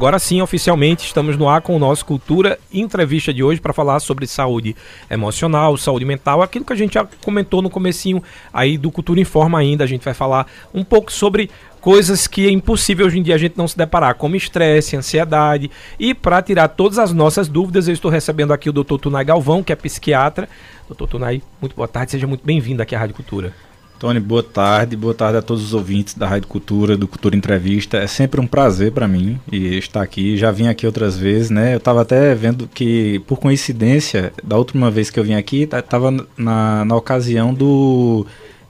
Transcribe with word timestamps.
Agora 0.00 0.20
sim, 0.20 0.40
oficialmente, 0.40 1.04
estamos 1.04 1.36
no 1.36 1.48
ar 1.48 1.60
com 1.60 1.74
o 1.74 1.78
nosso 1.80 2.06
Cultura 2.06 2.56
Entrevista 2.72 3.34
de 3.34 3.42
hoje 3.42 3.60
para 3.60 3.72
falar 3.72 3.98
sobre 3.98 4.28
saúde 4.28 4.76
emocional, 5.10 5.76
saúde 5.76 6.04
mental, 6.04 6.40
aquilo 6.40 6.64
que 6.64 6.72
a 6.72 6.76
gente 6.76 6.94
já 6.94 7.04
comentou 7.24 7.60
no 7.60 7.68
comecinho 7.68 8.22
aí 8.52 8.78
do 8.78 8.92
Cultura 8.92 9.18
Informa 9.18 9.58
ainda, 9.58 9.82
a 9.82 9.88
gente 9.88 10.04
vai 10.04 10.14
falar 10.14 10.46
um 10.72 10.84
pouco 10.84 11.10
sobre 11.10 11.50
coisas 11.80 12.28
que 12.28 12.46
é 12.46 12.50
impossível 12.52 13.06
hoje 13.06 13.18
em 13.18 13.24
dia 13.24 13.34
a 13.34 13.38
gente 13.38 13.58
não 13.58 13.66
se 13.66 13.76
deparar, 13.76 14.14
como 14.14 14.36
estresse, 14.36 14.96
ansiedade. 14.96 15.68
E 15.98 16.14
para 16.14 16.40
tirar 16.42 16.68
todas 16.68 16.96
as 16.96 17.12
nossas 17.12 17.48
dúvidas, 17.48 17.88
eu 17.88 17.94
estou 17.94 18.08
recebendo 18.08 18.52
aqui 18.52 18.70
o 18.70 18.72
Dr. 18.72 18.98
Tunay 18.98 19.24
Galvão, 19.24 19.64
que 19.64 19.72
é 19.72 19.74
psiquiatra. 19.74 20.48
Doutor 20.86 21.08
Tunay, 21.08 21.42
muito 21.60 21.74
boa 21.74 21.88
tarde, 21.88 22.12
seja 22.12 22.26
muito 22.28 22.46
bem-vindo 22.46 22.80
aqui 22.80 22.94
à 22.94 23.00
Rádio 23.00 23.16
Cultura. 23.16 23.52
Tony, 23.98 24.20
boa 24.20 24.44
tarde, 24.44 24.96
boa 24.96 25.12
tarde 25.12 25.38
a 25.38 25.42
todos 25.42 25.62
os 25.64 25.74
ouvintes 25.74 26.14
da 26.14 26.28
Rádio 26.28 26.46
Cultura, 26.46 26.96
do 26.96 27.08
Cultura 27.08 27.34
Entrevista. 27.34 27.96
É 27.96 28.06
sempre 28.06 28.40
um 28.40 28.46
prazer 28.46 28.92
para 28.92 29.08
mim 29.08 29.40
estar 29.50 30.02
aqui. 30.02 30.36
Já 30.36 30.52
vim 30.52 30.68
aqui 30.68 30.86
outras 30.86 31.16
vezes, 31.16 31.50
né? 31.50 31.74
Eu 31.74 31.78
estava 31.78 32.02
até 32.02 32.32
vendo 32.34 32.68
que, 32.72 33.18
por 33.26 33.38
coincidência, 33.38 34.32
da 34.42 34.56
última 34.56 34.88
vez 34.88 35.10
que 35.10 35.18
eu 35.18 35.24
vim 35.24 35.34
aqui, 35.34 35.62
estava 35.62 36.12
na, 36.36 36.84
na 36.84 36.94
ocasião 36.94 37.52
do 37.52 38.24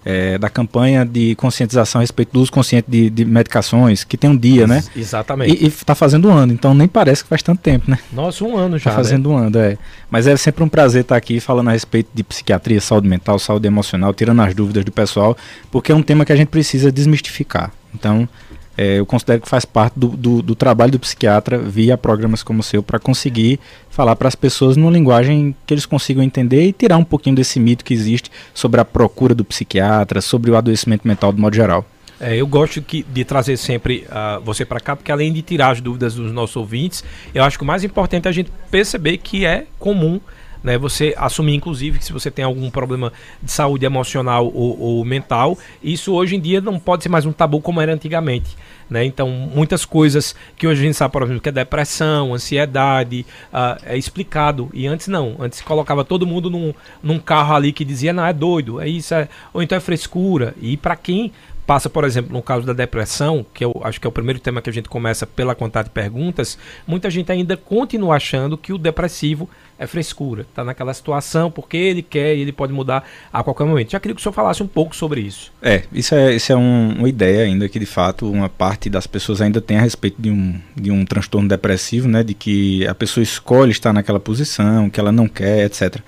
é, 0.08 0.38
da 0.38 0.48
campanha 0.48 1.04
de 1.04 1.34
conscientização 1.34 1.98
a 1.98 2.02
respeito 2.02 2.32
do 2.32 2.40
uso 2.40 2.50
consciente 2.50 2.90
de, 2.90 3.10
de 3.10 3.26
medicações, 3.26 4.04
que 4.04 4.16
tem 4.16 4.30
um 4.30 4.36
dia, 4.36 4.66
né? 4.66 4.82
Exatamente. 4.96 5.62
E 5.62 5.66
está 5.66 5.94
fazendo 5.94 6.30
um 6.30 6.32
ano, 6.32 6.50
então 6.50 6.72
nem 6.72 6.88
parece 6.88 7.22
que 7.22 7.28
faz 7.28 7.42
tanto 7.42 7.60
tempo, 7.60 7.90
né? 7.90 7.98
Nossa, 8.10 8.42
um 8.42 8.56
ano 8.56 8.78
já. 8.78 8.88
Está 8.88 8.92
fazendo 8.92 9.28
né? 9.28 9.34
um 9.34 9.38
ano, 9.38 9.58
é. 9.58 9.76
Mas 10.10 10.26
é 10.26 10.34
sempre 10.38 10.64
um 10.64 10.68
prazer 10.68 11.02
estar 11.02 11.14
aqui 11.14 11.38
falando 11.40 11.68
a 11.68 11.72
respeito 11.72 12.08
de 12.14 12.24
psiquiatria, 12.24 12.80
saúde 12.80 13.06
mental, 13.06 13.38
saúde 13.38 13.66
emocional, 13.66 14.14
tirando 14.14 14.40
as 14.40 14.54
dúvidas 14.54 14.82
do 14.82 14.90
pessoal, 14.90 15.36
porque 15.70 15.92
é 15.92 15.94
um 15.94 16.02
tema 16.02 16.24
que 16.24 16.32
a 16.32 16.36
gente 16.36 16.48
precisa 16.48 16.90
desmistificar. 16.90 17.70
Então, 17.95 18.26
é, 18.78 19.00
eu 19.00 19.05
considero 19.05 19.41
que 19.41 19.48
faz 19.48 19.64
parte 19.64 19.98
do, 19.98 20.06
do, 20.06 20.41
do, 20.41 20.55
trabalho 20.55 20.92
do 20.92 21.00
psiquiatra 21.00 21.59
via 21.59 21.98
programas 21.98 22.45
como 22.45 22.60
o 22.60 22.62
seu 22.62 22.80
para 22.80 23.01
conseguir 23.01 23.59
falar 23.91 24.14
para 24.14 24.28
as 24.28 24.37
pessoas 24.37 24.77
numa 24.77 24.92
linguagem 24.92 25.52
que 25.66 25.74
eles 25.74 25.84
consigam 25.84 26.23
entender 26.23 26.62
e 26.62 26.73
tirar 26.73 26.96
um 26.96 27.02
pouquinho 27.02 27.34
desse 27.34 27.59
mito 27.59 27.84
que 27.84 27.93
existe 27.93 28.30
sobre 28.54 28.80
a 28.80 28.84
procura 28.84 29.34
do 29.34 29.45
psiquiatra, 29.45 30.21
sobre 30.21 30.52
o 30.52 30.56
adoecimento 30.56 31.09
mental 31.09 31.32
de 31.32 31.40
modo 31.40 31.56
geral. 31.56 31.84
É, 32.21 32.37
eu 32.37 32.46
gosto 32.46 32.80
que, 32.80 33.02
de 33.02 33.24
trazer 33.24 33.56
sempre 33.56 34.06
uh, 34.09 34.40
você 34.45 34.65
para 34.65 34.79
cá, 34.79 34.95
porque 34.95 35.10
além 35.10 35.32
de 35.32 35.43
tirar 35.43 35.71
as 35.71 35.80
dúvidas 35.80 36.15
dos 36.15 36.30
nossos 36.30 36.54
ouvintes, 36.54 37.02
eu 37.34 37.43
acho 37.43 37.59
que 37.59 37.65
o 37.65 37.66
mais 37.66 37.82
importante 37.82 38.26
é 38.26 38.29
a 38.29 38.32
gente 38.32 38.52
perceber 38.71 39.18
que 39.18 39.45
é 39.45 39.66
comum 39.79 40.21
né? 40.62 40.76
Você 40.78 41.14
assumir, 41.16 41.54
inclusive, 41.54 41.98
que 41.98 42.04
se 42.04 42.12
você 42.12 42.30
tem 42.30 42.45
algum 42.45 42.70
problema 42.70 43.12
de 43.42 43.51
saúde 43.51 43.84
emocional 43.84 44.46
ou, 44.46 44.78
ou, 44.80 45.04
mental, 45.04 45.56
isso 45.82 46.12
hoje 46.12 46.37
em 46.37 46.40
dia 46.40 46.60
não 46.60 46.78
pode 46.78 47.02
ser 47.02 47.09
mais 47.09 47.26
um 47.26 47.32
tabu 47.32 47.60
como 47.60 47.80
era 47.80 47.92
antigamente. 47.92 48.56
Né? 48.88 49.04
Então, 49.04 49.28
muitas 49.28 49.84
coisas 49.84 50.34
que 50.56 50.66
hoje 50.66 50.80
a 50.80 50.84
gente 50.84 50.96
sabe, 50.96 51.12
por 51.12 51.23
exemplo, 51.23 51.40
que 51.40 51.48
é 51.48 51.52
depressão, 51.52 52.34
ansiedade, 52.34 53.26
uh, 53.52 53.78
é 53.84 53.96
explicado. 53.98 54.70
E 54.73 54.87
antes 54.87 55.09
não. 55.09 55.37
Antes 55.38 55.60
colocava 55.60 56.04
todo 56.04 56.26
mundo 56.26 56.48
num, 56.48 56.72
num 57.02 57.18
carro 57.18 57.54
ali 57.54 57.72
que 57.72 57.84
dizia, 57.84 58.12
não, 58.12 58.24
é 58.24 58.32
doido, 58.32 58.80
é 58.80 58.88
isso, 58.88 59.15
é... 59.15 59.28
ou 59.52 59.62
então 59.62 59.76
é 59.76 59.80
frescura. 59.80 60.54
E 60.60 60.76
para 60.76 60.96
quem 60.96 61.32
passa, 61.69 61.91
por 61.91 62.02
exemplo, 62.05 62.33
no 62.33 62.41
caso 62.41 62.66
da 62.66 62.73
depressão, 62.73 63.45
que 63.52 63.63
eu 63.63 63.79
acho 63.85 64.00
que 64.00 64.06
é 64.06 64.09
o 64.09 64.12
primeiro 64.12 64.41
tema 64.41 64.62
que 64.62 64.71
a 64.71 64.72
gente 64.72 64.88
começa 64.88 65.27
pela 65.27 65.55
quantidade 65.55 65.88
de 65.88 65.93
perguntas, 65.93 66.56
muita 66.87 67.11
gente 67.11 67.31
ainda 67.31 67.59
continua 67.59 68.16
achando 68.16 68.56
que 68.56 68.72
o 68.72 68.78
depressivo 68.78 69.47
é 69.78 69.87
frescura, 69.87 70.47
está 70.49 70.65
naquela 70.65 70.94
situação 70.94 71.50
porque 71.50 71.77
ele 71.77 72.00
quer 72.00 72.34
e 72.34 72.41
ele 72.41 72.53
pode 72.53 72.72
mudar 72.72 73.05
a 73.31 73.43
qualquer 73.44 73.66
momento. 73.66 73.91
Já 73.91 74.00
queria 74.00 74.15
que 74.15 74.21
o 74.21 74.22
senhor 74.22 74.33
falasse 74.33 74.62
um 74.62 74.66
pouco 74.66 74.97
sobre 74.97 75.21
isso. 75.21 75.53
É, 75.61 75.83
isso 75.93 76.15
é, 76.15 76.34
isso 76.34 76.50
é 76.50 76.56
um, 76.56 76.94
uma 77.00 77.09
ideia 77.09 77.44
ainda 77.44 77.69
que 77.69 77.78
de 77.78 77.84
fato 77.84 78.31
uma 78.31 78.49
parte 78.49 78.89
das 78.89 79.06
pessoas 79.06 79.43
ainda 79.43 79.61
tem 79.61 79.77
a 79.77 79.83
respeito 79.83 80.16
de 80.19 80.31
um, 80.31 80.59
de 80.75 80.91
um 80.91 81.05
transtorno 81.05 81.50
depressivo, 81.50 82.09
né, 82.09 82.22
de 82.22 82.33
que 82.33 82.87
a 82.87 82.94
pessoa 82.94 83.22
escolhe 83.22 83.72
estar 83.72 83.93
naquela 83.93 84.19
posição, 84.19 84.89
que 84.89 84.99
ela 84.99 85.12
não 85.12 85.28
quer, 85.28 85.66
etc. 85.66 86.00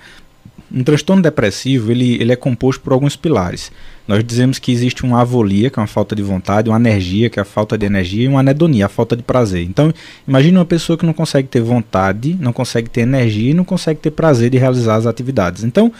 Um 0.71 0.83
transtorno 0.83 1.21
depressivo 1.21 1.91
ele, 1.91 2.15
ele 2.19 2.31
é 2.31 2.35
composto 2.35 2.81
por 2.81 2.93
alguns 2.93 3.15
pilares. 3.15 3.71
Nós 4.11 4.25
dizemos 4.25 4.59
que 4.59 4.73
existe 4.73 5.05
uma 5.05 5.21
avolia, 5.21 5.69
que 5.69 5.79
é 5.79 5.81
uma 5.81 5.87
falta 5.87 6.13
de 6.13 6.21
vontade, 6.21 6.69
uma 6.69 6.75
energia, 6.75 7.29
que 7.29 7.39
é 7.39 7.43
a 7.43 7.45
falta 7.45 7.77
de 7.77 7.85
energia, 7.85 8.25
e 8.25 8.27
uma 8.27 8.41
anedonia, 8.41 8.87
a 8.87 8.89
falta 8.89 9.15
de 9.15 9.23
prazer. 9.23 9.63
Então, 9.63 9.93
imagine 10.27 10.57
uma 10.57 10.65
pessoa 10.65 10.97
que 10.97 11.05
não 11.05 11.13
consegue 11.13 11.47
ter 11.47 11.61
vontade, 11.61 12.35
não 12.37 12.51
consegue 12.51 12.89
ter 12.89 13.01
energia 13.01 13.51
e 13.51 13.53
não 13.53 13.63
consegue 13.63 14.01
ter 14.01 14.11
prazer 14.11 14.49
de 14.49 14.57
realizar 14.57 14.95
as 14.95 15.05
atividades. 15.05 15.63
Então, 15.63 15.93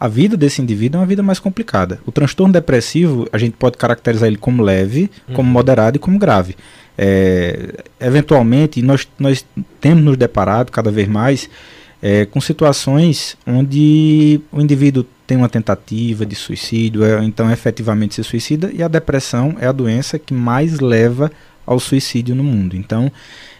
a 0.00 0.08
vida 0.08 0.34
desse 0.34 0.62
indivíduo 0.62 0.96
é 0.96 1.00
uma 1.02 1.06
vida 1.06 1.22
mais 1.22 1.38
complicada. 1.38 2.00
O 2.06 2.10
transtorno 2.10 2.54
depressivo, 2.54 3.28
a 3.30 3.36
gente 3.36 3.52
pode 3.52 3.76
caracterizar 3.76 4.28
ele 4.28 4.38
como 4.38 4.62
leve, 4.62 5.10
uhum. 5.28 5.34
como 5.34 5.50
moderado 5.50 5.98
e 5.98 6.00
como 6.00 6.18
grave. 6.18 6.56
É, 6.96 7.84
eventualmente, 8.00 8.80
nós, 8.80 9.06
nós 9.18 9.44
temos 9.78 10.02
nos 10.02 10.16
deparado 10.16 10.72
cada 10.72 10.90
vez 10.90 11.06
mais 11.06 11.50
é, 12.02 12.24
com 12.24 12.40
situações 12.40 13.36
onde 13.46 14.40
o 14.52 14.60
indivíduo 14.60 15.04
tem 15.26 15.36
uma 15.36 15.48
tentativa 15.48 16.24
de 16.24 16.34
suicídio, 16.34 17.04
é, 17.04 17.22
então 17.24 17.50
efetivamente 17.50 18.14
se 18.14 18.24
suicida, 18.24 18.70
e 18.72 18.82
a 18.82 18.88
depressão 18.88 19.56
é 19.60 19.66
a 19.66 19.72
doença 19.72 20.18
que 20.18 20.32
mais 20.32 20.80
leva 20.80 21.30
ao 21.66 21.78
suicídio 21.78 22.34
no 22.34 22.42
mundo. 22.42 22.74
Então, 22.74 23.12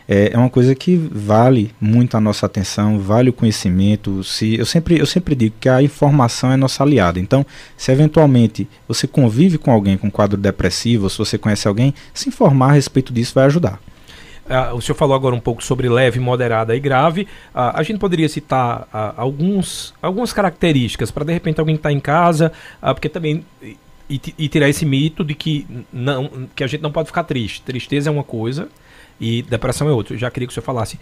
é, 0.09 0.31
é 0.32 0.38
uma 0.38 0.49
coisa 0.49 0.75
que 0.75 0.97
vale 0.97 1.71
muito 1.78 2.16
a 2.16 2.21
nossa 2.21 2.47
atenção, 2.47 2.99
vale 2.99 3.28
o 3.28 3.32
conhecimento. 3.34 4.25
Se, 4.25 4.56
eu, 4.56 4.65
sempre, 4.65 4.99
eu 4.99 5.05
sempre 5.05 5.34
digo 5.34 5.55
que 5.60 5.69
a 5.69 5.82
informação 5.82 6.50
é 6.50 6.56
nossa 6.56 6.82
aliada. 6.82 7.20
Então, 7.20 7.44
se 7.76 7.93
eventualmente 7.93 8.66
você 8.88 9.06
convive 9.06 9.59
com 9.59 9.70
alguém 9.70 9.99
com 9.99 10.10
quadro 10.10 10.38
depressivo, 10.38 11.05
ou 11.05 11.10
se 11.10 11.19
você 11.19 11.37
conhece 11.37 11.69
alguém, 11.69 11.93
se 12.15 12.31
informar 12.31 12.70
a 12.70 12.72
respeito 12.72 13.12
disso 13.12 13.34
vai 13.34 13.44
ajudar. 13.44 13.78
Uh, 14.49 14.75
o 14.75 14.81
senhor 14.81 14.97
falou 14.97 15.15
agora 15.15 15.35
um 15.35 15.41
pouco 15.41 15.63
sobre 15.63 15.89
leve, 15.89 16.19
moderada 16.19 16.75
e 16.75 16.81
grave. 16.81 17.23
Uh, 17.23 17.75
a 17.75 17.83
gente 17.83 17.99
poderia 17.99 18.29
citar 18.29 18.83
uh, 18.83 19.15
alguns, 19.17 19.95
algumas 20.01 20.33
características 20.33 21.11
para 21.11 21.25
de 21.25 21.33
repente 21.35 21.61
alguém 21.61 21.77
estar 21.77 21.91
tá 21.91 21.93
em 21.93 22.01
casa, 22.01 22.51
porque 22.81 23.11
também 23.11 23.45
e, 24.09 24.21
e, 24.39 24.49
tirar 24.49 24.69
esse 24.71 24.87
mito 24.87 25.23
de 25.23 25.35
que 25.35 25.67
não 25.93 26.49
que 26.57 26.65
a 26.65 26.67
gente 26.67 26.81
não 26.81 26.91
pode 26.91 27.09
ficar 27.09 27.25
triste. 27.25 27.61
Tristeza 27.61 28.09
é 28.09 28.13
uma 28.13 28.25
coisa 28.25 28.69
e 29.21 29.43
depressão 29.43 29.87
é 29.87 29.93
outra. 29.93 30.15
Eu 30.15 30.19
já 30.19 30.31
queria 30.31 30.47
que 30.47 30.53
o 30.53 30.55
senhor 30.55 30.65
falasse 30.65 30.99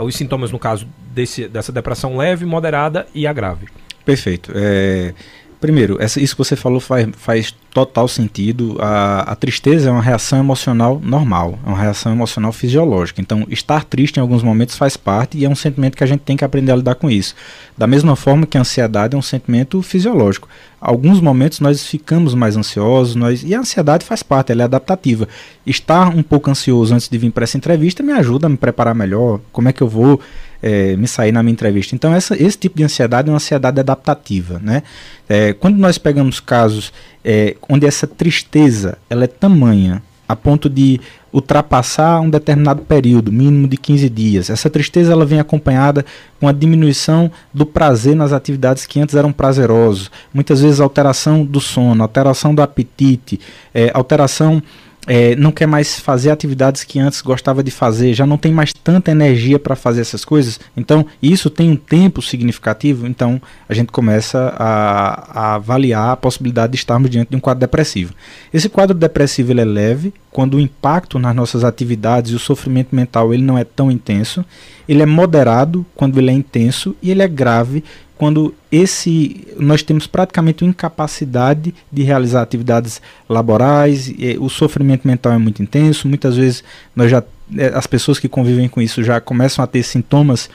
os 0.00 0.16
sintomas 0.16 0.50
no 0.50 0.58
caso 0.58 0.86
desse, 1.14 1.48
dessa 1.48 1.72
depressão 1.72 2.16
leve, 2.16 2.44
moderada 2.44 3.06
e 3.14 3.26
a 3.26 3.32
grave. 3.32 3.68
Perfeito. 4.04 4.52
É, 4.54 5.14
primeiro, 5.60 6.02
essa, 6.02 6.20
isso 6.20 6.34
que 6.34 6.38
você 6.38 6.56
falou 6.56 6.80
faz, 6.80 7.08
faz 7.16 7.54
total 7.72 8.08
sentido. 8.08 8.76
A, 8.80 9.32
a, 9.32 9.36
tristeza 9.36 9.88
é 9.88 9.92
uma 9.92 10.02
reação 10.02 10.38
emocional 10.38 11.00
normal, 11.04 11.58
é 11.64 11.68
uma 11.68 11.78
reação 11.78 12.12
emocional 12.12 12.52
fisiológica. 12.52 13.20
Então, 13.20 13.46
estar 13.48 13.84
triste 13.84 14.16
em 14.16 14.20
alguns 14.20 14.42
momentos 14.42 14.76
faz 14.76 14.96
parte 14.96 15.38
e 15.38 15.44
é 15.44 15.48
um 15.48 15.54
sentimento 15.54 15.96
que 15.96 16.04
a 16.04 16.06
gente 16.06 16.20
tem 16.20 16.36
que 16.36 16.44
aprender 16.44 16.72
a 16.72 16.76
lidar 16.76 16.94
com 16.94 17.10
isso. 17.10 17.34
Da 17.76 17.86
mesma 17.86 18.16
forma 18.16 18.46
que 18.46 18.56
a 18.56 18.60
ansiedade 18.60 19.14
é 19.14 19.18
um 19.18 19.22
sentimento 19.22 19.80
fisiológico. 19.82 20.48
Alguns 20.80 21.20
momentos 21.20 21.60
nós 21.60 21.86
ficamos 21.86 22.34
mais 22.34 22.56
ansiosos, 22.56 23.14
nós, 23.14 23.42
e 23.42 23.54
a 23.54 23.60
ansiedade 23.60 24.04
faz 24.04 24.22
parte, 24.22 24.50
ela 24.50 24.62
é 24.62 24.64
adaptativa. 24.64 25.28
Estar 25.66 26.08
um 26.08 26.22
pouco 26.22 26.50
ansioso 26.50 26.94
antes 26.94 27.08
de 27.08 27.18
vir 27.18 27.30
para 27.30 27.44
essa 27.44 27.58
entrevista 27.58 28.02
me 28.02 28.12
ajuda 28.12 28.46
a 28.46 28.50
me 28.50 28.56
preparar 28.56 28.94
melhor. 28.94 29.40
Como 29.52 29.68
é 29.68 29.72
que 29.72 29.82
eu 29.82 29.88
vou 29.88 30.20
é, 30.62 30.96
me 30.96 31.08
sair 31.08 31.32
na 31.32 31.42
minha 31.42 31.52
entrevista? 31.52 31.94
Então, 31.94 32.14
essa, 32.14 32.40
esse 32.40 32.58
tipo 32.58 32.76
de 32.76 32.84
ansiedade 32.84 33.28
é 33.28 33.32
uma 33.32 33.36
ansiedade 33.36 33.80
adaptativa. 33.80 34.60
Né? 34.62 34.82
É, 35.28 35.52
quando 35.52 35.76
nós 35.76 35.98
pegamos 35.98 36.40
casos 36.40 36.92
é, 37.24 37.56
onde 37.68 37.86
essa 37.86 38.06
tristeza 38.06 38.98
ela 39.08 39.24
é 39.24 39.26
tamanha 39.26 40.02
a 40.30 40.36
ponto 40.36 40.70
de 40.70 41.00
ultrapassar 41.32 42.20
um 42.20 42.30
determinado 42.30 42.82
período, 42.82 43.32
mínimo 43.32 43.66
de 43.66 43.76
15 43.76 44.08
dias. 44.08 44.48
Essa 44.48 44.70
tristeza 44.70 45.12
ela 45.12 45.26
vem 45.26 45.40
acompanhada 45.40 46.04
com 46.38 46.46
a 46.46 46.52
diminuição 46.52 47.30
do 47.52 47.66
prazer 47.66 48.14
nas 48.14 48.32
atividades 48.32 48.86
que 48.86 49.00
antes 49.00 49.16
eram 49.16 49.32
prazerosas, 49.32 50.08
muitas 50.32 50.60
vezes 50.60 50.78
alteração 50.78 51.44
do 51.44 51.60
sono, 51.60 52.02
alteração 52.02 52.54
do 52.54 52.62
apetite, 52.62 53.40
é, 53.74 53.90
alteração 53.92 54.62
é, 55.06 55.34
não 55.36 55.50
quer 55.50 55.66
mais 55.66 55.98
fazer 55.98 56.30
atividades 56.30 56.84
que 56.84 56.98
antes 56.98 57.20
gostava 57.22 57.62
de 57.62 57.70
fazer, 57.70 58.12
já 58.12 58.26
não 58.26 58.36
tem 58.36 58.52
mais 58.52 58.72
tanta 58.72 59.10
energia 59.10 59.58
para 59.58 59.74
fazer 59.74 60.02
essas 60.02 60.24
coisas. 60.24 60.60
Então, 60.76 61.06
isso 61.22 61.48
tem 61.48 61.70
um 61.70 61.76
tempo 61.76 62.20
significativo, 62.20 63.06
então 63.06 63.40
a 63.68 63.74
gente 63.74 63.90
começa 63.90 64.54
a, 64.58 65.40
a, 65.40 65.54
avaliar 65.54 66.10
a 66.10 66.16
possibilidade 66.16 66.72
de 66.72 66.78
estarmos 66.78 67.10
diante 67.10 67.30
de 67.30 67.36
um 67.36 67.40
quadro 67.40 67.60
depressivo. 67.60 68.14
Esse 68.52 68.68
quadro 68.68 68.96
depressivo 68.96 69.52
ele 69.52 69.62
é 69.62 69.64
leve, 69.64 70.12
quando 70.30 70.54
o 70.54 70.60
impacto 70.60 71.18
nas 71.18 71.34
nossas 71.34 71.64
atividades 71.64 72.32
e 72.32 72.36
o 72.36 72.38
sofrimento 72.38 72.94
mental 72.94 73.32
ele 73.32 73.42
não 73.42 73.58
é 73.58 73.64
tão 73.64 73.90
intenso, 73.90 74.44
ele 74.88 75.02
é 75.02 75.06
moderado 75.06 75.84
quando 75.94 76.18
ele 76.18 76.30
é 76.30 76.34
intenso 76.34 76.94
e 77.02 77.10
ele 77.10 77.22
é 77.22 77.28
grave 77.28 77.82
quando 78.20 78.54
esse 78.70 79.48
nós 79.56 79.82
temos 79.82 80.06
praticamente 80.06 80.62
uma 80.62 80.68
incapacidade 80.68 81.74
de 81.90 82.02
realizar 82.02 82.42
atividades 82.42 83.00
laborais, 83.26 84.12
o 84.38 84.50
sofrimento 84.50 85.08
mental 85.08 85.32
é 85.32 85.38
muito 85.38 85.62
intenso, 85.62 86.06
muitas 86.06 86.36
vezes 86.36 86.62
nós 86.94 87.10
já 87.10 87.24
é, 87.56 87.72
as 87.74 87.86
pessoas 87.86 88.18
que 88.18 88.28
convivem 88.28 88.68
com 88.68 88.82
isso 88.82 89.02
já 89.02 89.22
começam 89.22 89.64
a 89.64 89.66
ter 89.66 89.82
sintomas 89.82 90.50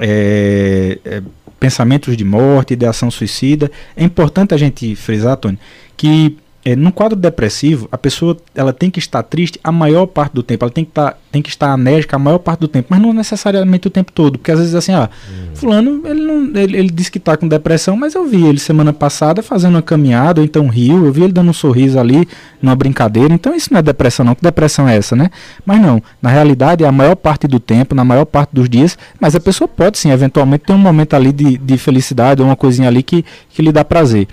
é, 0.00 0.98
é, 1.04 1.22
pensamentos 1.60 2.16
de 2.16 2.24
morte, 2.24 2.74
de 2.74 2.84
ação 2.84 3.08
suicida. 3.08 3.70
É 3.96 4.02
importante 4.02 4.52
a 4.52 4.56
gente 4.56 4.96
frisar, 4.96 5.36
Tony, 5.36 5.60
que 5.96 6.36
é, 6.66 6.74
no 6.74 6.90
quadro 6.90 7.16
depressivo, 7.16 7.88
a 7.92 7.96
pessoa 7.96 8.36
ela 8.52 8.72
tem 8.72 8.90
que 8.90 8.98
estar 8.98 9.22
triste 9.22 9.56
a 9.62 9.70
maior 9.70 10.04
parte 10.04 10.32
do 10.32 10.42
tempo, 10.42 10.64
ela 10.64 10.72
tem 10.72 10.84
que, 10.84 10.90
tá, 10.90 11.14
tem 11.30 11.40
que 11.40 11.48
estar 11.48 11.78
enérgica 11.78 12.16
a 12.16 12.18
maior 12.18 12.38
parte 12.38 12.58
do 12.58 12.66
tempo, 12.66 12.88
mas 12.90 13.00
não 13.00 13.12
necessariamente 13.12 13.86
o 13.86 13.90
tempo 13.90 14.10
todo, 14.10 14.36
porque 14.36 14.50
às 14.50 14.58
vezes 14.58 14.74
assim, 14.74 14.92
ah, 14.92 15.08
hum. 15.30 15.54
fulano, 15.54 16.02
ele, 16.04 16.20
não, 16.20 16.60
ele, 16.60 16.76
ele 16.76 16.90
disse 16.90 17.08
que 17.08 17.18
está 17.18 17.36
com 17.36 17.46
depressão, 17.46 17.96
mas 17.96 18.16
eu 18.16 18.26
vi 18.26 18.44
ele 18.44 18.58
semana 18.58 18.92
passada 18.92 19.44
fazendo 19.44 19.76
uma 19.76 19.82
caminhada, 19.82 20.40
ou 20.40 20.44
então 20.44 20.66
riu, 20.66 21.06
eu 21.06 21.12
vi 21.12 21.22
ele 21.22 21.32
dando 21.32 21.50
um 21.50 21.52
sorriso 21.52 22.00
ali, 22.00 22.26
numa 22.60 22.74
brincadeira, 22.74 23.32
então 23.32 23.54
isso 23.54 23.72
não 23.72 23.78
é 23.78 23.82
depressão 23.82 24.26
não, 24.26 24.34
que 24.34 24.42
depressão 24.42 24.88
é 24.88 24.96
essa, 24.96 25.14
né? 25.14 25.30
Mas 25.64 25.80
não, 25.80 26.02
na 26.20 26.30
realidade 26.30 26.82
é 26.82 26.88
a 26.88 26.90
maior 26.90 27.14
parte 27.14 27.46
do 27.46 27.60
tempo, 27.60 27.94
na 27.94 28.04
maior 28.04 28.24
parte 28.24 28.50
dos 28.52 28.68
dias, 28.68 28.98
mas 29.20 29.36
a 29.36 29.40
pessoa 29.40 29.68
pode 29.68 29.98
sim, 29.98 30.10
eventualmente 30.10 30.64
ter 30.64 30.72
um 30.72 30.78
momento 30.78 31.14
ali 31.14 31.30
de, 31.30 31.58
de 31.58 31.78
felicidade, 31.78 32.42
ou 32.42 32.48
uma 32.48 32.56
coisinha 32.56 32.88
ali 32.88 33.04
que, 33.04 33.24
que 33.50 33.62
lhe 33.62 33.70
dá 33.70 33.84
prazer, 33.84 34.26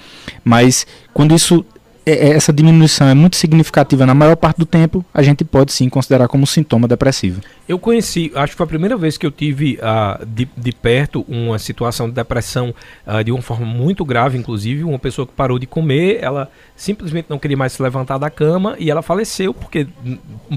mas 0.44 0.88
quando 1.14 1.36
isso 1.36 1.64
essa 2.06 2.52
diminuição 2.52 3.08
é 3.08 3.14
muito 3.14 3.36
significativa 3.38 4.06
na 4.06 4.14
maior 4.14 4.36
parte 4.36 4.58
do 4.58 4.66
tempo, 4.66 5.06
a 5.14 5.22
gente 5.22 5.44
pode 5.46 5.72
sim 5.72 5.88
considerar 5.88 6.28
como 6.28 6.46
sintoma 6.46 6.88
depressivo. 6.88 7.42
Eu 7.68 7.80
conheci, 7.80 8.32
acho 8.36 8.54
que 8.54 8.58
foi 8.58 8.66
a 8.66 8.68
primeira 8.68 8.98
vez 8.98 9.18
que 9.18 9.26
eu 9.26 9.32
tive 9.32 9.80
uh, 9.82 10.26
de, 10.26 10.48
de 10.56 10.72
perto 10.74 11.24
uma 11.28 11.58
situação 11.58 12.10
de 12.10 12.16
depressão 12.16 12.74
uh, 13.08 13.24
de 13.24 13.32
uma 13.32 13.42
forma 13.42 13.66
muito 13.66 14.04
grave, 14.04 14.38
inclusive, 14.38 14.84
uma 14.84 15.00
pessoa 15.00 15.26
que 15.26 15.34
parou 15.34 15.58
de 15.58 15.66
comer, 15.66 16.20
ela 16.22 16.50
simplesmente 16.76 17.28
não 17.30 17.40
queria 17.40 17.58
mais 17.58 17.74
se 17.74 17.82
levantar 17.82 18.18
da 18.18 18.30
cama 18.30 18.76
e 18.80 18.90
ela 18.90 19.02
faleceu, 19.02 19.54
porque 19.54 19.88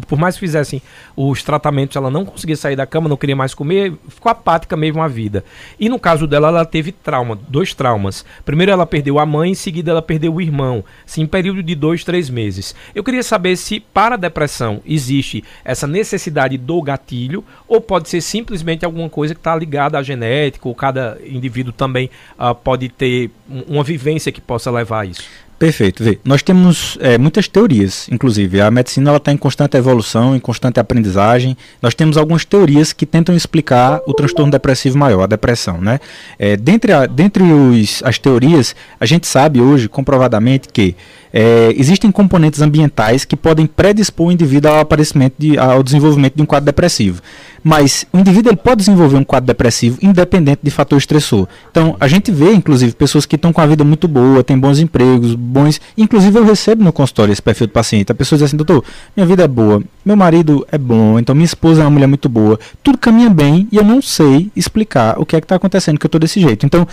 por 0.06 0.18
mais 0.18 0.34
que 0.34 0.40
fizessem 0.40 0.80
os 1.16 1.42
tratamentos, 1.42 1.96
ela 1.96 2.10
não 2.10 2.24
conseguia 2.24 2.56
sair 2.56 2.76
da 2.76 2.86
cama, 2.86 3.08
não 3.08 3.16
queria 3.16 3.36
mais 3.36 3.54
comer, 3.54 3.92
ficou 4.08 4.30
apática 4.30 4.76
mesmo 4.76 5.02
a 5.02 5.08
vida. 5.08 5.44
E 5.78 5.88
no 5.88 5.98
caso 5.98 6.26
dela, 6.26 6.48
ela 6.48 6.64
teve 6.64 6.92
trauma, 6.92 7.38
dois 7.48 7.74
traumas. 7.74 8.24
Primeiro 8.44 8.72
ela 8.72 8.86
perdeu 8.86 9.18
a 9.18 9.26
mãe, 9.26 9.50
em 9.50 9.54
seguida 9.54 9.90
ela 9.90 10.02
perdeu 10.02 10.34
o 10.34 10.40
irmão. 10.40 10.84
Sim, 11.04 11.26
período 11.26 11.62
de 11.62 11.74
dois, 11.74 12.04
três 12.04 12.30
meses. 12.30 12.74
Eu 12.94 13.04
queria 13.04 13.22
saber 13.22 13.56
se 13.56 13.80
para 13.80 14.14
a 14.14 14.18
depressão 14.18 14.80
existe 14.86 15.44
essa 15.64 15.86
necessidade 15.86 16.56
do 16.56 16.80
gatilho 16.82 17.44
ou 17.68 17.80
pode 17.80 18.08
ser 18.08 18.20
simplesmente 18.20 18.84
alguma 18.84 19.08
coisa 19.08 19.34
que 19.34 19.40
está 19.40 19.54
ligada 19.54 19.98
à 19.98 20.02
genética 20.02 20.68
ou 20.68 20.74
cada 20.74 21.18
indivíduo 21.26 21.72
também 21.72 22.10
uh, 22.38 22.54
pode 22.54 22.88
ter 22.88 23.30
uma 23.48 23.84
vivência 23.84 24.32
que 24.32 24.40
possa 24.40 24.70
levar 24.70 25.00
a 25.00 25.06
isso. 25.06 25.45
Perfeito. 25.58 26.04
Vê, 26.04 26.18
nós 26.22 26.42
temos 26.42 26.98
é, 27.00 27.16
muitas 27.16 27.48
teorias, 27.48 28.08
inclusive. 28.10 28.60
A 28.60 28.70
medicina 28.70 29.16
está 29.16 29.32
em 29.32 29.38
constante 29.38 29.74
evolução, 29.74 30.36
em 30.36 30.40
constante 30.40 30.78
aprendizagem. 30.78 31.56
Nós 31.80 31.94
temos 31.94 32.18
algumas 32.18 32.44
teorias 32.44 32.92
que 32.92 33.06
tentam 33.06 33.34
explicar 33.34 34.02
o 34.06 34.12
transtorno 34.12 34.52
depressivo 34.52 34.98
maior, 34.98 35.22
a 35.22 35.26
depressão. 35.26 35.80
Né? 35.80 35.98
É, 36.38 36.58
dentre 36.58 36.92
a, 36.92 37.06
dentre 37.06 37.42
os, 37.42 38.02
as 38.04 38.18
teorias, 38.18 38.76
a 39.00 39.06
gente 39.06 39.26
sabe 39.26 39.58
hoje, 39.62 39.88
comprovadamente, 39.88 40.68
que 40.70 40.94
é, 41.38 41.74
existem 41.76 42.10
componentes 42.10 42.62
ambientais 42.62 43.26
que 43.26 43.36
podem 43.36 43.66
predispor 43.66 44.28
o 44.28 44.32
indivíduo 44.32 44.70
ao 44.70 44.80
aparecimento 44.80 45.34
de, 45.36 45.58
ao 45.58 45.82
desenvolvimento 45.82 46.34
de 46.34 46.42
um 46.42 46.46
quadro 46.46 46.64
depressivo. 46.64 47.20
Mas 47.62 48.06
o 48.10 48.18
indivíduo 48.18 48.52
ele 48.52 48.56
pode 48.56 48.78
desenvolver 48.78 49.18
um 49.18 49.24
quadro 49.24 49.46
depressivo 49.46 49.98
independente 50.00 50.60
de 50.62 50.70
fator 50.70 50.96
estressor. 50.96 51.46
Então, 51.70 51.94
a 52.00 52.08
gente 52.08 52.32
vê, 52.32 52.52
inclusive, 52.52 52.94
pessoas 52.94 53.26
que 53.26 53.36
estão 53.36 53.52
com 53.52 53.60
a 53.60 53.66
vida 53.66 53.84
muito 53.84 54.08
boa, 54.08 54.42
têm 54.42 54.58
bons 54.58 54.78
empregos, 54.78 55.34
bons. 55.34 55.78
Inclusive, 55.98 56.38
eu 56.38 56.44
recebo 56.44 56.82
no 56.82 56.90
consultório 56.90 57.32
esse 57.32 57.42
perfil 57.42 57.66
do 57.66 57.72
paciente. 57.74 58.10
A 58.10 58.14
pessoa 58.14 58.38
diz 58.38 58.46
assim, 58.46 58.56
doutor, 58.56 58.82
minha 59.14 59.26
vida 59.26 59.44
é 59.44 59.48
boa, 59.48 59.82
meu 60.02 60.16
marido 60.16 60.66
é 60.72 60.78
bom, 60.78 61.18
então 61.18 61.34
minha 61.34 61.44
esposa 61.44 61.82
é 61.82 61.84
uma 61.84 61.90
mulher 61.90 62.06
muito 62.06 62.30
boa, 62.30 62.58
tudo 62.82 62.96
caminha 62.96 63.28
bem 63.28 63.68
e 63.70 63.76
eu 63.76 63.84
não 63.84 64.00
sei 64.00 64.50
explicar 64.56 65.20
o 65.20 65.26
que 65.26 65.36
é 65.36 65.40
que 65.40 65.44
está 65.44 65.56
acontecendo 65.56 65.98
que 65.98 66.06
eu 66.06 66.08
estou 66.08 66.20
desse 66.20 66.40
jeito. 66.40 66.64
Então, 66.64 66.88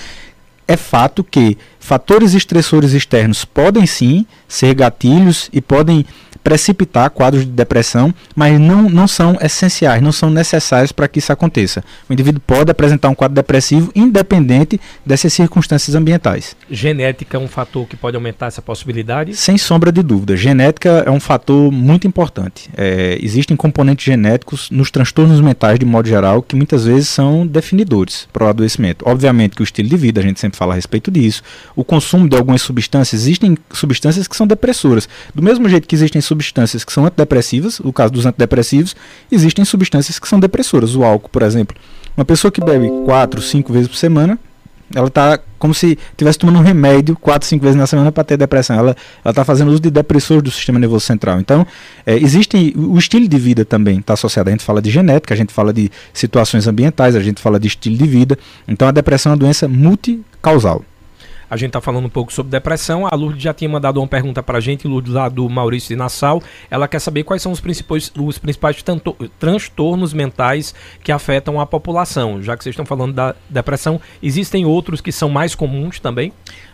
é 0.67 0.77
fato 0.77 1.23
que 1.23 1.57
fatores 1.79 2.33
estressores 2.33 2.93
externos 2.93 3.45
podem 3.45 3.85
sim 3.85 4.25
ser 4.47 4.73
gatilhos 4.73 5.49
e 5.51 5.61
podem 5.61 6.05
precipitar 6.43 7.09
quadros 7.09 7.45
de 7.45 7.51
depressão, 7.51 8.13
mas 8.35 8.59
não, 8.59 8.89
não 8.89 9.07
são 9.07 9.37
essenciais, 9.41 10.01
não 10.01 10.11
são 10.11 10.29
necessários 10.29 10.91
para 10.91 11.07
que 11.07 11.19
isso 11.19 11.31
aconteça. 11.31 11.83
O 12.09 12.13
indivíduo 12.13 12.41
pode 12.45 12.69
apresentar 12.69 13.09
um 13.09 13.15
quadro 13.15 13.35
depressivo 13.35 13.91
independente 13.95 14.79
dessas 15.05 15.31
circunstâncias 15.33 15.95
ambientais. 15.95 16.55
Genética 16.69 17.37
é 17.37 17.39
um 17.39 17.47
fator 17.47 17.87
que 17.87 17.95
pode 17.95 18.15
aumentar 18.15 18.47
essa 18.47 18.61
possibilidade? 18.61 19.35
Sem 19.35 19.57
sombra 19.57 19.91
de 19.91 20.03
dúvida. 20.03 20.35
Genética 20.35 21.03
é 21.05 21.11
um 21.11 21.19
fator 21.19 21.71
muito 21.71 22.05
importante. 22.05 22.69
É, 22.75 23.17
existem 23.21 23.55
componentes 23.55 24.05
genéticos 24.05 24.69
nos 24.69 24.91
transtornos 24.91 25.39
mentais, 25.39 25.79
de 25.79 25.85
modo 25.85 26.07
geral, 26.07 26.41
que 26.41 26.55
muitas 26.55 26.85
vezes 26.85 27.07
são 27.07 27.47
definidores 27.47 28.27
para 28.33 28.45
o 28.45 28.47
adoecimento. 28.47 29.05
Obviamente 29.07 29.55
que 29.55 29.61
o 29.61 29.63
estilo 29.63 29.87
de 29.87 29.95
vida, 29.95 30.19
a 30.19 30.23
gente 30.23 30.39
sempre 30.39 30.57
fala 30.57 30.73
a 30.73 30.75
respeito 30.75 31.09
disso, 31.09 31.41
o 31.75 31.83
consumo 31.83 32.27
de 32.27 32.35
algumas 32.35 32.61
substâncias, 32.61 33.21
existem 33.21 33.57
substâncias 33.71 34.27
que 34.27 34.35
são 34.35 34.45
depressoras. 34.45 35.07
Do 35.33 35.41
mesmo 35.41 35.69
jeito 35.69 35.87
que 35.87 35.95
existem 35.95 36.21
substâncias 36.21 36.32
que 36.83 36.93
são 36.93 37.05
antidepressivas, 37.05 37.79
no 37.79 37.93
caso 37.93 38.13
dos 38.13 38.25
antidepressivos, 38.25 38.95
existem 39.31 39.63
substâncias 39.65 40.19
que 40.19 40.27
são 40.27 40.39
depressoras. 40.39 40.95
O 40.95 41.03
álcool, 41.03 41.29
por 41.29 41.41
exemplo. 41.41 41.75
Uma 42.15 42.25
pessoa 42.25 42.51
que 42.51 42.63
bebe 42.63 42.89
4, 43.05 43.41
5 43.41 43.73
vezes 43.73 43.87
por 43.87 43.97
semana, 43.97 44.37
ela 44.93 45.07
está 45.07 45.39
como 45.57 45.73
se 45.73 45.97
estivesse 46.11 46.37
tomando 46.37 46.59
um 46.59 46.61
remédio 46.61 47.15
4, 47.15 47.47
5 47.47 47.63
vezes 47.63 47.75
na 47.75 47.87
semana 47.87 48.11
para 48.11 48.23
ter 48.23 48.37
depressão. 48.37 48.77
Ela 48.77 48.95
está 49.25 49.43
fazendo 49.43 49.69
uso 49.69 49.79
de 49.79 49.89
depressores 49.89 50.43
do 50.43 50.51
sistema 50.51 50.77
nervoso 50.77 51.05
central. 51.05 51.39
Então, 51.39 51.65
é, 52.05 52.15
o 52.75 52.97
estilo 52.97 53.27
de 53.27 53.37
vida 53.39 53.65
também 53.65 53.99
está 53.99 54.13
associado. 54.13 54.49
A 54.49 54.51
gente 54.51 54.63
fala 54.63 54.81
de 54.81 54.91
genética, 54.91 55.33
a 55.33 55.37
gente 55.37 55.51
fala 55.51 55.73
de 55.73 55.89
situações 56.13 56.67
ambientais, 56.67 57.15
a 57.15 57.21
gente 57.21 57.41
fala 57.41 57.59
de 57.59 57.67
estilo 57.67 57.97
de 57.97 58.05
vida. 58.05 58.37
Então, 58.67 58.87
a 58.87 58.91
depressão 58.91 59.31
é 59.31 59.33
uma 59.33 59.39
doença 59.39 59.67
multicausal. 59.67 60.83
A 61.53 61.55
gente 61.55 61.67
está 61.67 61.79
falando 61.79 62.05
um 62.05 62.09
pouco 62.09 62.33
sobre 62.33 62.49
depressão. 62.49 63.05
A 63.05 63.15
Lourdes 63.15 63.43
já 63.43 63.53
tinha 63.53 63.69
mandado 63.69 64.01
uma 64.01 64.07
pergunta 64.07 64.41
para 64.41 64.57
a 64.57 64.59
gente, 64.59 64.87
Lourdes 64.87 65.13
lá 65.13 65.29
do 65.29 65.47
Maurício 65.47 65.89
de 65.89 65.95
Nassau. 65.95 66.41
Ela 66.67 66.87
quer 66.87 66.97
saber 66.97 67.23
quais 67.23 67.43
são 67.43 67.51
os 67.51 67.59
principais, 67.59 68.11
os 68.17 68.39
principais 68.39 68.83
transtornos 69.37 70.13
mentais 70.13 70.73
que 71.03 71.11
afetam 71.11 71.61
a 71.61 71.67
população. 71.67 72.41
Já 72.41 72.57
que 72.57 72.63
vocês 72.63 72.73
estão 72.73 72.87
falando 72.87 73.13
da 73.13 73.35
depressão, 73.47 74.01
existem 74.23 74.65
outros 74.65 74.99
que 74.99 75.11
são 75.11 75.29
mais 75.29 75.53
comuns 75.53 75.99
também? 75.99 76.33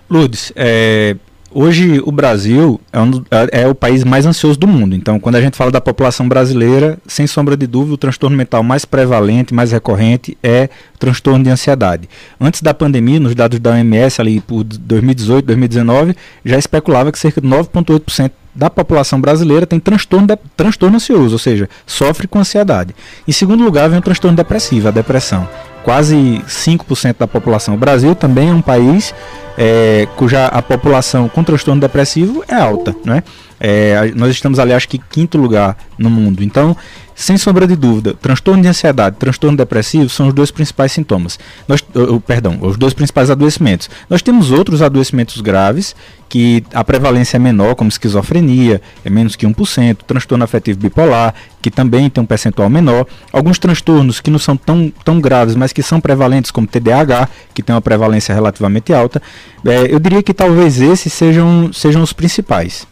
Lourdes, 0.09 0.53
é, 0.55 1.17
Hoje 1.51 1.99
o 2.05 2.11
Brasil 2.11 2.79
é, 2.93 2.99
um, 2.99 3.23
é, 3.31 3.61
é, 3.61 3.67
o 3.67 3.73
país 3.73 4.03
mais 4.03 4.25
ansioso 4.25 4.59
do 4.59 4.67
mundo. 4.67 4.95
Então, 4.95 5.19
quando 5.19 5.35
a 5.35 5.41
gente 5.41 5.57
fala 5.57 5.71
da 5.71 5.81
população 5.81 6.29
brasileira, 6.29 6.99
sem 7.07 7.25
sombra 7.25 7.57
de 7.57 7.65
dúvida, 7.65 7.95
o 7.95 7.97
transtorno 7.97 8.37
mental 8.37 8.61
mais 8.61 8.85
prevalente, 8.85 9.53
mais 9.53 9.71
recorrente 9.71 10.37
é 10.43 10.69
o 10.93 10.97
transtorno 10.99 11.43
de 11.43 11.49
ansiedade. 11.49 12.07
Antes 12.39 12.61
da 12.61 12.71
pandemia, 12.71 13.19
nos 13.19 13.33
dados 13.33 13.59
da 13.59 13.71
OMS 13.71 14.21
ali 14.21 14.41
por 14.41 14.63
2018, 14.63 15.45
2019, 15.45 16.15
já 16.45 16.57
especulava 16.57 17.11
que 17.11 17.17
cerca 17.17 17.41
de 17.41 17.47
9,8% 17.47 18.31
da 18.59 18.69
população 18.69 19.21
brasileira 19.21 19.65
tem 19.65 19.79
transtorno, 19.79 20.27
de, 20.27 20.37
transtorno 20.57 20.97
ansioso, 20.97 21.31
ou 21.33 21.39
seja, 21.39 21.69
sofre 21.87 22.27
com 22.27 22.39
ansiedade. 22.39 22.93
Em 23.25 23.31
segundo 23.31 23.63
lugar, 23.63 23.89
vem 23.89 23.99
o 23.99 24.01
transtorno 24.01 24.35
depressivo, 24.35 24.89
a 24.89 24.91
depressão. 24.91 25.47
Quase 25.81 26.43
5% 26.45 27.15
da 27.17 27.25
população. 27.25 27.75
O 27.75 27.77
Brasil 27.77 28.13
também 28.13 28.49
é 28.49 28.53
um 28.53 28.61
país 28.61 29.15
é, 29.57 30.09
cuja 30.17 30.47
a 30.47 30.61
população 30.61 31.29
com 31.29 31.41
transtorno 31.41 31.79
depressivo 31.79 32.43
é 32.49 32.55
alta, 32.55 32.93
né? 33.05 33.23
É, 33.61 34.11
nós 34.13 34.31
estamos 34.31 34.59
ali, 34.59 34.73
acho 34.73 34.89
que 34.89 34.97
quinto 34.97 35.37
lugar 35.37 35.77
no 35.97 36.09
mundo. 36.09 36.43
Então, 36.43 36.75
sem 37.19 37.37
sombra 37.37 37.67
de 37.67 37.75
dúvida, 37.75 38.13
transtorno 38.13 38.61
de 38.61 38.69
ansiedade, 38.69 39.17
transtorno 39.17 39.57
depressivo 39.57 40.07
são 40.07 40.29
os 40.29 40.33
dois 40.33 40.51
principais 40.51 40.93
sintomas. 40.93 41.37
Nós, 41.67 41.83
uh, 41.93 42.17
perdão, 42.21 42.57
os 42.61 42.77
dois 42.77 42.93
principais 42.93 43.29
adoecimentos. 43.29 43.89
Nós 44.09 44.21
temos 44.21 44.51
outros 44.51 44.81
adoecimentos 44.81 45.41
graves 45.41 45.93
que 46.29 46.63
a 46.73 46.81
prevalência 46.81 47.35
é 47.35 47.39
menor, 47.39 47.75
como 47.75 47.89
esquizofrenia, 47.89 48.81
é 49.03 49.09
menos 49.09 49.35
que 49.35 49.45
1%, 49.45 49.97
transtorno 50.07 50.45
afetivo 50.45 50.79
bipolar, 50.79 51.35
que 51.61 51.69
também 51.69 52.09
tem 52.09 52.23
um 52.23 52.25
percentual 52.25 52.69
menor, 52.69 53.05
alguns 53.33 53.59
transtornos 53.59 54.21
que 54.21 54.31
não 54.31 54.39
são 54.39 54.55
tão, 54.55 54.89
tão 55.03 55.19
graves, 55.19 55.55
mas 55.55 55.73
que 55.73 55.83
são 55.83 55.99
prevalentes, 55.99 56.51
como 56.51 56.67
TDAH, 56.67 57.27
que 57.53 57.61
tem 57.61 57.75
uma 57.75 57.81
prevalência 57.81 58.33
relativamente 58.33 58.93
alta. 58.93 59.21
É, 59.65 59.93
eu 59.93 59.99
diria 59.99 60.23
que 60.23 60.33
talvez 60.33 60.79
esses 60.79 61.11
sejam, 61.11 61.69
sejam 61.73 62.01
os 62.01 62.13
principais. 62.13 62.87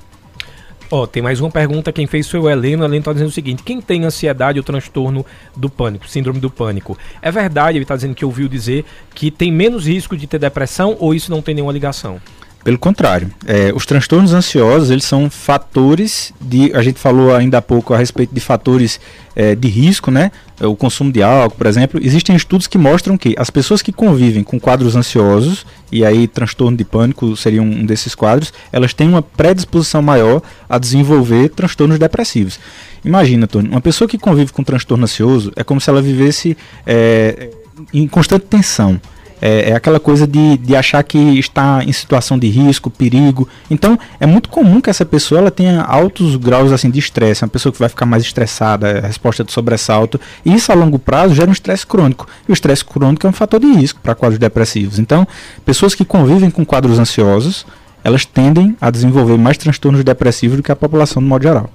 Ó, 0.90 1.06
tem 1.06 1.22
mais 1.22 1.42
uma 1.42 1.52
pergunta. 1.52 1.92
Quem 1.92 2.08
fez 2.08 2.30
foi 2.30 2.40
o 2.40 2.50
Heleno. 2.50 2.84
O 2.84 2.86
Heleno 2.86 3.00
está 3.00 3.12
dizendo 3.12 3.30
o 3.30 3.34
seguinte: 3.34 3.64
quem 3.64 3.82
tem 3.82 4.06
ansiedade 4.06 4.58
ou 4.58 4.64
transtorno 4.64 5.26
do 5.56 5.70
pânico, 5.70 6.08
síndrome 6.08 6.40
do 6.40 6.50
pânico? 6.50 6.98
É 7.22 7.30
verdade, 7.30 7.78
ele 7.78 7.84
está 7.84 7.96
dizendo 7.96 8.16
que 8.16 8.24
ouviu 8.24 8.48
dizer 8.48 8.86
que 9.14 9.30
tem 9.30 9.52
menos 9.52 9.86
risco 9.88 10.16
de 10.16 10.28
ter 10.28 10.40
depressão 10.40 10.96
ou 11.00 11.14
isso 11.14 11.30
não 11.30 11.42
tem 11.42 11.56
nenhuma 11.56 11.74
ligação? 11.74 12.22
Pelo 12.68 12.78
contrário, 12.78 13.32
é, 13.46 13.72
os 13.74 13.86
transtornos 13.86 14.34
ansiosos 14.34 14.92
eles 14.92 15.06
são 15.06 15.30
fatores 15.30 16.34
de, 16.42 16.70
a 16.76 16.82
gente 16.82 17.00
falou 17.00 17.34
ainda 17.34 17.60
há 17.60 17.62
pouco 17.62 17.94
a 17.94 17.98
respeito 17.98 18.36
de 18.36 18.42
fatores 18.42 19.00
é, 19.34 19.56
de 19.56 19.70
risco, 19.70 20.12
né? 20.12 20.34
O 20.60 20.76
consumo 20.76 21.10
de 21.10 21.24
álcool, 21.24 21.56
por 21.56 21.66
exemplo. 21.66 21.98
Existem 22.04 22.36
estudos 22.36 22.68
que 22.68 22.78
mostram 22.78 23.18
que 23.18 23.34
as 23.38 23.50
pessoas 23.50 23.82
que 23.82 23.94
convivem 23.94 24.44
com 24.44 24.60
quadros 24.60 24.98
ansiosos 24.98 25.66
e 25.90 26.04
aí 26.04 26.28
transtorno 26.28 26.76
de 26.76 26.84
pânico 26.84 27.38
seria 27.38 27.62
um 27.62 27.86
desses 27.86 28.14
quadros, 28.14 28.52
elas 28.70 28.94
têm 28.94 29.08
uma 29.08 29.22
predisposição 29.22 30.02
maior 30.02 30.42
a 30.68 30.78
desenvolver 30.78 31.48
transtornos 31.48 31.98
depressivos. 31.98 32.60
Imagina, 33.02 33.48
Tony, 33.48 33.70
uma 33.70 33.80
pessoa 33.80 34.10
que 34.10 34.18
convive 34.18 34.52
com 34.52 34.62
transtorno 34.62 35.06
ansioso 35.06 35.54
é 35.56 35.64
como 35.64 35.80
se 35.80 35.90
ela 35.90 36.02
vivesse 36.02 36.58
é, 36.86 37.50
em 37.94 38.06
constante 38.10 38.46
tensão 38.48 39.00
é, 39.42 39.70
é, 39.70 39.76
aquela 39.76 40.00
coisa 40.00 40.26
de, 40.26 40.58
de 40.58 40.76
achar 40.76 41.04
que 41.04 41.18
está 41.40 41.84
em 41.84 41.92
situação 41.92 42.38
de 42.38 42.48
risco, 42.48 42.90
perigo. 42.90 43.48
Então, 43.70 43.98
é 44.20 44.26
muito 44.26 44.50
comum 44.50 44.82
que 44.82 44.90
essa 44.90 45.06
pessoa 45.06 45.40
ela 45.40 45.52
tenha 45.52 45.82
altos 45.82 46.36
graus 46.36 46.72
assim 46.72 46.90
de 46.90 47.00
estresse, 47.00 47.44
uma 47.44 47.50
pessoa 47.50 47.72
que 47.72 47.80
vai 47.80 47.90
ficar 47.90 48.06
mais 48.06 48.24
estressada, 48.24 49.02
resposta 49.02 49.44
de 49.44 49.52
sobressalto, 49.52 50.20
e 50.46 50.54
isso 50.54 50.72
a 50.72 50.76
longo 50.76 50.98
prazo 50.98 51.36
gera 51.36 51.50
um 51.50 51.54
estresse 51.54 51.86
crônico. 51.86 52.28
E 52.48 52.52
o 52.52 52.54
estresse 52.54 52.84
crônico 52.84 53.26
é 53.26 53.30
um 53.30 53.34
fator 53.34 53.60
de 53.60 53.68
risco 53.68 54.00
para 54.02 54.16
quadros 54.16 54.40
depressivos. 54.40 55.00
Então, 55.00 55.28
pessoas 55.66 55.94
que 55.94 56.04
convivem 56.04 56.50
com 56.50 56.66
quadros 56.66 57.00
ansiosos, 57.00 57.66
elas 58.04 58.26
tendem 58.26 58.76
a 58.80 58.90
desenvolver 58.90 59.38
mais 59.38 59.58
transtornos 59.58 60.04
depressivos 60.04 60.58
do 60.58 60.64
que 60.64 60.72
a 60.72 60.76
população 60.76 61.22
no 61.22 61.28
modo 61.28 61.44
geral. 61.44 61.70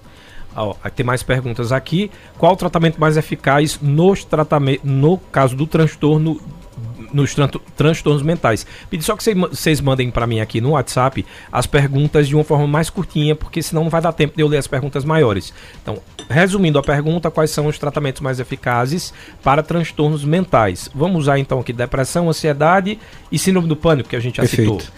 Oh, 0.55 0.75
tem 0.95 1.05
mais 1.05 1.23
perguntas 1.23 1.73
aqui. 1.73 2.11
Qual 2.37 2.53
o 2.53 2.57
tratamento 2.57 3.01
mais 3.01 3.17
eficaz 3.17 3.79
nos 3.81 4.23
tratamentos, 4.23 4.85
no 4.85 5.17
caso 5.17 5.57
do 5.57 5.67
transtorno 5.67 6.39
nos 7.13 7.35
tran 7.35 7.49
transtornos 7.77 8.23
mentais. 8.23 8.67
Pedi 8.91 9.05
só 9.05 9.17
que 9.17 9.35
vocês 9.35 9.81
mandem 9.81 10.11
para 10.11 10.27
mim 10.27 10.41
aqui 10.41 10.61
no 10.61 10.71
WhatsApp 10.71 11.25
as 11.51 11.67
perguntas 11.67 12.29
de 12.29 12.35
uma 12.35 12.45
forma 12.45 12.67
mais 12.67 12.91
curtinha, 12.91 13.35
porque 13.35 13.63
senão 13.63 13.85
não 13.85 13.91
vai 13.91 14.01
dar 14.01 14.13
tempo 14.13 14.37
de 14.37 14.43
eu 14.43 14.49
ler 14.49 14.59
as 14.59 14.67
perguntas 14.67 15.05
maiores. 15.05 15.53
Então, 15.83 15.99
resumindo 16.29 16.79
a 16.79 16.83
pergunta, 16.83 17.31
quais 17.31 17.51
são 17.51 17.67
os 17.67 17.79
tratamentos 17.79 18.21
mais 18.21 18.41
eficazes 18.41 19.13
para 19.43 19.63
transtornos 19.63 20.25
mentais? 20.25 20.89
Vamos 20.95 21.23
usar 21.23 21.39
então 21.39 21.61
aqui 21.61 21.73
depressão, 21.73 22.29
ansiedade 22.29 22.99
e 23.31 23.39
síndrome 23.39 23.69
do 23.69 23.77
pânico, 23.77 24.09
que 24.09 24.17
a 24.17 24.21
gente 24.21 24.37
já 24.37 24.43
Perfeito. 24.43 24.81
citou. 24.81 24.95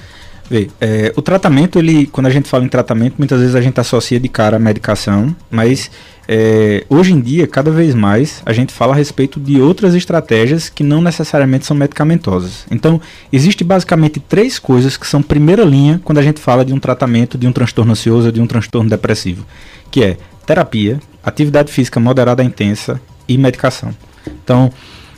Vê, 0.49 0.69
é, 0.81 1.13
o 1.17 1.23
tratamento, 1.23 1.79
ele, 1.79 2.07
quando 2.07 2.27
a 2.27 2.31
gente 2.31 2.49
fala 2.49 2.65
em 2.65 2.69
tratamento, 2.69 3.15
muitas 3.17 3.41
vezes 3.41 3.55
a 3.55 3.61
gente 3.61 3.81
associa 3.81 4.21
de 4.21 4.29
cara 4.29 4.57
a 4.57 4.61
medicação, 4.61 5.35
mas 5.51 5.91
é, 6.29 6.85
hoje 6.89 7.13
em 7.13 7.21
dia, 7.21 7.47
cada 7.47 7.71
vez 7.71 7.95
mais, 7.95 8.43
a 8.45 8.53
gente 8.53 8.73
fala 8.73 8.93
a 8.93 8.97
respeito 8.97 9.41
de 9.41 9.61
outras 9.61 9.95
estratégias 9.95 10.69
que 10.69 10.83
não 10.83 11.01
necessariamente 11.01 11.67
são 11.67 11.77
medicamentosas. 11.77 12.67
Então, 12.71 13.01
existe 13.33 13.65
basicamente 13.65 14.21
três 14.21 14.59
coisas 14.59 14.97
que 14.97 15.07
são 15.07 15.23
primeira 15.23 15.65
linha 15.65 16.01
quando 16.05 16.19
a 16.19 16.23
gente 16.23 16.41
fala 16.41 16.65
de 16.65 16.73
um 16.73 16.79
tratamento 16.79 17.39
de 17.39 17.47
um 17.47 17.53
transtorno 17.53 17.93
ansioso 17.93 18.27
ou 18.27 18.33
de 18.33 18.41
um 18.41 18.47
transtorno 18.47 18.89
depressivo, 18.89 19.47
que 19.91 20.05
é 20.05 20.17
terapia, 20.47 21.01
atividade 21.23 21.73
física 21.73 21.99
moderada 21.99 22.45
intensa 22.45 23.01
e 23.27 23.39
medicação. 23.39 23.95
Então, 24.43 24.71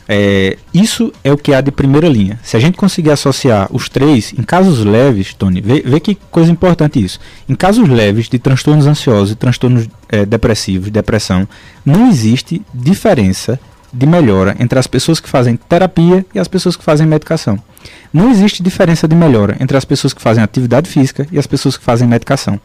é, 0.08 0.56
isso 0.72 1.12
é 1.24 1.32
o 1.32 1.36
que 1.36 1.52
há 1.52 1.60
de 1.60 1.70
primeira 1.70 2.08
linha. 2.08 2.38
Se 2.42 2.56
a 2.56 2.60
gente 2.60 2.76
conseguir 2.76 3.10
associar 3.10 3.68
os 3.72 3.88
três, 3.88 4.32
em 4.32 4.42
casos 4.42 4.84
leves, 4.84 5.34
Tony, 5.34 5.60
vê, 5.60 5.80
vê 5.80 5.98
que 5.98 6.14
coisa 6.30 6.50
importante 6.50 7.02
isso. 7.02 7.18
Em 7.48 7.54
casos 7.54 7.88
leves 7.88 8.28
de 8.28 8.38
transtornos 8.38 8.86
ansiosos 8.86 9.32
e 9.32 9.34
transtornos 9.34 9.88
é, 10.08 10.24
depressivos, 10.24 10.90
depressão, 10.90 11.48
não 11.84 12.08
existe 12.08 12.62
diferença 12.72 13.58
de 13.92 14.06
melhora 14.06 14.54
entre 14.60 14.78
as 14.78 14.86
pessoas 14.86 15.18
que 15.18 15.28
fazem 15.28 15.56
terapia 15.56 16.24
e 16.34 16.38
as 16.38 16.48
pessoas 16.48 16.76
que 16.76 16.84
fazem 16.84 17.06
medicação. 17.06 17.58
Não 18.12 18.30
existe 18.30 18.62
diferença 18.62 19.06
de 19.08 19.14
melhora 19.14 19.56
entre 19.60 19.76
as 19.76 19.84
pessoas 19.84 20.12
que 20.12 20.20
fazem 20.20 20.42
atividade 20.42 20.88
física 20.88 21.26
e 21.30 21.38
as 21.38 21.46
pessoas 21.46 21.76
que 21.76 21.84
fazem 21.84 22.06
medicação. 22.06 22.60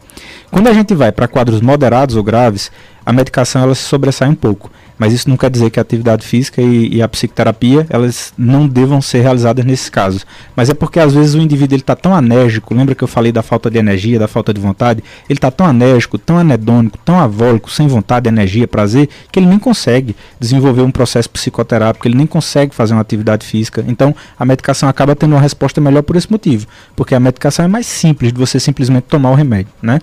Quando 0.50 0.68
a 0.68 0.72
gente 0.72 0.94
vai 0.94 1.10
para 1.10 1.28
quadros 1.28 1.60
moderados 1.60 2.16
ou 2.16 2.22
graves, 2.22 2.70
a 3.04 3.12
medicação 3.12 3.62
ela 3.62 3.74
se 3.74 3.82
sobressai 3.82 4.28
um 4.28 4.34
pouco 4.34 4.70
mas 5.02 5.12
isso 5.12 5.28
não 5.28 5.36
quer 5.36 5.50
dizer 5.50 5.68
que 5.68 5.80
a 5.80 5.82
atividade 5.82 6.24
física 6.24 6.62
e, 6.62 6.94
e, 6.94 7.02
a 7.02 7.08
psicoterapia 7.08 7.84
elas 7.90 8.32
não 8.38 8.68
devam 8.68 9.02
ser 9.02 9.22
realizadas 9.22 9.64
nesses 9.64 9.88
casos. 9.88 10.24
Mas 10.54 10.70
é 10.70 10.74
porque 10.74 11.00
às 11.00 11.12
vezes 11.12 11.34
o 11.34 11.40
indivíduo 11.40 11.76
está 11.76 11.96
tão 11.96 12.14
anérgico, 12.14 12.72
lembra 12.72 12.94
que 12.94 13.02
eu 13.02 13.08
falei 13.08 13.32
da 13.32 13.42
falta 13.42 13.68
de 13.68 13.78
energia, 13.78 14.16
da 14.16 14.28
falta 14.28 14.54
de 14.54 14.60
vontade? 14.60 15.02
Ele 15.28 15.38
está 15.38 15.50
tão 15.50 15.66
anérgico, 15.66 16.18
tão 16.18 16.38
anedônico, 16.38 16.96
tão 17.04 17.18
avólico, 17.18 17.68
sem 17.68 17.88
vontade, 17.88 18.28
energia, 18.28 18.68
prazer, 18.68 19.08
que 19.32 19.40
ele 19.40 19.46
nem 19.46 19.58
consegue 19.58 20.14
desenvolver 20.38 20.82
um 20.82 20.92
processo 20.92 21.28
psicoterápico, 21.28 22.06
ele 22.06 22.16
nem 22.16 22.26
consegue 22.28 22.72
fazer 22.72 22.94
uma 22.94 23.00
atividade 23.00 23.44
física. 23.44 23.84
Então 23.88 24.14
a 24.38 24.44
medicação 24.44 24.88
acaba 24.88 25.16
tendo 25.16 25.32
uma 25.32 25.40
resposta 25.40 25.80
melhor 25.80 26.04
por 26.04 26.14
esse 26.14 26.30
motivo, 26.30 26.68
porque 26.94 27.12
a 27.12 27.18
medicação 27.18 27.64
é 27.64 27.68
mais 27.68 27.86
simples 27.86 28.32
de 28.32 28.38
você 28.38 28.60
simplesmente 28.60 29.06
tomar 29.08 29.32
o 29.32 29.34
remédio, 29.34 29.72
né? 29.82 29.98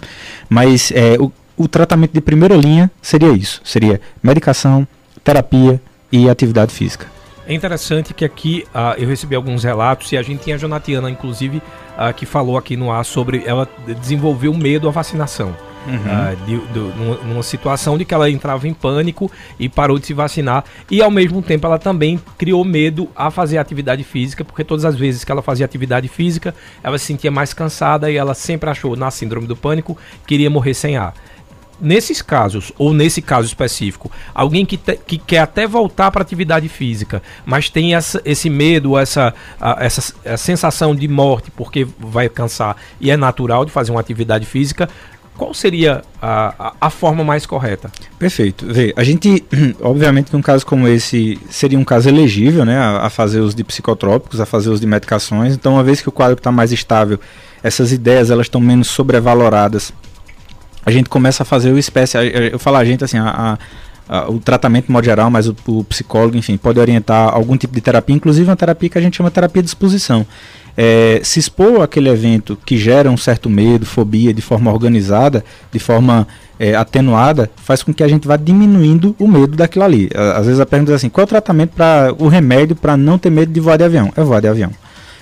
Mas 0.50 0.91
é, 0.94 1.15
o, 1.18 1.32
o 1.60 1.68
tratamento 1.68 2.13
de 2.13 2.22
primeira 2.22 2.56
linha 2.56 2.89
seria 3.01 3.34
isso: 3.34 3.62
seria 3.66 4.00
medicação, 4.24 4.88
terapia 5.24 5.80
e 6.10 6.30
atividade 6.30 6.74
física. 6.74 7.06
É 7.46 7.54
interessante 7.54 8.13
que 8.13 8.24
aqui 8.24 8.63
uh, 8.68 8.96
eu 8.98 9.08
recebi 9.08 9.36
alguns 9.36 9.63
relatos 9.63 10.12
e 10.12 10.18
a 10.18 10.22
gente 10.22 10.44
tinha 10.44 10.56
a 10.56 10.60
Jonatiana, 10.60 11.10
inclusive, 11.10 11.58
uh, 11.58 12.13
que 12.16 12.25
falou 12.25 12.58
aqui 12.58 12.78
no 12.78 12.92
ar 12.92 13.04
sobre 13.04 13.44
ela 13.46 13.68
desenvolveu 14.00 14.54
medo 14.54 14.88
à 14.88 14.92
vacinação. 14.92 15.56
Uhum. 15.88 15.96
Uh, 15.96 16.36
de, 16.46 16.58
de, 16.68 17.25
numa, 17.25 17.42
situação 17.42 17.98
de 17.98 18.06
que 18.06 18.13
ela 18.13 18.30
entrava 18.30 18.68
em 18.68 18.74
pânico 18.74 19.32
e 19.58 19.68
parou 19.68 19.98
de 19.98 20.06
se 20.06 20.13
vacinar 20.13 20.66
e 20.92 21.01
ao 21.01 21.10
mesmo 21.10 21.42
tempo 21.42 21.66
ela 21.66 21.80
também 21.80 22.20
criou 22.38 22.63
medo 22.66 23.10
a 23.16 23.32
fazer 23.32 23.58
atividade 23.58 24.04
física 24.04 24.44
porque 24.44 24.66
todas 24.66 24.84
as 24.84 24.96
vezes 24.98 25.24
que 25.24 25.32
ela 25.32 25.42
fazia 25.42 25.66
atividade 25.66 26.10
física 26.10 26.54
ela 26.84 26.98
se 26.98 27.06
sentia 27.06 27.32
mais 27.32 27.54
cansada 27.54 28.12
e 28.12 28.18
ela 28.18 28.34
sempre 28.34 28.70
achou 28.70 28.98
na 28.98 29.10
síndrome 29.10 29.48
do 29.48 29.56
pânico 29.56 29.98
que 30.28 30.36
iria 30.36 30.50
morrer 30.50 30.74
sem 30.74 30.98
ar 30.98 31.13
nesses 31.82 32.22
casos, 32.22 32.72
ou 32.78 32.94
nesse 32.94 33.22
caso 33.22 33.48
específico, 33.48 34.12
alguém 34.34 34.66
que, 34.66 34.78
te, 34.78 34.98
que 34.98 35.18
quer 35.18 35.40
até 35.40 35.68
voltar 35.68 36.12
para 36.12 36.22
atividade 36.22 36.68
física, 36.68 37.22
mas 37.46 37.70
tem 37.70 37.96
essa, 37.96 38.22
esse 38.26 38.50
medo, 38.50 38.98
essa, 38.98 39.34
a, 39.60 39.84
essa 39.84 40.14
a 40.26 40.38
sensação 40.38 40.96
de 40.96 41.08
morte 41.08 41.52
porque 41.52 41.88
vai 41.98 42.30
cansar 42.30 42.76
e 43.00 43.12
é 43.12 43.18
natural 43.18 43.66
de 43.66 43.72
fazer 43.72 43.92
uma 43.92 44.00
atividade 44.00 44.46
física, 44.46 44.90
qual 45.40 45.54
seria 45.54 46.02
a, 46.22 46.54
a, 46.60 46.74
a, 46.82 46.90
forma 46.90 47.24
mais 47.24 47.46
correta? 47.46 47.90
Perfeito. 48.20 48.66
Vê, 48.68 48.94
a 48.98 49.04
gente, 49.06 49.42
obviamente, 49.80 50.34
num 50.34 50.42
caso 50.42 50.66
como 50.66 50.86
esse, 50.86 51.40
seria 51.50 51.80
um 51.80 51.86
caso 51.86 52.10
elegível, 52.10 52.66
né, 52.66 52.78
a, 52.78 53.06
a 53.06 53.10
fazer 53.10 53.40
uso 53.40 53.56
de 53.56 53.64
psicotrópicos, 53.64 54.42
a 54.42 54.46
fazer 54.46 54.70
uso 54.70 54.82
de 54.82 54.88
medicações. 54.88 55.54
Então, 55.54 55.76
uma 55.76 55.84
vez 55.84 56.02
que 56.02 56.10
o 56.10 56.12
quadro 56.12 56.38
está 56.38 56.52
mais 56.52 56.74
estável, 56.74 57.18
essas 57.64 57.94
ideias 57.94 58.30
elas 58.30 58.48
estão 58.48 58.60
menos 58.60 58.90
sobrevaloradas 58.90 59.94
a 60.89 60.91
gente 60.91 61.10
começa 61.10 61.43
a 61.43 61.46
fazer 61.46 61.72
o 61.72 61.77
espécie. 61.77 62.17
Eu 62.51 62.60
falo 62.60 62.77
a 62.77 62.84
gente 62.84 63.03
assim, 63.03 63.17
a, 63.17 63.58
a, 64.08 64.29
o 64.29 64.39
tratamento 64.39 64.88
de 64.88 64.91
modo 64.91 65.05
geral, 65.05 65.29
mas 65.29 65.48
o, 65.48 65.55
o, 65.67 65.84
psicólogo, 65.84 66.36
enfim, 66.36 66.58
pode 66.58 66.79
orientar 66.79 67.34
algum 67.34 67.55
tipo 67.55 67.74
de 67.74 67.79
terapia, 67.79 68.15
inclusive 68.15 68.50
uma 68.50 68.55
terapia 68.55 68.89
que 68.89 68.98
a 68.98 69.01
gente 69.01 69.17
chama 69.17 69.29
terapia 69.29 69.62
de 69.62 69.69
exposição. 69.69 70.25
É, 70.75 71.19
se 71.24 71.39
expor 71.39 71.81
àquele 71.81 72.10
evento 72.10 72.58
que 72.65 72.77
gera 72.77 73.10
um 73.12 73.17
certo 73.17 73.50
medo, 73.50 73.86
fobia, 73.86 74.34
de 74.34 74.41
forma 74.41 74.72
organizada, 74.72 75.43
de 75.72 75.77
forma 75.77 76.27
é, 76.58 76.74
atenuada, 76.74 77.50
faz 77.58 77.84
com 77.84 77.93
que 77.93 78.03
a 78.03 78.08
gente 78.08 78.27
vá 78.27 78.36
diminuindo 78.36 79.15
o 79.19 79.27
medo 79.27 79.55
daquilo 79.55 79.86
ali. 79.86 80.10
Às 80.36 80.46
vezes 80.46 80.60
a 80.60 80.65
pergunta 80.65 80.91
é 80.93 80.96
assim: 80.96 81.10
qual 81.10 81.24
é 81.24 81.25
o 81.25 81.27
tratamento 81.27 81.72
para 81.72 82.13
o 82.17 82.27
remédio 82.27 82.75
para 82.75 82.98
não 82.98 83.17
ter 83.17 83.29
medo 83.29 83.51
de 83.51 83.60
voar 83.60 83.77
de 83.77 83.84
avião? 83.84 84.12
É 84.15 84.24
voar 84.24 84.41
de 84.41 84.48
avião. 84.48 84.72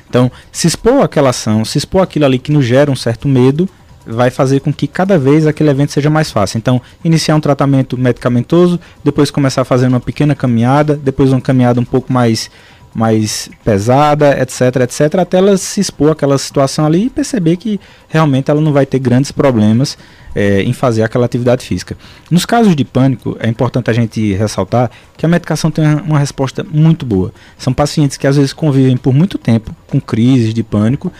Então, 0.10 0.32
se 0.52 0.68
expor 0.68 1.02
àquela 1.02 1.32
ação, 1.32 1.66
se 1.66 1.78
expor 1.78 2.02
àquilo 2.02 2.26
ali 2.26 2.40
que 2.40 2.52
nos 2.52 2.66
gera 2.66 2.90
um 2.90 2.96
certo 2.96 3.28
medo, 3.28 3.68
vai 4.08 4.30
fazer 4.30 4.62
com 4.62 4.72
que 4.72 4.88
cada 4.88 5.18
vez 5.18 5.46
aquele 5.46 5.70
evento 5.70 5.92
seja 5.92 6.10
mais 6.10 6.32
fácil. 6.32 6.58
Então, 6.58 6.82
iniciar 7.04 7.36
um 7.36 7.40
tratamento 7.40 7.98
medicamentoso, 7.98 8.80
depois 9.04 9.30
começar 9.30 9.62
a 9.62 9.66
fazer 9.66 9.88
uma 9.88 10.00
pequena 10.00 10.34
caminhada, 10.34 10.96
depois 10.96 11.32
uma 11.32 11.42
caminhada 11.42 11.80
um 11.80 11.86
pouco 11.86 12.12
mais 12.12 12.50
mais 12.96 13.48
pesada, 13.64 14.42
etc, 14.42 14.78
etc, 14.78 15.20
até 15.20 15.38
ela 15.38 15.56
se 15.56 15.80
expor 15.80 16.14
àquela 16.14 16.36
situação 16.36 16.84
ali 16.84 17.06
e 17.06 17.10
perceber 17.12 17.56
que 17.56 17.80
realmente 18.08 18.50
ela 18.50 18.60
não 18.60 18.74
vai 18.74 18.88
ter 18.88 18.98
grandes 18.98 19.32
problemas 19.32 19.96
é, 20.34 20.64
em 20.64 20.74
fazer 20.74 21.04
aquela 21.04 21.26
atividade 21.26 21.64
física. 21.64 21.96
Nos 22.32 22.44
casos 22.44 22.76
de 22.76 22.84
pânico, 22.84 23.38
é 23.40 23.48
importante 23.48 23.92
a 23.92 23.94
gente 23.94 24.34
ressaltar 24.34 24.90
que 25.16 25.24
a 25.26 25.30
medicação 25.30 25.70
tem 25.70 25.86
uma 25.86 26.18
resposta 26.18 26.66
muito 26.72 27.06
boa. 27.06 27.32
São 27.56 27.72
pacientes 27.72 28.18
que 28.18 28.26
às 28.26 28.36
vezes 28.36 28.52
convivem 28.52 28.98
por 28.98 29.14
muito 29.14 29.38
tempo 29.38 29.76
com 29.88 30.02
crises 30.02 30.52
de 30.52 30.64
pânico 30.64 31.14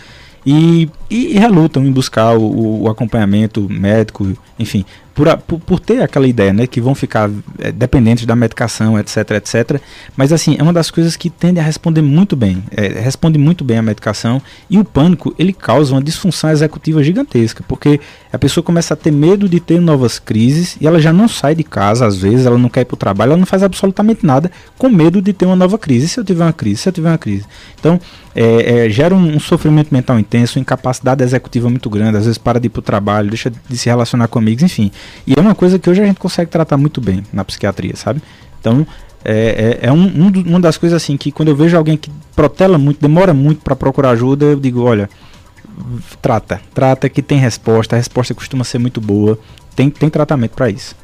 e, 0.50 0.90
e, 1.10 1.38
relutam 1.38 1.84
em 1.84 1.92
buscar 1.92 2.34
o, 2.36 2.82
o, 2.82 2.88
acompanhamento 2.88 3.68
médico, 3.68 4.32
enfim, 4.58 4.82
por, 5.18 5.36
por, 5.38 5.58
por, 5.58 5.80
ter 5.80 6.00
aquela 6.00 6.28
ideia, 6.28 6.52
né, 6.52 6.64
que 6.64 6.80
vão 6.80 6.94
ficar 6.94 7.28
é, 7.58 7.72
dependentes 7.72 8.24
da 8.24 8.36
medicação, 8.36 8.96
etc, 8.96 9.32
etc. 9.32 9.80
Mas 10.16 10.32
assim, 10.32 10.54
é 10.56 10.62
uma 10.62 10.72
das 10.72 10.92
coisas 10.92 11.16
que 11.16 11.28
tende 11.28 11.58
a 11.58 11.62
responder 11.62 12.02
muito 12.02 12.36
bem, 12.36 12.62
é, 12.70 12.86
responde 13.00 13.36
muito 13.36 13.64
bem 13.64 13.78
a 13.78 13.82
medicação 13.82 14.40
e 14.70 14.78
o 14.78 14.84
pânico 14.84 15.34
ele 15.36 15.52
causa 15.52 15.92
uma 15.92 16.00
disfunção 16.00 16.50
executiva 16.50 17.02
gigantesca, 17.02 17.64
porque 17.66 18.00
a 18.32 18.38
pessoa 18.38 18.62
começa 18.62 18.94
a 18.94 18.96
ter 18.96 19.10
medo 19.10 19.48
de 19.48 19.58
ter 19.58 19.80
novas 19.80 20.20
crises 20.20 20.76
e 20.80 20.86
ela 20.86 21.00
já 21.00 21.12
não 21.12 21.26
sai 21.26 21.56
de 21.56 21.64
casa 21.64 22.06
às 22.06 22.16
vezes, 22.16 22.46
ela 22.46 22.56
não 22.56 22.68
quer 22.68 22.82
ir 22.82 22.84
para 22.84 22.94
o 22.94 22.98
trabalho, 22.98 23.30
ela 23.30 23.38
não 23.38 23.46
faz 23.46 23.64
absolutamente 23.64 24.24
nada 24.24 24.52
com 24.78 24.88
medo 24.88 25.20
de 25.20 25.32
ter 25.32 25.46
uma 25.46 25.56
nova 25.56 25.76
crise. 25.76 26.06
Se 26.06 26.20
eu 26.20 26.24
tiver 26.24 26.44
uma 26.44 26.52
crise, 26.52 26.82
se 26.82 26.88
eu 26.88 26.92
tiver 26.92 27.08
uma 27.10 27.18
crise, 27.18 27.44
então 27.76 28.00
é, 28.40 28.86
é, 28.86 28.88
gera 28.88 29.16
um, 29.16 29.34
um, 29.34 29.40
sofrimento 29.40 29.92
mental 29.92 30.16
intenso, 30.16 30.60
incapacidade 30.60 31.24
executiva 31.24 31.68
muito 31.68 31.90
grande, 31.90 32.18
às 32.18 32.24
vezes 32.24 32.38
para 32.38 32.60
de 32.60 32.66
ir 32.66 32.70
para 32.70 32.78
o 32.78 32.82
trabalho, 32.82 33.28
deixa 33.28 33.50
de 33.50 33.76
se 33.76 33.88
relacionar 33.88 34.28
com 34.28 34.38
amigos, 34.38 34.62
enfim. 34.62 34.92
E 35.26 35.34
é 35.36 35.40
uma 35.40 35.54
coisa 35.54 35.78
que 35.78 35.88
hoje 35.88 36.02
a 36.02 36.06
gente 36.06 36.18
consegue 36.20 36.50
tratar 36.50 36.76
muito 36.76 37.00
bem 37.00 37.24
na 37.32 37.44
psiquiatria, 37.44 37.96
sabe? 37.96 38.22
Então, 38.60 38.86
é, 39.24 39.78
é, 39.82 39.86
é 39.88 39.92
um, 39.92 40.04
um 40.04 40.32
uma 40.46 40.60
das 40.60 40.76
coisas 40.76 41.02
assim 41.02 41.16
que 41.16 41.32
quando 41.32 41.48
eu 41.48 41.56
vejo 41.56 41.76
alguém 41.76 41.96
que 41.96 42.10
protela 42.34 42.78
muito, 42.78 43.00
demora 43.00 43.34
muito 43.34 43.62
para 43.62 43.76
procurar 43.76 44.10
ajuda, 44.10 44.46
eu 44.46 44.60
digo, 44.60 44.82
olha, 44.82 45.08
trata, 46.22 46.60
trata 46.74 47.08
que 47.08 47.22
tem 47.22 47.38
resposta, 47.38 47.96
a 47.96 47.98
resposta 47.98 48.34
costuma 48.34 48.64
ser 48.64 48.78
muito 48.78 49.00
boa, 49.00 49.38
tem, 49.74 49.90
tem 49.90 50.08
tratamento 50.08 50.52
para 50.52 50.70
isso. 50.70 50.94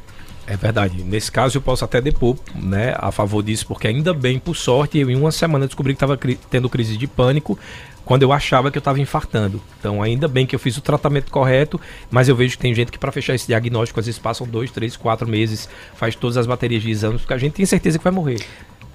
É 0.47 0.55
verdade. 0.55 1.03
Nesse 1.03 1.31
caso 1.31 1.57
eu 1.57 1.61
posso 1.61 1.83
até 1.83 1.99
depor, 1.99 2.37
né, 2.55 2.93
a 2.97 3.11
favor 3.11 3.41
disso, 3.41 3.65
porque 3.65 3.87
ainda 3.87 4.13
bem, 4.13 4.37
por 4.37 4.55
sorte, 4.55 4.99
eu 4.99 5.09
em 5.09 5.15
uma 5.15 5.31
semana 5.31 5.65
descobri 5.65 5.93
que 5.93 5.97
estava 5.97 6.15
cri 6.15 6.39
tendo 6.49 6.69
crise 6.69 6.97
de 6.97 7.07
pânico 7.07 7.57
quando 8.05 8.21
eu 8.21 8.31
achava 8.31 8.71
que 8.71 8.77
eu 8.77 8.79
estava 8.79 8.99
infartando. 8.99 9.61
Então, 9.79 10.01
ainda 10.01 10.27
bem 10.27 10.45
que 10.45 10.55
eu 10.55 10.59
fiz 10.59 10.77
o 10.77 10.81
tratamento 10.81 11.31
correto, 11.31 11.81
mas 12.09 12.29
eu 12.29 12.35
vejo 12.35 12.55
que 12.55 12.61
tem 12.61 12.73
gente 12.73 12.91
que 12.91 12.99
para 12.99 13.11
fechar 13.11 13.33
esse 13.33 13.47
diagnóstico 13.47 13.99
às 13.99 14.05
vezes 14.05 14.19
passam 14.19 14.47
dois, 14.47 14.71
três, 14.71 14.95
quatro 14.95 15.27
meses, 15.27 15.67
faz 15.95 16.15
todas 16.15 16.37
as 16.37 16.45
baterias 16.45 16.83
de 16.83 16.91
exames, 16.91 17.21
porque 17.21 17.33
a 17.33 17.37
gente 17.37 17.53
tem 17.53 17.65
certeza 17.65 17.97
que 17.97 18.03
vai 18.03 18.13
morrer. 18.13 18.39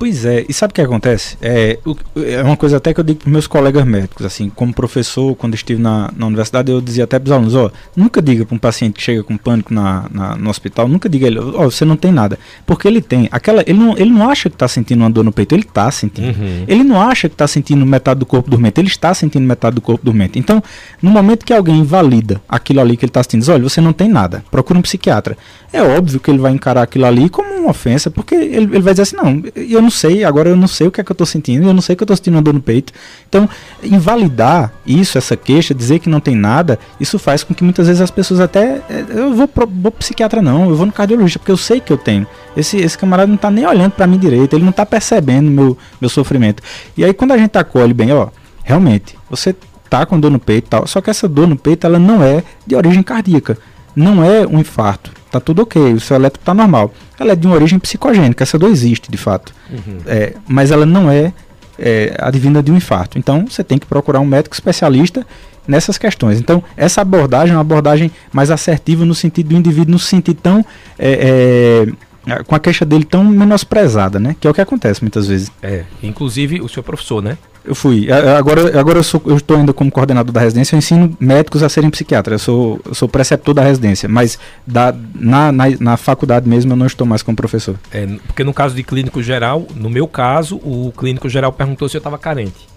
Pois 0.01 0.25
é, 0.25 0.47
e 0.49 0.55
sabe 0.55 0.71
o 0.71 0.75
que 0.75 0.81
acontece? 0.81 1.37
É, 1.43 1.79
é 2.27 2.43
uma 2.43 2.57
coisa 2.57 2.79
até 2.79 2.95
que 2.95 3.01
eu 3.01 3.05
digo 3.05 3.19
para 3.19 3.31
meus 3.31 3.47
colegas 3.47 3.85
médicos, 3.85 4.25
assim, 4.25 4.49
como 4.49 4.73
professor, 4.73 5.37
quando 5.37 5.55
estive 5.55 5.79
na, 5.79 6.11
na 6.17 6.27
universidade, 6.27 6.73
eu 6.73 6.81
dizia 6.81 7.05
até 7.05 7.19
para 7.19 7.27
os 7.27 7.33
alunos, 7.33 7.55
ó, 7.55 7.71
nunca 7.95 8.23
diga 8.23 8.47
para 8.47 8.55
um 8.55 8.59
paciente 8.59 8.95
que 8.95 9.03
chega 9.03 9.23
com 9.23 9.37
pânico 9.37 9.75
na, 9.75 10.07
na 10.11 10.37
no 10.37 10.49
hospital, 10.49 10.89
nunca 10.89 11.07
diga 11.07 11.27
ele, 11.27 11.39
ó, 11.39 11.65
você 11.65 11.85
não 11.85 11.99
tem 11.99 12.11
nada, 12.11 12.39
porque 12.65 12.89
ele 12.89 13.03
tem, 13.03 13.29
aquela, 13.31 13.63
ele 13.67 13.79
não, 13.79 13.93
ele 13.99 14.09
não 14.09 14.31
acha 14.31 14.49
que 14.49 14.55
está 14.55 14.67
sentindo 14.67 15.01
uma 15.01 15.11
dor 15.11 15.23
no 15.23 15.33
peito, 15.33 15.55
ele 15.55 15.65
está 15.65 15.91
sentindo. 15.91 16.29
Uhum. 16.29 16.65
Ele 16.67 16.83
não 16.83 16.99
acha 16.99 17.29
que 17.29 17.35
está 17.35 17.47
sentindo 17.47 17.85
metade 17.85 18.21
do 18.21 18.25
corpo 18.25 18.49
dormente, 18.49 18.81
ele 18.81 18.89
está 18.89 19.13
sentindo 19.13 19.47
metade 19.47 19.75
do 19.75 19.83
corpo 19.83 20.03
dormente. 20.03 20.39
Então, 20.39 20.63
no 21.03 21.11
momento 21.11 21.45
que 21.45 21.53
alguém 21.53 21.77
invalida 21.77 22.41
aquilo 22.49 22.81
ali 22.81 22.97
que 22.97 23.05
ele 23.05 23.11
está 23.11 23.23
sentindo, 23.23 23.41
diz, 23.41 23.51
olha, 23.51 23.63
você 23.63 23.83
não 23.83 23.93
tem 23.93 24.09
nada, 24.09 24.43
procura 24.51 24.79
um 24.79 24.83
psiquiatra. 24.83 25.37
É 25.71 25.83
óbvio 25.83 26.19
que 26.19 26.31
ele 26.31 26.39
vai 26.39 26.53
encarar 26.53 26.81
aquilo 26.81 27.05
ali 27.05 27.29
como 27.29 27.53
uma 27.53 27.71
ofensa, 27.71 28.11
porque 28.11 28.35
ele, 28.35 28.65
ele 28.65 28.81
vai 28.81 28.95
dizer 28.95 29.03
assim, 29.03 29.17
não, 29.17 29.43
eu 29.55 29.83
não 29.83 29.90
sei, 29.91 30.25
agora 30.25 30.49
eu 30.49 30.57
não 30.57 30.69
sei 30.69 30.87
o 30.87 30.91
que 30.91 31.01
é 31.01 31.05
que 31.05 31.11
eu 31.11 31.15
estou 31.15 31.27
sentindo, 31.27 31.67
eu 31.67 31.75
não 31.75 31.83
sei 31.83 31.97
que 31.97 32.03
eu 32.03 32.05
estou 32.05 32.17
sentindo 32.17 32.35
uma 32.35 32.43
dor 32.43 32.55
no 32.55 32.61
peito. 32.61 32.93
Então, 33.29 33.49
invalidar 33.83 34.73
isso, 34.87 35.19
essa 35.19 35.37
queixa, 35.37 35.75
dizer 35.75 35.99
que 35.99 36.09
não 36.09 36.21
tem 36.21 36.35
nada, 36.35 36.79
isso 36.99 37.19
faz 37.19 37.43
com 37.43 37.55
que 37.55 37.65
muitas 37.65 37.87
vezes 37.87 38.01
as 38.01 38.11
pessoas 38.11 38.41
até, 38.41 38.83
é, 38.89 39.05
eu 39.11 39.35
vou 39.35 39.49
pro, 39.49 39.67
vou 39.67 39.91
pro 39.91 40.01
psiquiatra 40.01 40.41
não, 40.41 40.71
eu 40.71 40.77
vou 40.77 40.87
no 40.87 40.93
cardiologista, 40.93 41.39
porque 41.39 41.53
eu 41.53 41.57
sei 41.57 41.81
que 41.81 41.93
eu 41.93 41.99
tenho. 41.99 42.27
Esse, 42.57 42.77
esse 42.79 42.97
camarada 42.97 43.27
não 43.27 43.37
está 43.37 43.51
nem 43.51 43.67
olhando 43.67 43.93
para 43.93 44.07
mim 44.07 44.19
direito, 44.19 44.55
ele 44.55 44.63
não 44.63 44.71
está 44.71 44.87
percebendo 44.87 45.51
meu, 45.51 45.77
meu 46.01 46.11
sofrimento. 46.11 46.63
E 46.97 47.05
aí 47.05 47.13
quando 47.13 47.33
a 47.33 47.39
gente 47.39 47.57
acolhe 47.59 47.93
bem, 47.93 48.13
ó, 48.13 48.29
realmente, 48.63 49.17
você 49.29 49.55
tá 49.89 50.07
com 50.07 50.19
dor 50.19 50.31
no 50.31 50.39
peito 50.39 50.67
e 50.67 50.71
tal, 50.71 50.87
só 50.87 51.01
que 51.01 51.11
essa 51.11 51.29
dor 51.29 51.49
no 51.49 51.57
peito, 51.57 51.87
ela 51.87 51.99
não 51.99 52.23
é 52.23 52.43
de 52.67 52.77
origem 52.77 53.03
cardíaca 53.03 53.59
não 53.95 54.25
é 54.25 54.47
um 54.47 54.59
infarto, 54.59 55.13
tá 55.31 55.41
tudo 55.41 55.63
ok, 55.63 55.95
o 55.95 56.01
seu 56.01 56.17
eletro 56.17 56.41
tá 56.45 56.53
normal. 56.53 56.93
Ela 57.19 57.33
é 57.33 57.37
de 57.37 57.47
uma 57.47 57.57
origem 57.57 57.79
psicogênica, 57.79 58.43
essa 58.43 58.59
dor 58.59 58.71
existe 58.71 59.11
de 59.11 59.17
fato. 59.17 59.55
Uhum. 59.71 59.99
É, 60.07 60.35
mas 60.47 60.71
ela 60.71 60.85
não 60.85 61.11
é, 61.11 61.33
é 61.79 62.15
advinda 62.19 62.63
de 62.63 62.71
um 62.73 62.77
infarto. 62.77 63.19
Então 63.19 63.47
você 63.49 63.63
tem 63.63 63.79
que 63.79 63.87
procurar 63.87 64.21
um 64.21 64.27
médico 64.27 64.55
especialista 64.55 65.27
nessas 65.67 65.97
questões. 65.97 66.39
Então, 66.39 66.63
essa 66.77 67.01
abordagem 67.01 67.53
é 67.53 67.57
uma 67.57 67.61
abordagem 67.61 68.11
mais 68.33 68.51
assertiva 68.51 69.05
no 69.05 69.15
sentido 69.15 69.51
do 69.51 69.57
indivíduo, 69.57 69.93
no 69.93 69.99
sentido 69.99 70.41
tão. 70.43 70.65
É, 70.99 71.87
é, 71.89 72.10
com 72.47 72.55
a 72.55 72.61
queixa 72.61 72.85
dele 72.85 73.05
tão 73.05 73.25
menosprezada, 73.25 74.19
né? 74.19 74.37
Que 74.39 74.47
é 74.47 74.51
o 74.51 74.55
que 74.55 74.61
acontece 74.61 75.03
muitas 75.03 75.27
vezes. 75.27 75.51
É, 75.63 75.85
inclusive 76.03 76.61
o 76.61 76.69
seu 76.69 76.83
professor, 76.83 77.23
né? 77.23 77.39
Eu 77.65 77.75
fui. 77.75 78.09
Agora, 78.11 78.79
agora 78.79 78.99
eu, 78.99 79.03
sou, 79.03 79.21
eu 79.27 79.37
estou 79.37 79.57
ainda 79.57 79.73
como 79.73 79.91
coordenador 79.91 80.33
da 80.33 80.41
residência, 80.41 80.75
eu 80.75 80.79
ensino 80.79 81.15
médicos 81.21 81.63
a 81.63 81.69
serem 81.69 81.91
psiquiatras. 81.91 82.41
Eu 82.41 82.45
sou, 82.45 82.81
eu 82.87 82.95
sou 82.95 83.09
preceptor 83.09 83.55
da 83.55 83.63
residência, 83.63 84.09
mas 84.09 84.39
da, 84.67 84.95
na, 85.15 85.53
na, 85.53 85.65
na, 85.79 85.97
faculdade 85.97 86.49
mesmo 86.49 86.73
eu 86.73 86.77
não 86.77 86.87
estou 86.87 87.07
mais 87.07 87.23
como 87.23 87.37
professor. 87.37 87.77
É, 87.93 88.07
porque 88.27 88.43
no 88.43 88.55
caso 88.55 88.75
de 88.75 88.83
clínico 88.83 89.23
geral, 89.23 89.67
no 89.75 89.91
meu 89.91 90.09
caso, 90.09 90.57
o 90.57 90.93
clínico 90.97 91.29
geral 91.29 91.53
perguntou 91.53 91.89
se 91.89 91.97
eu 91.97 92.01
estava 92.01 92.17
carente. 92.17 92.69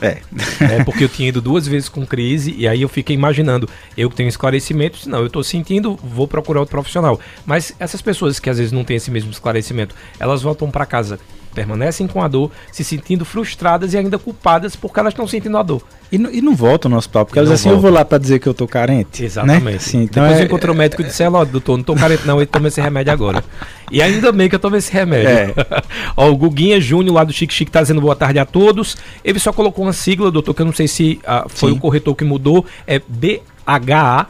É. 0.00 0.18
é. 0.60 0.84
Porque 0.84 1.04
eu 1.04 1.08
tinha 1.08 1.28
ido 1.28 1.40
duas 1.40 1.66
vezes 1.66 1.88
com 1.88 2.06
crise 2.06 2.54
e 2.56 2.66
aí 2.66 2.82
eu 2.82 2.88
fiquei 2.88 3.14
imaginando, 3.14 3.68
eu 3.96 4.08
que 4.08 4.16
tenho 4.16 4.28
esclarecimentos, 4.28 5.06
não, 5.06 5.20
eu 5.20 5.26
estou 5.26 5.42
sentindo, 5.44 5.96
vou 5.96 6.26
procurar 6.26 6.60
outro 6.60 6.72
profissional. 6.72 7.20
Mas 7.44 7.74
essas 7.78 8.00
pessoas 8.00 8.38
que 8.38 8.48
às 8.48 8.58
vezes 8.58 8.72
não 8.72 8.84
têm 8.84 8.96
esse 8.96 9.10
mesmo 9.10 9.30
esclarecimento, 9.30 9.94
elas 10.18 10.42
voltam 10.42 10.70
para 10.70 10.86
casa 10.86 11.18
permanecem 11.54 12.06
com 12.06 12.22
a 12.22 12.28
dor, 12.28 12.50
se 12.72 12.84
sentindo 12.84 13.24
frustradas 13.24 13.94
e 13.94 13.98
ainda 13.98 14.18
culpadas 14.18 14.76
porque 14.76 14.98
elas 15.00 15.12
estão 15.12 15.26
sentindo 15.26 15.56
a 15.56 15.62
dor. 15.62 15.82
E, 16.12 16.16
e 16.16 16.40
não 16.40 16.54
voltam 16.54 16.90
no 16.90 16.96
hospital, 16.96 17.24
porque 17.24 17.38
elas 17.38 17.50
assim, 17.50 17.64
voltam. 17.64 17.78
eu 17.78 17.82
vou 17.82 17.90
lá 17.90 18.04
para 18.04 18.18
dizer 18.18 18.38
que 18.38 18.48
eu 18.48 18.54
tô 18.54 18.66
carente. 18.66 19.22
Né? 19.22 19.26
Exatamente. 19.26 19.96
Né? 19.96 20.02
Então 20.04 20.22
Depois 20.22 20.38
é... 20.38 20.42
eu 20.42 20.46
encontrei 20.46 20.74
o 20.74 20.76
médico 20.76 21.02
e 21.02 21.04
disse, 21.04 21.22
ó, 21.22 21.44
doutor, 21.44 21.76
não 21.76 21.84
tô 21.84 21.94
carente 21.94 22.26
não, 22.26 22.38
ele 22.38 22.46
toma 22.46 22.68
esse 22.68 22.80
remédio 22.80 23.12
agora. 23.12 23.44
E 23.90 24.00
ainda 24.02 24.32
bem 24.32 24.48
que 24.48 24.54
eu 24.54 24.58
tomei 24.58 24.78
esse 24.78 24.92
remédio. 24.92 25.28
É. 25.28 25.54
ó, 26.16 26.28
o 26.28 26.36
Guguinha 26.36 26.80
Júnior 26.80 27.14
lá 27.14 27.24
do 27.24 27.32
Chique 27.32 27.52
Chique 27.52 27.70
tá 27.70 27.82
dizendo 27.82 28.00
boa 28.00 28.16
tarde 28.16 28.38
a 28.38 28.44
todos. 28.44 28.96
Ele 29.24 29.38
só 29.38 29.52
colocou 29.52 29.84
uma 29.84 29.92
sigla, 29.92 30.30
doutor, 30.30 30.54
que 30.54 30.62
eu 30.62 30.66
não 30.66 30.72
sei 30.72 30.88
se 30.88 31.20
uh, 31.24 31.48
foi 31.48 31.70
Sim. 31.70 31.76
o 31.76 31.80
corretor 31.80 32.14
que 32.14 32.24
mudou, 32.24 32.64
é 32.86 33.00
BHA, 33.00 34.26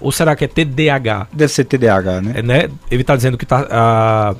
ou 0.00 0.10
será 0.10 0.34
que 0.34 0.44
é 0.44 0.48
TDAH? 0.48 1.28
Deve 1.32 1.52
ser 1.52 1.64
TDAH, 1.64 2.20
né? 2.20 2.32
É, 2.36 2.42
né? 2.42 2.68
Ele 2.90 3.02
está 3.02 3.14
dizendo 3.14 3.38
que 3.38 3.44
está 3.44 3.62
uh, 3.62 4.36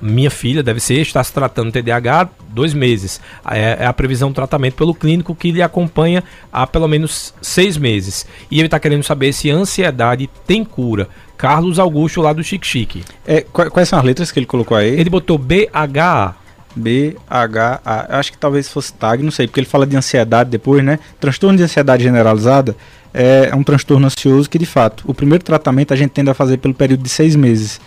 minha 0.00 0.30
filha 0.30 0.62
deve 0.62 0.80
ser, 0.80 1.00
está 1.00 1.22
se 1.22 1.32
tratando 1.32 1.72
TDAH 1.72 2.28
dois 2.48 2.74
meses. 2.74 3.20
É, 3.48 3.78
é, 3.80 3.86
a 3.86 3.92
previsão 3.92 4.30
do 4.30 4.34
tratamento 4.34 4.74
pelo 4.74 4.94
clínico 4.94 5.34
que 5.34 5.50
lhe 5.50 5.62
acompanha 5.62 6.22
há 6.52 6.66
pelo 6.66 6.88
menos 6.88 7.34
seis 7.40 7.76
meses. 7.76 8.26
E 8.50 8.58
ele 8.58 8.66
está 8.66 8.78
querendo 8.78 9.02
saber 9.02 9.32
se 9.32 9.50
a 9.50 9.54
ansiedade 9.54 10.28
tem 10.46 10.64
cura. 10.64 11.08
Carlos 11.36 11.78
Augusto, 11.78 12.20
lá 12.20 12.32
do 12.32 12.44
Chique 12.44 12.66
Chique. 12.66 13.04
É, 13.26 13.40
quais 13.40 13.88
são 13.88 13.98
as 13.98 14.04
letras 14.04 14.30
que 14.30 14.38
ele 14.38 14.46
colocou 14.46 14.76
aí? 14.76 14.88
Ele 14.88 15.08
botou 15.08 15.38
BHA. 15.38 16.34
BHA. 16.76 17.80
Acho 18.10 18.32
que 18.32 18.38
talvez 18.38 18.68
fosse 18.68 18.92
TAG, 18.92 19.22
não 19.22 19.30
sei, 19.30 19.46
porque 19.46 19.60
ele 19.60 19.66
fala 19.66 19.86
de 19.86 19.96
ansiedade 19.96 20.50
depois, 20.50 20.84
né? 20.84 20.98
Transtorno 21.18 21.56
de 21.56 21.64
ansiedade 21.64 22.02
generalizada 22.02 22.76
é, 23.12 23.48
é 23.50 23.56
um 23.56 23.62
transtorno 23.62 24.06
ansioso 24.06 24.48
que, 24.48 24.58
de 24.58 24.66
fato, 24.66 25.04
o 25.06 25.14
primeiro 25.14 25.42
tratamento 25.42 25.92
a 25.92 25.96
gente 25.96 26.10
tende 26.10 26.30
a 26.30 26.34
fazer 26.34 26.58
pelo 26.58 26.74
período 26.74 27.02
de 27.02 27.08
seis 27.08 27.34
meses. 27.34 27.80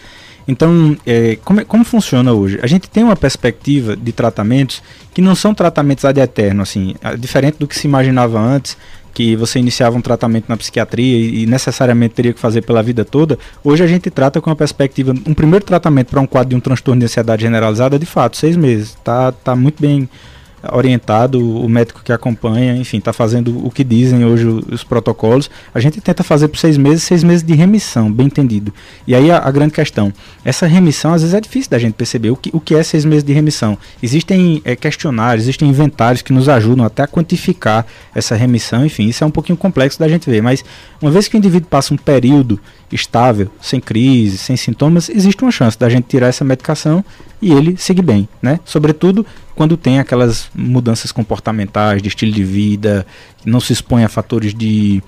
Então, 0.47 0.97
é, 1.05 1.37
como, 1.43 1.61
é, 1.61 1.65
como 1.65 1.83
funciona 1.83 2.33
hoje? 2.33 2.59
A 2.61 2.67
gente 2.67 2.89
tem 2.89 3.03
uma 3.03 3.15
perspectiva 3.15 3.95
de 3.95 4.11
tratamentos 4.11 4.81
que 5.13 5.21
não 5.21 5.35
são 5.35 5.53
tratamentos 5.53 6.03
ad 6.05 6.19
eterno, 6.19 6.61
assim, 6.61 6.95
diferente 7.17 7.57
do 7.59 7.67
que 7.67 7.77
se 7.77 7.87
imaginava 7.87 8.39
antes, 8.39 8.77
que 9.13 9.35
você 9.35 9.59
iniciava 9.59 9.95
um 9.95 10.01
tratamento 10.01 10.45
na 10.49 10.57
psiquiatria 10.57 11.17
e, 11.17 11.43
e 11.43 11.45
necessariamente 11.45 12.15
teria 12.15 12.33
que 12.33 12.39
fazer 12.39 12.63
pela 12.63 12.81
vida 12.81 13.05
toda. 13.05 13.37
Hoje 13.63 13.83
a 13.83 13.87
gente 13.87 14.09
trata 14.09 14.41
com 14.41 14.49
uma 14.49 14.55
perspectiva, 14.55 15.13
um 15.25 15.33
primeiro 15.33 15.63
tratamento 15.63 16.07
para 16.07 16.19
um 16.19 16.25
quadro 16.25 16.49
de 16.49 16.55
um 16.55 16.59
transtorno 16.59 16.99
de 16.99 17.05
ansiedade 17.05 17.43
generalizada, 17.43 17.99
de 17.99 18.05
fato, 18.05 18.37
seis 18.37 18.57
meses. 18.57 18.97
Tá, 19.03 19.31
tá 19.31 19.55
muito 19.55 19.79
bem 19.79 20.09
orientado, 20.71 21.39
o 21.39 21.67
médico 21.67 22.01
que 22.03 22.11
acompanha, 22.11 22.75
enfim, 22.75 22.97
está 22.97 23.11
fazendo 23.11 23.65
o 23.65 23.69
que 23.69 23.83
dizem 23.83 24.23
hoje 24.23 24.45
os 24.47 24.83
protocolos. 24.83 25.49
A 25.73 25.79
gente 25.79 25.99
tenta 25.99 26.23
fazer 26.23 26.47
por 26.47 26.57
seis 26.57 26.77
meses, 26.77 27.03
seis 27.03 27.23
meses 27.23 27.43
de 27.43 27.53
remissão, 27.53 28.11
bem 28.11 28.27
entendido. 28.27 28.73
E 29.05 29.13
aí 29.13 29.29
a, 29.31 29.39
a, 29.39 29.51
grande 29.51 29.73
questão, 29.73 30.13
essa 30.45 30.65
remissão 30.65 31.13
às 31.13 31.21
vezes 31.21 31.33
é 31.33 31.41
difícil 31.41 31.69
da 31.69 31.79
gente 31.79 31.93
perceber 31.93 32.31
o 32.31 32.35
que, 32.35 32.49
o 32.53 32.59
que 32.59 32.75
é 32.75 32.83
seis 32.83 33.03
meses 33.03 33.23
de 33.23 33.33
remissão. 33.33 33.77
Existem 34.01 34.61
é, 34.63 34.75
questionários, 34.75 35.45
existem 35.45 35.67
inventários 35.67 36.21
que 36.21 36.31
nos 36.31 36.47
ajudam 36.47 36.85
até 36.85 37.03
a 37.03 37.07
quantificar 37.07 37.85
essa 38.15 38.35
remissão, 38.35 38.85
enfim, 38.85 39.07
isso 39.07 39.23
é 39.23 39.27
um 39.27 39.31
pouquinho 39.31 39.57
complexo 39.57 39.99
da 39.99 40.07
gente 40.07 40.29
ver, 40.29 40.41
mas 40.41 40.63
uma 41.01 41.11
vez 41.11 41.27
que 41.27 41.35
o 41.35 41.39
indivíduo 41.39 41.67
passa 41.69 41.93
um 41.93 41.97
período 41.97 42.59
estável, 42.91 43.49
sem 43.61 43.79
crise, 43.79 44.37
sem 44.37 44.55
sintomas, 44.55 45.09
existe 45.09 45.41
uma 45.43 45.51
chance 45.51 45.77
da 45.77 45.89
gente 45.89 46.05
tirar 46.05 46.27
essa 46.27 46.45
medicação 46.45 47.03
e 47.41 47.51
ele 47.51 47.75
seguir 47.77 48.03
bem, 48.03 48.27
né? 48.41 48.59
Sobretudo 48.63 49.25
quando 49.55 49.77
tem 49.77 49.99
aquelas 49.99 50.49
mudanças 50.53 51.11
comportamentais, 51.11 52.01
de 52.01 52.07
estilo 52.09 52.31
de 52.31 52.43
vida, 52.43 53.05
não 53.45 53.59
se 53.59 53.73
expõe 53.73 54.03
a 54.03 54.09
fatores 54.09 54.53
de 54.53 55.01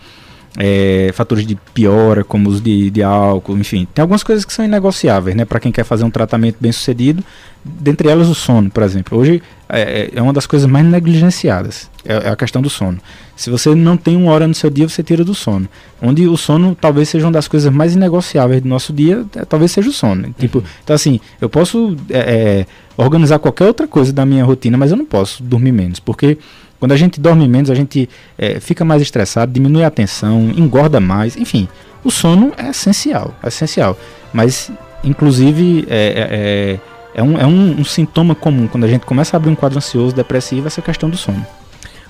é, 0.57 1.11
fatores 1.13 1.45
de 1.45 1.55
piora, 1.73 2.23
como 2.23 2.49
os 2.49 2.61
de, 2.61 2.89
de 2.89 3.03
álcool, 3.03 3.57
enfim. 3.57 3.87
Tem 3.93 4.01
algumas 4.01 4.23
coisas 4.23 4.45
que 4.45 4.53
são 4.53 4.63
inegociáveis, 4.63 5.35
né? 5.35 5.45
Para 5.45 5.59
quem 5.59 5.71
quer 5.71 5.83
fazer 5.83 6.03
um 6.03 6.09
tratamento 6.09 6.57
bem 6.59 6.71
sucedido, 6.71 7.23
dentre 7.63 8.07
elas 8.09 8.29
o 8.29 8.35
sono, 8.35 8.69
por 8.69 8.83
exemplo. 8.83 9.17
Hoje 9.17 9.41
é, 9.67 10.11
é 10.13 10.21
uma 10.21 10.31
das 10.31 10.45
coisas 10.45 10.69
mais 10.69 10.85
negligenciadas, 10.85 11.89
é, 12.05 12.27
é, 12.27 12.29
a 12.29 12.35
questão 12.35 12.61
do 12.61 12.69
sono. 12.69 12.99
Se 13.35 13.49
você 13.49 13.73
não 13.73 13.97
tem 13.97 14.15
uma 14.15 14.31
hora 14.31 14.47
no 14.47 14.53
seu 14.53 14.69
dia, 14.69 14.87
você 14.87 15.03
tira 15.03 15.23
do 15.23 15.33
sono. 15.33 15.67
Onde 16.01 16.27
o 16.27 16.37
sono 16.37 16.77
talvez 16.79 17.09
seja 17.09 17.25
uma 17.25 17.33
das 17.33 17.47
coisas 17.47 17.71
mais 17.73 17.95
inegociáveis 17.95 18.61
do 18.61 18.69
nosso 18.69 18.93
dia, 18.93 19.25
é, 19.35 19.43
talvez 19.43 19.71
seja 19.71 19.89
o 19.89 19.93
sono. 19.93 20.33
Tipo, 20.37 20.59
uhum. 20.59 20.65
então 20.83 20.95
assim, 20.95 21.19
eu 21.41 21.49
posso 21.49 21.97
é, 22.09 22.19
é, 22.19 22.65
organizar 22.95 23.39
qualquer 23.39 23.65
outra 23.65 23.87
coisa 23.87 24.13
da 24.13 24.25
minha 24.25 24.45
rotina, 24.45 24.77
mas 24.77 24.91
eu 24.91 24.97
não 24.97 25.05
posso 25.05 25.43
dormir 25.43 25.71
menos, 25.71 25.99
porque 25.99 26.37
quando 26.85 26.91
a 26.91 26.97
gente 26.97 27.19
dorme 27.19 27.47
menos, 27.47 27.71
a 27.71 27.73
gente 27.73 28.07
é, 28.37 28.59
fica 28.59 28.85
mais 28.85 29.01
estressado, 29.01 29.51
diminui 29.51 29.83
a 29.83 29.87
atenção, 29.87 30.51
engorda 30.55 30.99
mais, 30.99 31.35
enfim. 31.35 31.67
O 32.03 32.11
sono 32.11 32.53
é 32.57 32.69
essencial, 32.69 33.33
é 33.41 33.47
essencial. 33.47 33.97
Mas, 34.31 34.71
inclusive, 35.03 35.87
é, 35.89 36.77
é, 37.15 37.19
é, 37.19 37.23
um, 37.23 37.39
é 37.39 37.47
um, 37.47 37.79
um 37.79 37.83
sintoma 37.83 38.35
comum. 38.35 38.67
Quando 38.67 38.83
a 38.83 38.87
gente 38.87 39.03
começa 39.03 39.35
a 39.35 39.37
abrir 39.37 39.49
um 39.49 39.55
quadro 39.55 39.79
ansioso, 39.79 40.15
depressivo, 40.15 40.67
essa 40.67 40.79
questão 40.79 41.09
do 41.09 41.17
sono. 41.17 41.43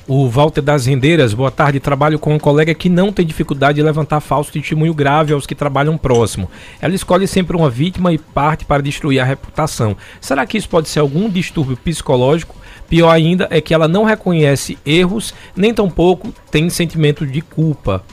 O 0.06 0.28
Walter 0.28 0.62
das 0.62 0.88
Rendeiras, 0.88 1.34
boa 1.34 1.50
tarde. 1.50 1.80
Trabalho 1.80 2.20
com 2.20 2.36
um 2.36 2.38
colega 2.38 2.74
que 2.74 2.90
não 2.90 3.14
tem 3.14 3.26
dificuldade 3.26 3.78
de 3.78 3.82
levantar 3.82 4.20
falso 4.20 4.52
testemunho 4.52 4.94
grave 4.94 5.32
aos 5.32 5.48
que 5.48 5.56
trabalham 5.56 5.98
próximo. 5.98 6.52
Ela 6.82 6.94
escolhe 6.94 7.30
sempre 7.30 7.56
uma 7.56 7.70
vítima 7.70 8.12
e 8.12 8.18
parte 8.18 8.66
para 8.66 8.84
destruir 8.84 9.22
a 9.22 9.24
reputação. 9.24 9.96
Será 10.20 10.46
que 10.46 10.58
isso 10.58 10.68
pode 10.68 10.90
ser 10.90 11.00
algum 11.00 11.30
distúrbio 11.30 11.78
psicológico? 11.78 12.58
Pior 12.90 13.10
ainda 13.10 13.48
é 13.50 13.60
que 13.60 13.74
ela 13.74 13.88
não 13.88 14.04
reconhece 14.04 14.78
erros, 14.86 15.34
nem 15.56 15.74
tampouco 15.74 16.34
tem 16.52 16.70
sentimento 16.70 17.26
de 17.26 17.42
culpa. 17.42 18.04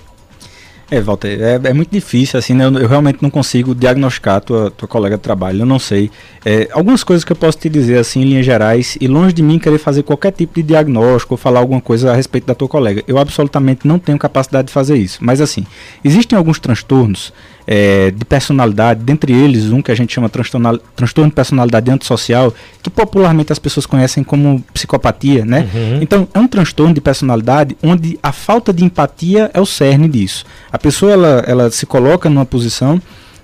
É, 0.92 1.00
Walter, 1.00 1.40
é, 1.40 1.70
é 1.70 1.72
muito 1.72 1.90
difícil, 1.90 2.38
assim, 2.38 2.52
né? 2.52 2.66
eu, 2.66 2.78
eu, 2.80 2.86
realmente 2.86 3.22
não 3.22 3.30
consigo 3.30 3.74
diagnosticar 3.74 4.36
a 4.36 4.40
tua, 4.40 4.70
tua 4.70 4.86
colega 4.86 5.16
de 5.16 5.22
trabalho, 5.22 5.60
eu 5.60 5.64
não 5.64 5.78
sei. 5.78 6.10
É, 6.44 6.68
algumas 6.70 7.02
coisas 7.02 7.24
que 7.24 7.32
eu 7.32 7.36
posso 7.36 7.56
te 7.56 7.70
dizer, 7.70 7.96
assim, 7.96 8.20
em 8.20 8.24
linhas 8.24 8.44
gerais, 8.44 8.98
e 9.00 9.08
longe 9.08 9.32
de 9.32 9.42
mim 9.42 9.58
querer 9.58 9.78
fazer 9.78 10.02
qualquer 10.02 10.32
tipo 10.32 10.52
de 10.52 10.62
diagnóstico 10.62 11.32
ou 11.32 11.38
falar 11.38 11.60
alguma 11.60 11.80
coisa 11.80 12.12
a 12.12 12.14
respeito 12.14 12.46
da 12.46 12.54
tua 12.54 12.68
colega. 12.68 13.02
Eu 13.08 13.16
absolutamente 13.16 13.88
não 13.88 13.98
tenho 13.98 14.18
capacidade 14.18 14.66
de 14.66 14.74
fazer 14.74 14.98
isso. 14.98 15.18
Mas, 15.22 15.40
assim, 15.40 15.64
existem 16.04 16.36
alguns 16.36 16.58
transtornos 16.58 17.32
é, 17.66 18.10
de 18.10 18.24
personalidade, 18.24 19.02
dentre 19.02 19.32
eles 19.32 19.70
um 19.70 19.80
que 19.80 19.90
a 19.90 19.94
gente 19.94 20.12
chama 20.12 20.28
transtorno, 20.28 20.78
transtorno 20.96 21.30
de 21.30 21.34
personalidade 21.34 21.90
antissocial, 21.90 22.52
que 22.82 22.90
popularmente 22.90 23.52
as 23.52 23.58
pessoas 23.58 23.86
conhecem 23.86 24.24
como 24.24 24.62
psicopatia, 24.72 25.44
né? 25.44 25.68
Uhum. 25.72 26.02
Então, 26.02 26.28
é 26.34 26.38
um 26.38 26.48
transtorno 26.48 26.94
de 26.94 27.00
personalidade 27.00 27.76
onde 27.82 28.18
a 28.22 28.32
falta 28.32 28.72
de 28.72 28.84
empatia 28.84 29.50
é 29.54 29.60
o 29.60 29.66
cerne 29.66 30.08
disso. 30.08 30.44
A 30.70 30.78
pessoa, 30.78 31.12
ela, 31.12 31.44
ela 31.46 31.70
se 31.70 31.86
coloca 31.86 32.28
numa 32.28 32.44
posição 32.44 33.00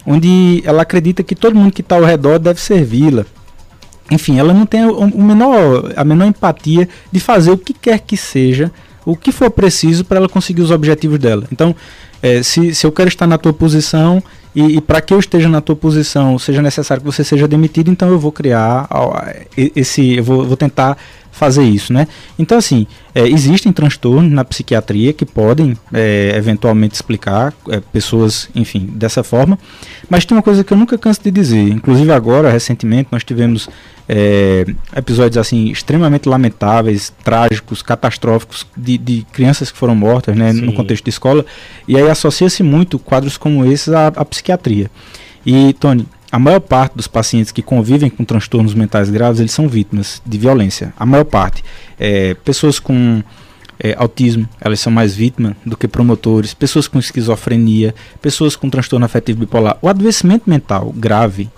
onde 0.07 0.63
ela 0.65 0.83
acredita 0.83 1.23
que 1.23 1.35
todo 1.35 1.55
mundo 1.55 1.73
que 1.73 1.83
está 1.83 1.97
ao 1.97 2.05
redor 2.05 2.39
deve 2.39 2.61
servi-la. 2.61 3.27
Enfim, 4.11 4.39
ela 4.39 4.55
não 4.55 4.65
tem 4.65 4.87
o, 4.87 4.99
o 4.99 5.23
menor, 5.23 5.93
a 5.95 6.03
menor 6.03 6.27
empatia 6.27 6.89
de 7.13 7.21
fazer 7.21 7.51
o 7.51 7.59
que 7.59 7.75
quer 7.75 7.99
que 8.01 8.17
seja, 8.17 8.73
o 9.05 9.15
que 9.15 9.31
for 9.31 9.51
preciso 9.51 10.05
para 10.05 10.19
ela 10.19 10.29
conseguir 10.29 10.63
os 10.63 10.71
objetivos 10.71 11.19
dela. 11.19 11.45
Então, 11.53 11.77
é, 12.23 12.43
se, 12.43 12.75
se 12.75 12.87
eu 12.87 12.93
quero 12.93 13.09
estar 13.09 13.27
na 13.27 13.39
tua 13.39 13.53
posição 13.53 14.23
e, 14.55 14.77
e 14.77 14.81
para 14.81 15.01
que 15.01 15.15
eu 15.15 15.19
esteja 15.19 15.49
na 15.49 15.61
tua 15.61 15.77
posição 15.77 16.39
seja 16.39 16.61
necessário 16.61 17.03
que 17.03 17.07
você 17.07 17.23
seja 17.23 17.47
demitido, 17.47 17.91
então 17.91 18.09
eu 18.09 18.19
vou 18.19 18.33
criar 18.33 18.89
esse, 19.57 20.17
eu 20.17 20.25
vou, 20.25 20.45
vou 20.45 20.57
tentar 20.57 20.97
fazer 21.39 21.63
isso, 21.63 21.93
né? 21.93 22.07
Então, 22.39 22.59
assim, 22.59 22.87
é, 23.15 23.27
existem 23.27 23.73
transtornos 23.73 24.31
na 24.31 24.45
psiquiatria 24.45 25.13
que 25.13 25.25
podem 25.25 25.77
é, 25.93 26.33
eventualmente 26.37 26.95
explicar 26.95 27.55
é, 27.71 27.81
pessoas, 27.81 28.49
enfim, 28.55 28.91
dessa 28.93 29.23
forma, 29.23 29.59
mas 30.11 30.25
tem 30.25 30.37
uma 30.37 30.43
coisa 30.43 30.65
que 30.65 30.73
eu 30.73 30.77
nunca 30.77 30.99
canso 30.99 31.23
de 31.23 31.31
dizer, 31.31 31.69
inclusive 31.69 32.11
agora, 32.13 32.51
recentemente, 32.51 33.09
nós 33.11 33.25
tivemos 33.25 33.69
é, 34.09 34.67
episódios 34.97 35.37
assim 35.37 35.69
extremamente 35.71 36.29
lamentáveis, 36.29 37.13
trágicos, 37.23 37.83
catastróficos 37.83 38.67
de, 38.77 38.99
de 38.99 39.27
crianças 39.33 39.71
que 39.71 39.79
foram 39.79 39.95
mortas, 39.95 40.37
né, 40.37 40.53
no 40.53 40.73
contexto 40.73 41.05
de 41.05 41.11
escola, 41.11 41.47
e 41.87 41.97
aí 41.97 42.09
associa-se 42.11 42.63
muito 42.63 42.99
quadros 42.99 43.37
como 43.37 43.65
esses 43.65 43.93
à, 43.93 44.09
à 44.09 44.25
psiquiatria. 44.25 44.91
E 45.47 45.73
Tony, 45.75 46.07
a 46.31 46.39
maior 46.39 46.61
parte 46.61 46.95
dos 46.95 47.09
pacientes 47.09 47.51
que 47.51 47.63
convivem 47.63 48.11
com 48.11 48.25
transtornos 48.25 48.75
mentais 48.75 49.09
graves, 49.09 49.41
eles 49.41 49.53
são 49.53 49.67
vítimas 49.67 50.21
de 50.25 50.39
violência. 50.39 50.93
A 50.99 51.07
maior 51.07 51.25
parte. 51.25 51.65
É, 51.99 52.35
pessoas 52.35 52.79
com 52.79 53.23
é, 53.81 53.95
autismo, 53.99 54.47
elas 54.61 54.81
são 54.81 54.93
mais 54.93 55.15
vítimas 55.15 55.55
do 55.65 55.77
que 55.77 55.89
promotores. 55.89 56.53
Pessoas 56.53 56.87
com 56.87 56.99
esquizofrenia, 56.99 57.95
pessoas 58.21 58.57
com 58.57 58.69
transtorno 58.69 59.07
afetivo 59.07 59.41
bipolar. 59.41 59.79
O 59.81 59.89
adoecimento 59.89 60.51
mental 60.51 60.93
grave, 60.95 61.49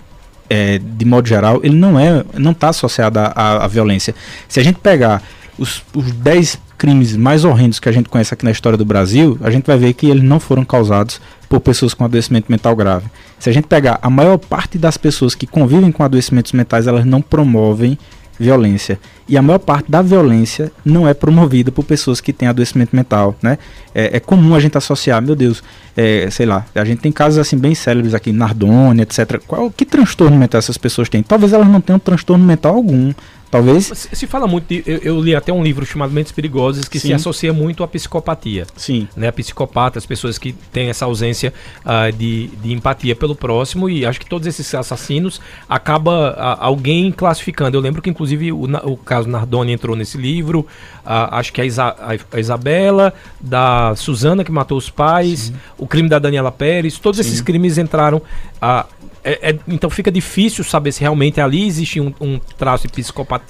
é, 0.49 0.79
de 0.79 1.05
modo 1.05 1.27
geral, 1.27 1.59
ele 1.63 1.75
não 1.75 1.99
é, 1.99 2.23
não 2.37 2.51
está 2.51 2.69
associado 2.69 3.19
à, 3.19 3.67
violência. 3.67 4.15
Se 4.47 4.59
a 4.59 4.63
gente 4.63 4.79
pegar 4.79 5.21
os, 5.57 5.83
os 5.93 6.11
10 6.13 6.59
crimes 6.77 7.15
mais 7.17 7.43
horrendos 7.43 7.77
que 7.79 7.89
a 7.89 7.91
gente 7.91 8.07
conhece 8.07 8.33
aqui 8.33 8.45
na 8.45 8.51
história 8.51 8.77
do 8.77 8.85
Brasil, 8.85 9.37
a 9.41 9.51
gente 9.51 9.65
vai 9.65 9.77
ver 9.77 9.93
que 9.93 10.09
eles 10.09 10.23
não 10.23 10.39
foram 10.39 10.63
causados 10.63 11.19
por 11.51 11.59
pessoas 11.59 11.93
com 11.93 12.05
adoecimento 12.05 12.49
mental 12.49 12.73
grave. 12.77 13.07
Se 13.37 13.49
a 13.49 13.53
gente 13.53 13.67
pegar 13.67 13.99
a 14.01 14.09
maior 14.09 14.37
parte 14.37 14.77
das 14.77 14.95
pessoas 14.95 15.35
que 15.35 15.45
convivem 15.45 15.91
com 15.91 16.01
adoecimentos 16.01 16.53
mentais, 16.53 16.87
elas 16.87 17.03
não 17.03 17.21
promovem 17.21 17.97
violência. 18.39 18.97
E 19.27 19.37
a 19.37 19.41
maior 19.41 19.59
parte 19.59 19.91
da 19.91 20.01
violência 20.01 20.71
não 20.85 21.05
é 21.05 21.13
promovida 21.13 21.69
por 21.69 21.83
pessoas 21.83 22.21
que 22.21 22.31
têm 22.31 22.47
adoecimento 22.47 22.95
mental, 22.95 23.35
né? 23.41 23.57
É, 23.93 24.15
é 24.15 24.19
comum 24.21 24.55
a 24.55 24.61
gente 24.61 24.77
associar, 24.77 25.21
meu 25.21 25.35
Deus, 25.35 25.61
é, 25.97 26.29
sei 26.31 26.45
lá, 26.45 26.65
a 26.73 26.85
gente 26.85 27.01
tem 27.01 27.11
casos 27.11 27.37
assim 27.37 27.57
bem 27.57 27.75
célebres 27.75 28.13
aqui, 28.13 28.31
Nardone, 28.31 29.01
etc. 29.01 29.37
Qual, 29.45 29.69
que 29.69 29.85
transtorno 29.85 30.37
mental 30.37 30.59
essas 30.59 30.77
pessoas 30.77 31.09
têm? 31.09 31.21
Talvez 31.21 31.51
elas 31.51 31.67
não 31.67 31.81
tenham 31.81 31.99
transtorno 31.99 32.45
mental 32.45 32.75
algum. 32.75 33.11
Talvez. 33.51 34.09
Se 34.13 34.25
fala 34.25 34.47
muito. 34.47 34.65
De, 34.67 34.81
eu, 34.87 34.97
eu, 34.99 35.21
li 35.21 35.35
até 35.35 35.51
um 35.51 35.61
livro 35.61 35.85
chamado 35.85 36.13
Mentes 36.13 36.31
Perigosas 36.31 36.87
que 36.87 36.97
Sim. 36.97 37.09
se 37.09 37.13
associa 37.13 37.51
muito 37.51 37.83
à 37.83 37.87
psicopatia. 37.87 38.65
Sim. 38.77 39.09
Né? 39.15 39.27
A 39.27 39.31
psicopata, 39.33 39.99
as 39.99 40.05
pessoas 40.05 40.37
que 40.37 40.53
têm 40.53 40.89
essa 40.89 41.03
ausência 41.03 41.53
uh, 41.85 42.15
de, 42.15 42.47
de 42.47 42.71
empatia 42.71 43.13
pelo 43.13 43.35
próximo. 43.35 43.89
E 43.89 44.05
acho 44.05 44.21
que 44.21 44.25
todos 44.25 44.47
esses 44.47 44.73
assassinos 44.73 45.41
acaba 45.67 46.31
uh, 46.31 46.63
alguém 46.63 47.11
classificando. 47.11 47.75
Eu 47.75 47.81
lembro 47.81 48.01
que, 48.01 48.09
inclusive, 48.09 48.53
o, 48.53 48.63
o 48.85 48.95
caso 48.95 49.27
Nardoni 49.27 49.73
entrou 49.73 49.97
nesse 49.97 50.17
livro. 50.17 50.61
Uh, 51.05 51.27
acho 51.31 51.51
que 51.51 51.59
a, 51.59 51.65
Isa, 51.65 51.95
a, 52.31 52.39
Isabela, 52.39 53.13
da 53.39 53.93
Suzana 53.97 54.45
que 54.45 54.51
matou 54.51 54.77
os 54.77 54.89
pais, 54.89 55.39
Sim. 55.39 55.55
o 55.77 55.85
crime 55.85 56.07
da 56.07 56.19
Daniela 56.19 56.53
Pérez, 56.53 56.97
todos 56.97 57.19
Sim. 57.19 57.27
esses 57.27 57.41
crimes 57.41 57.77
entraram. 57.77 58.19
Uh, 58.61 59.01
é, 59.23 59.51
é, 59.51 59.59
então 59.67 59.89
fica 59.89 60.11
difícil 60.11 60.63
saber 60.63 60.91
se 60.91 61.01
realmente 61.01 61.39
ali 61.39 61.67
existe 61.67 61.99
um, 61.99 62.13
um, 62.19 62.39
traço 62.57 62.87
de 62.87 62.93
psicopatia. 62.93 63.40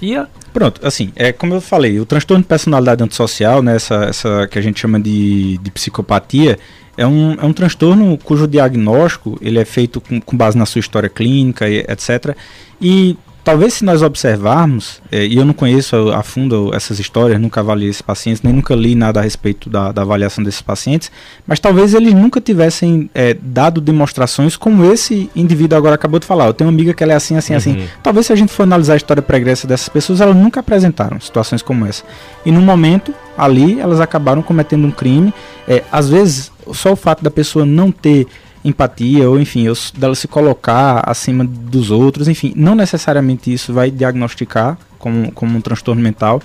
Pronto, 0.54 0.86
assim, 0.86 1.12
é 1.16 1.32
como 1.32 1.54
eu 1.54 1.62
falei, 1.62 2.00
o 2.00 2.06
transtorno 2.06 2.42
de 2.42 2.48
personalidade 2.48 3.04
antissocial, 3.04 3.62
né, 3.62 3.76
essa, 3.76 3.96
essa 4.06 4.48
que 4.48 4.60
a 4.60 4.62
gente 4.62 4.80
chama 4.80 5.00
de, 5.00 5.58
de 5.60 5.72
psicopatia, 5.72 6.60
é 6.98 7.08
um, 7.08 7.34
é 7.34 7.46
um 7.46 7.54
transtorno 7.54 8.18
cujo 8.18 8.48
diagnóstico 8.48 9.38
ele 9.42 9.60
é 9.60 9.66
feito 9.66 10.02
com, 10.02 10.20
com 10.20 10.38
base 10.38 10.58
na 10.58 10.66
sua 10.66 10.80
história 10.80 11.10
clínica, 11.10 11.70
e, 11.70 11.80
etc. 11.80 12.36
E 12.82 13.18
talvez 13.44 13.76
se 13.76 13.86
nós 13.86 14.02
observarmos, 14.02 15.02
é, 15.12 15.26
e 15.26 15.38
eu 15.38 15.46
não 15.46 15.54
conheço 15.54 15.96
a 16.12 16.24
fundo 16.24 16.74
essas 16.74 17.00
histórias, 17.00 17.40
nunca 17.40 17.60
avaliei 17.60 17.90
esses 17.90 18.02
pacientes, 18.02 18.42
nem 18.42 18.54
nunca 18.54 18.76
li 18.76 18.96
nada 18.96 19.20
a 19.20 19.24
respeito 19.24 19.70
da, 19.70 19.92
da 19.92 20.02
avaliação 20.02 20.44
desses 20.44 20.62
pacientes, 20.62 21.12
mas 21.46 21.60
talvez 21.60 21.94
eles 21.94 22.14
nunca 22.14 22.40
tivessem 22.40 23.10
é, 23.14 23.34
dado 23.34 23.82
demonstrações 23.82 24.56
como 24.56 24.86
esse 24.92 25.30
indivíduo 25.36 25.78
agora 25.78 25.96
acabou 25.96 26.20
de 26.20 26.26
falar. 26.26 26.48
Eu 26.48 26.54
tenho 26.54 26.70
uma 26.70 26.74
amiga 26.74 26.94
que 26.94 27.04
ela 27.04 27.14
é 27.14 27.16
assim, 27.16 27.36
assim, 27.36 27.54
assim. 27.54 27.72
uhum. 27.72 27.78
assim. 27.78 27.90
Talvez 28.04 28.26
se 28.28 28.34
a 28.34 28.36
gente 28.36 28.52
for 28.52 28.64
analisar 28.64 28.94
a 28.94 28.98
história 28.98 29.22
pregressa 29.22 29.68
dessas 29.68 29.90
pessoas, 29.90 30.22
elas 30.22 30.36
nunca 30.36 30.60
apresentaram 30.60 31.20
situações 31.20 31.62
como 31.62 31.86
essa. 31.86 32.04
E 32.46 32.52
no 32.52 32.62
momento, 32.62 33.14
ali, 33.38 33.80
elas 33.80 34.00
acabaram 34.00 34.42
cometendo 34.42 34.86
um 34.86 34.92
crime. 34.92 35.34
É, 35.68 35.84
às 35.92 36.10
vezes, 36.10 36.52
só 36.74 36.94
o 36.94 36.96
fato 36.96 37.24
da 37.24 37.32
pessoa 37.32 37.66
não 37.66 37.92
ter 37.92 38.28
empatia, 38.64 39.30
ou 39.30 39.40
enfim, 39.40 39.64
eu, 39.64 39.74
dela 39.98 40.16
se 40.16 40.28
colocar 40.28 41.02
acima 41.06 41.44
dos 41.44 41.92
outros, 41.92 42.28
enfim, 42.28 42.54
não 42.56 42.76
necessariamente 42.76 43.52
isso 43.52 43.74
vai 43.74 43.90
diagnosticar 43.90 44.78
como, 45.00 45.32
como 45.32 45.58
um 45.58 45.62
transtorno 45.62 46.02
mental. 46.02 46.42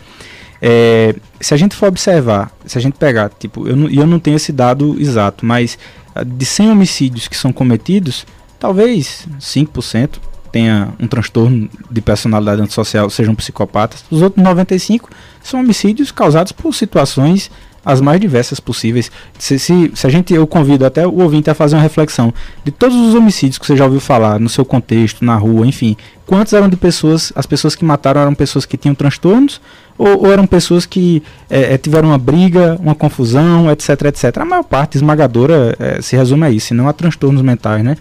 É, 0.60 1.14
se 1.40 1.52
a 1.52 1.56
gente 1.56 1.76
for 1.76 1.88
observar, 1.88 2.50
se 2.64 2.78
a 2.78 2.80
gente 2.80 2.94
pegar, 2.94 3.30
tipo, 3.38 3.68
eu 3.68 3.76
não, 3.76 3.88
eu 3.88 4.06
não 4.06 4.18
tenho 4.18 4.36
esse 4.36 4.52
dado 4.52 4.98
exato, 4.98 5.44
mas 5.44 5.78
ah, 6.14 6.24
de 6.24 6.44
100 6.44 6.70
homicídios 6.70 7.28
que 7.28 7.36
são 7.36 7.52
cometidos, 7.52 8.26
talvez 8.58 9.26
5% 9.38 10.18
tenha 10.50 10.94
um 10.98 11.06
transtorno 11.06 11.68
de 11.90 12.00
personalidade 12.00 12.62
antissocial, 12.62 13.10
sejam 13.10 13.34
psicopatas. 13.34 14.02
Os 14.10 14.22
outros 14.22 14.42
95 14.42 15.10
são 15.42 15.60
homicídios 15.60 16.10
causados 16.10 16.52
por 16.52 16.74
situações 16.74 17.50
as 17.86 18.00
mais 18.00 18.20
diversas 18.20 18.58
possíveis. 18.58 19.12
Se, 19.38 19.60
se, 19.60 19.92
se, 19.94 20.06
a 20.08 20.10
gente, 20.10 20.34
eu 20.34 20.44
convido 20.44 20.84
até 20.84 21.06
o 21.06 21.20
ouvinte 21.20 21.48
a 21.48 21.54
fazer 21.54 21.76
uma 21.76 21.82
reflexão 21.82 22.34
de 22.64 22.72
todos 22.72 22.96
os 22.96 23.14
homicídios 23.14 23.58
que 23.58 23.64
você 23.64 23.76
já 23.76 23.84
ouviu 23.84 24.00
falar, 24.00 24.40
no 24.40 24.48
seu 24.48 24.64
contexto, 24.64 25.24
na 25.24 25.36
rua, 25.36 25.64
enfim, 25.64 25.96
quantos 26.26 26.52
eram 26.52 26.68
de 26.68 26.76
pessoas, 26.76 27.32
as 27.36 27.46
pessoas 27.46 27.76
que 27.76 27.84
mataram 27.84 28.20
eram 28.20 28.34
pessoas 28.34 28.66
que 28.66 28.76
tinham 28.76 28.92
transtornos 28.92 29.60
ou, 29.96 30.24
ou 30.24 30.32
eram 30.32 30.48
pessoas 30.48 30.84
que 30.84 31.22
é, 31.48 31.78
tiveram 31.78 32.08
uma 32.08 32.18
briga, 32.18 32.76
uma 32.82 32.94
confusão, 32.94 33.70
etc, 33.70 33.90
etc. 34.06 34.38
A 34.38 34.44
maior 34.44 34.64
parte 34.64 34.96
esmagadora 34.96 35.76
é, 35.78 36.02
se 36.02 36.16
resume 36.16 36.44
a 36.44 36.50
isso, 36.50 36.74
não 36.74 36.88
a 36.88 36.92
transtornos 36.92 37.40
mentais, 37.40 37.84
né? 37.84 37.96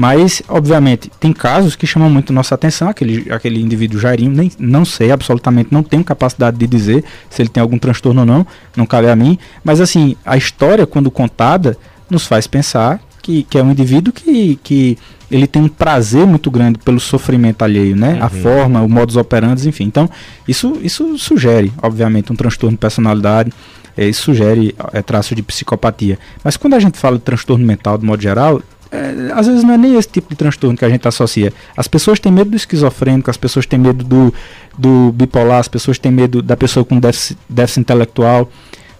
Mas, 0.00 0.40
obviamente, 0.48 1.10
tem 1.18 1.32
casos 1.32 1.74
que 1.74 1.84
chamam 1.84 2.08
muito 2.08 2.32
nossa 2.32 2.54
atenção. 2.54 2.88
Aquele, 2.88 3.32
aquele 3.32 3.60
indivíduo 3.60 3.98
Jairinho, 3.98 4.30
nem, 4.30 4.48
não 4.56 4.84
sei, 4.84 5.10
absolutamente 5.10 5.70
não 5.72 5.82
tenho 5.82 6.04
capacidade 6.04 6.56
de 6.56 6.68
dizer 6.68 7.02
se 7.28 7.42
ele 7.42 7.48
tem 7.48 7.60
algum 7.60 7.76
transtorno 7.76 8.20
ou 8.20 8.26
não, 8.26 8.46
não 8.76 8.86
cabe 8.86 9.08
a 9.08 9.16
mim. 9.16 9.36
Mas, 9.64 9.80
assim, 9.80 10.14
a 10.24 10.36
história, 10.36 10.86
quando 10.86 11.10
contada, 11.10 11.76
nos 12.08 12.28
faz 12.28 12.46
pensar 12.46 13.00
que, 13.20 13.42
que 13.42 13.58
é 13.58 13.62
um 13.62 13.72
indivíduo 13.72 14.12
que, 14.12 14.60
que 14.62 14.96
ele 15.28 15.48
tem 15.48 15.62
um 15.62 15.68
prazer 15.68 16.24
muito 16.24 16.48
grande 16.48 16.78
pelo 16.78 17.00
sofrimento 17.00 17.62
alheio, 17.62 17.96
né? 17.96 18.14
Uhum. 18.14 18.22
A 18.22 18.28
forma, 18.28 18.82
o 18.82 18.88
modus 18.88 19.16
operandi, 19.16 19.68
enfim. 19.68 19.82
Então, 19.82 20.08
isso, 20.46 20.78
isso 20.80 21.18
sugere, 21.18 21.72
obviamente, 21.82 22.32
um 22.32 22.36
transtorno 22.36 22.76
de 22.76 22.80
personalidade. 22.80 23.52
É, 23.96 24.08
isso 24.08 24.22
sugere 24.22 24.76
é, 24.92 25.02
traço 25.02 25.34
de 25.34 25.42
psicopatia. 25.42 26.20
Mas 26.44 26.56
quando 26.56 26.74
a 26.74 26.78
gente 26.78 26.96
fala 26.96 27.16
de 27.18 27.24
transtorno 27.24 27.66
mental 27.66 27.98
de 27.98 28.06
modo 28.06 28.22
geral, 28.22 28.62
é, 28.90 29.32
às 29.34 29.46
vezes 29.46 29.62
não 29.62 29.74
é 29.74 29.78
nem 29.78 29.96
esse 29.96 30.08
tipo 30.08 30.30
de 30.30 30.36
transtorno 30.36 30.76
que 30.76 30.84
a 30.84 30.88
gente 30.88 31.06
associa. 31.06 31.52
As 31.76 31.86
pessoas 31.86 32.18
têm 32.18 32.32
medo 32.32 32.50
do 32.50 32.56
esquizofrênico, 32.56 33.30
as 33.30 33.36
pessoas 33.36 33.66
têm 33.66 33.78
medo 33.78 34.04
do, 34.04 34.32
do 34.76 35.12
bipolar, 35.12 35.58
as 35.58 35.68
pessoas 35.68 35.98
têm 35.98 36.10
medo 36.10 36.42
da 36.42 36.56
pessoa 36.56 36.84
com 36.84 36.98
déficit, 36.98 37.38
déficit 37.48 37.80
intelectual, 37.80 38.50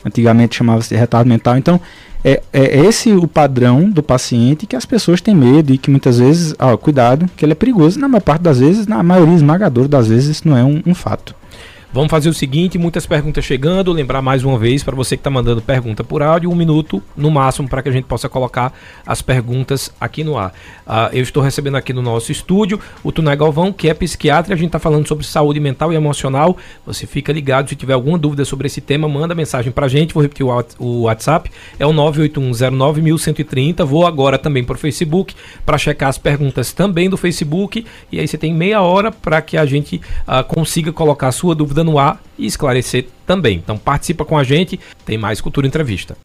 antigamente 0.04 0.56
chamava-se 0.56 0.94
retardo 0.94 1.28
mental. 1.28 1.56
Então, 1.56 1.80
é, 2.24 2.42
é 2.52 2.80
esse 2.84 3.12
o 3.12 3.26
padrão 3.26 3.88
do 3.88 4.02
paciente 4.02 4.66
que 4.66 4.76
as 4.76 4.84
pessoas 4.84 5.20
têm 5.20 5.34
medo 5.34 5.72
e 5.72 5.78
que 5.78 5.90
muitas 5.90 6.18
vezes, 6.18 6.54
ó, 6.58 6.76
cuidado, 6.76 7.30
que 7.36 7.44
ele 7.44 7.52
é 7.52 7.54
perigoso. 7.54 7.98
Na 7.98 8.08
maior 8.08 8.22
parte 8.22 8.42
das 8.42 8.58
vezes, 8.58 8.86
na 8.86 9.02
maioria 9.02 9.34
esmagadora 9.34 9.88
das 9.88 10.08
vezes, 10.08 10.36
isso 10.36 10.48
não 10.48 10.56
é 10.56 10.64
um, 10.64 10.82
um 10.84 10.94
fato. 10.94 11.34
Vamos 11.98 12.12
fazer 12.12 12.28
o 12.28 12.32
seguinte, 12.32 12.78
muitas 12.78 13.06
perguntas 13.06 13.44
chegando, 13.44 13.92
lembrar 13.92 14.22
mais 14.22 14.44
uma 14.44 14.56
vez 14.56 14.84
para 14.84 14.94
você 14.94 15.16
que 15.16 15.20
está 15.20 15.30
mandando 15.30 15.60
pergunta 15.60 16.04
por 16.04 16.22
áudio, 16.22 16.48
um 16.48 16.54
minuto 16.54 17.02
no 17.16 17.28
máximo 17.28 17.68
para 17.68 17.82
que 17.82 17.88
a 17.88 17.92
gente 17.92 18.04
possa 18.04 18.28
colocar 18.28 18.72
as 19.04 19.20
perguntas 19.20 19.92
aqui 20.00 20.22
no 20.22 20.38
ar. 20.38 20.54
Uh, 20.86 21.12
eu 21.12 21.24
estou 21.24 21.42
recebendo 21.42 21.76
aqui 21.76 21.92
no 21.92 22.00
nosso 22.00 22.30
estúdio 22.30 22.78
o 23.02 23.10
Tunay 23.10 23.34
Galvão, 23.34 23.72
que 23.72 23.88
é 23.88 23.94
psiquiatra, 23.94 24.54
a 24.54 24.56
gente 24.56 24.68
está 24.68 24.78
falando 24.78 25.08
sobre 25.08 25.26
saúde 25.26 25.58
mental 25.58 25.92
e 25.92 25.96
emocional. 25.96 26.56
Você 26.86 27.04
fica 27.04 27.32
ligado, 27.32 27.68
se 27.68 27.74
tiver 27.74 27.94
alguma 27.94 28.16
dúvida 28.16 28.44
sobre 28.44 28.68
esse 28.68 28.80
tema, 28.80 29.08
manda 29.08 29.34
mensagem 29.34 29.72
para 29.72 29.86
a 29.86 29.88
gente, 29.88 30.14
vou 30.14 30.22
repetir 30.22 30.46
o 30.78 31.02
WhatsApp, 31.02 31.50
é 31.80 31.84
o 31.84 31.90
981091130. 31.90 33.84
Vou 33.84 34.06
agora 34.06 34.38
também 34.38 34.62
para 34.62 34.76
o 34.76 34.78
Facebook 34.78 35.34
para 35.66 35.76
checar 35.76 36.08
as 36.08 36.16
perguntas 36.16 36.72
também 36.72 37.10
do 37.10 37.16
Facebook 37.16 37.84
e 38.12 38.20
aí 38.20 38.28
você 38.28 38.38
tem 38.38 38.54
meia 38.54 38.82
hora 38.82 39.10
para 39.10 39.42
que 39.42 39.56
a 39.56 39.66
gente 39.66 39.96
uh, 39.96 40.44
consiga 40.46 40.92
colocar 40.92 41.26
a 41.26 41.32
sua 41.32 41.56
dúvida 41.56 41.87
no 41.88 41.98
ar 41.98 42.20
e 42.38 42.46
esclarecer 42.46 43.06
também. 43.26 43.56
Então 43.56 43.78
participa 43.78 44.24
com 44.24 44.36
a 44.36 44.44
gente, 44.44 44.78
tem 45.04 45.16
mais 45.16 45.40
Cultura 45.40 45.66
Entrevista. 45.66 46.16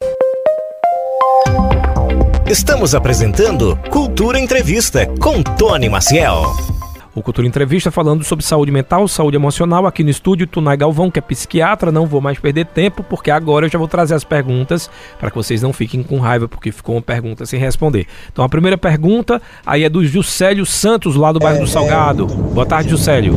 Estamos 2.46 2.94
apresentando 2.94 3.76
Cultura 3.90 4.38
Entrevista 4.38 5.06
com 5.18 5.42
Tony 5.42 5.88
Maciel. 5.88 6.44
O 7.14 7.22
Cultura 7.22 7.46
Entrevista 7.46 7.92
falando 7.92 8.24
sobre 8.24 8.44
saúde 8.44 8.72
mental, 8.72 9.06
saúde 9.06 9.36
emocional, 9.36 9.86
aqui 9.86 10.02
no 10.02 10.10
estúdio 10.10 10.48
Tunai 10.48 10.76
Galvão, 10.76 11.10
que 11.10 11.18
é 11.18 11.22
psiquiatra. 11.22 11.92
Não 11.92 12.06
vou 12.06 12.20
mais 12.20 12.38
perder 12.38 12.66
tempo, 12.66 13.04
porque 13.04 13.30
agora 13.30 13.66
eu 13.66 13.70
já 13.70 13.78
vou 13.78 13.86
trazer 13.86 14.14
as 14.14 14.24
perguntas 14.24 14.90
para 15.18 15.30
que 15.30 15.36
vocês 15.36 15.62
não 15.62 15.72
fiquem 15.72 16.02
com 16.02 16.18
raiva, 16.18 16.48
porque 16.48 16.72
ficou 16.72 16.96
uma 16.96 17.02
pergunta 17.02 17.46
sem 17.46 17.58
responder. 17.58 18.06
Então 18.32 18.44
a 18.44 18.48
primeira 18.48 18.76
pergunta 18.76 19.40
aí 19.64 19.84
é 19.84 19.88
do 19.88 20.04
Juscelio 20.04 20.66
Santos, 20.66 21.14
lá 21.14 21.30
do 21.30 21.38
bairro 21.38 21.58
é, 21.58 21.60
do 21.60 21.68
Salgado. 21.68 22.26
Boa 22.26 22.66
tarde, 22.66 22.90
Juscelio. 22.90 23.34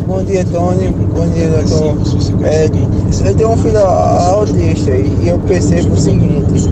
Bom 0.00 0.22
dia, 0.24 0.44
Tony. 0.44 0.88
Bom 0.88 1.28
dia, 1.28 1.48
doutor. 1.48 1.96
É, 2.46 2.64
eu 3.28 3.34
tenho 3.34 3.50
um 3.50 3.56
filho 3.58 3.78
autista 3.78 4.90
e 4.90 5.28
eu 5.28 5.38
percebo 5.40 5.92
o 5.92 5.96
seguinte: 5.96 6.70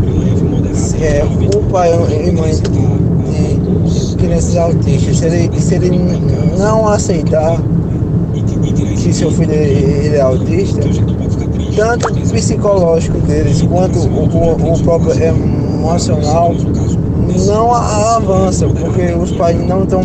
é, 1.02 1.22
o 1.54 1.62
pai 1.70 1.90
e 1.92 2.30
mãe 2.32 2.52
de 2.52 4.16
crianças 4.16 4.56
autistas, 4.56 5.18
se 5.18 5.26
ele, 5.26 5.60
se 5.60 5.74
ele 5.74 5.90
não 6.58 6.88
aceitar 6.88 7.60
que 9.02 9.12
seu 9.12 9.30
filho 9.30 9.52
ele 9.52 10.16
é 10.16 10.20
autista, 10.20 10.80
tanto 11.76 12.08
o 12.08 12.30
psicológico 12.30 13.18
deles 13.18 13.60
quanto 13.62 13.98
o, 13.98 14.72
o 14.72 14.82
próprio 14.82 15.12
emocional 15.22 16.54
não 17.46 17.74
avança, 17.74 18.66
porque 18.66 19.12
os 19.12 19.32
pais 19.32 19.58
não 19.66 19.84
estão 19.84 20.02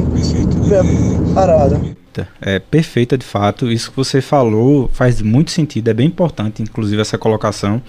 preparados 0.67 1.95
perfeita, 2.15 2.27
é 2.41 2.59
perfeita 2.59 3.17
de 3.17 3.25
fato. 3.25 3.71
Isso 3.71 3.89
que 3.89 3.97
você 3.97 4.21
falou 4.21 4.89
faz 4.93 5.21
muito 5.21 5.51
sentido, 5.51 5.89
é 5.89 5.93
bem 5.93 6.07
importante, 6.07 6.61
inclusive, 6.61 7.01
essa 7.01 7.17
colocação. 7.17 7.81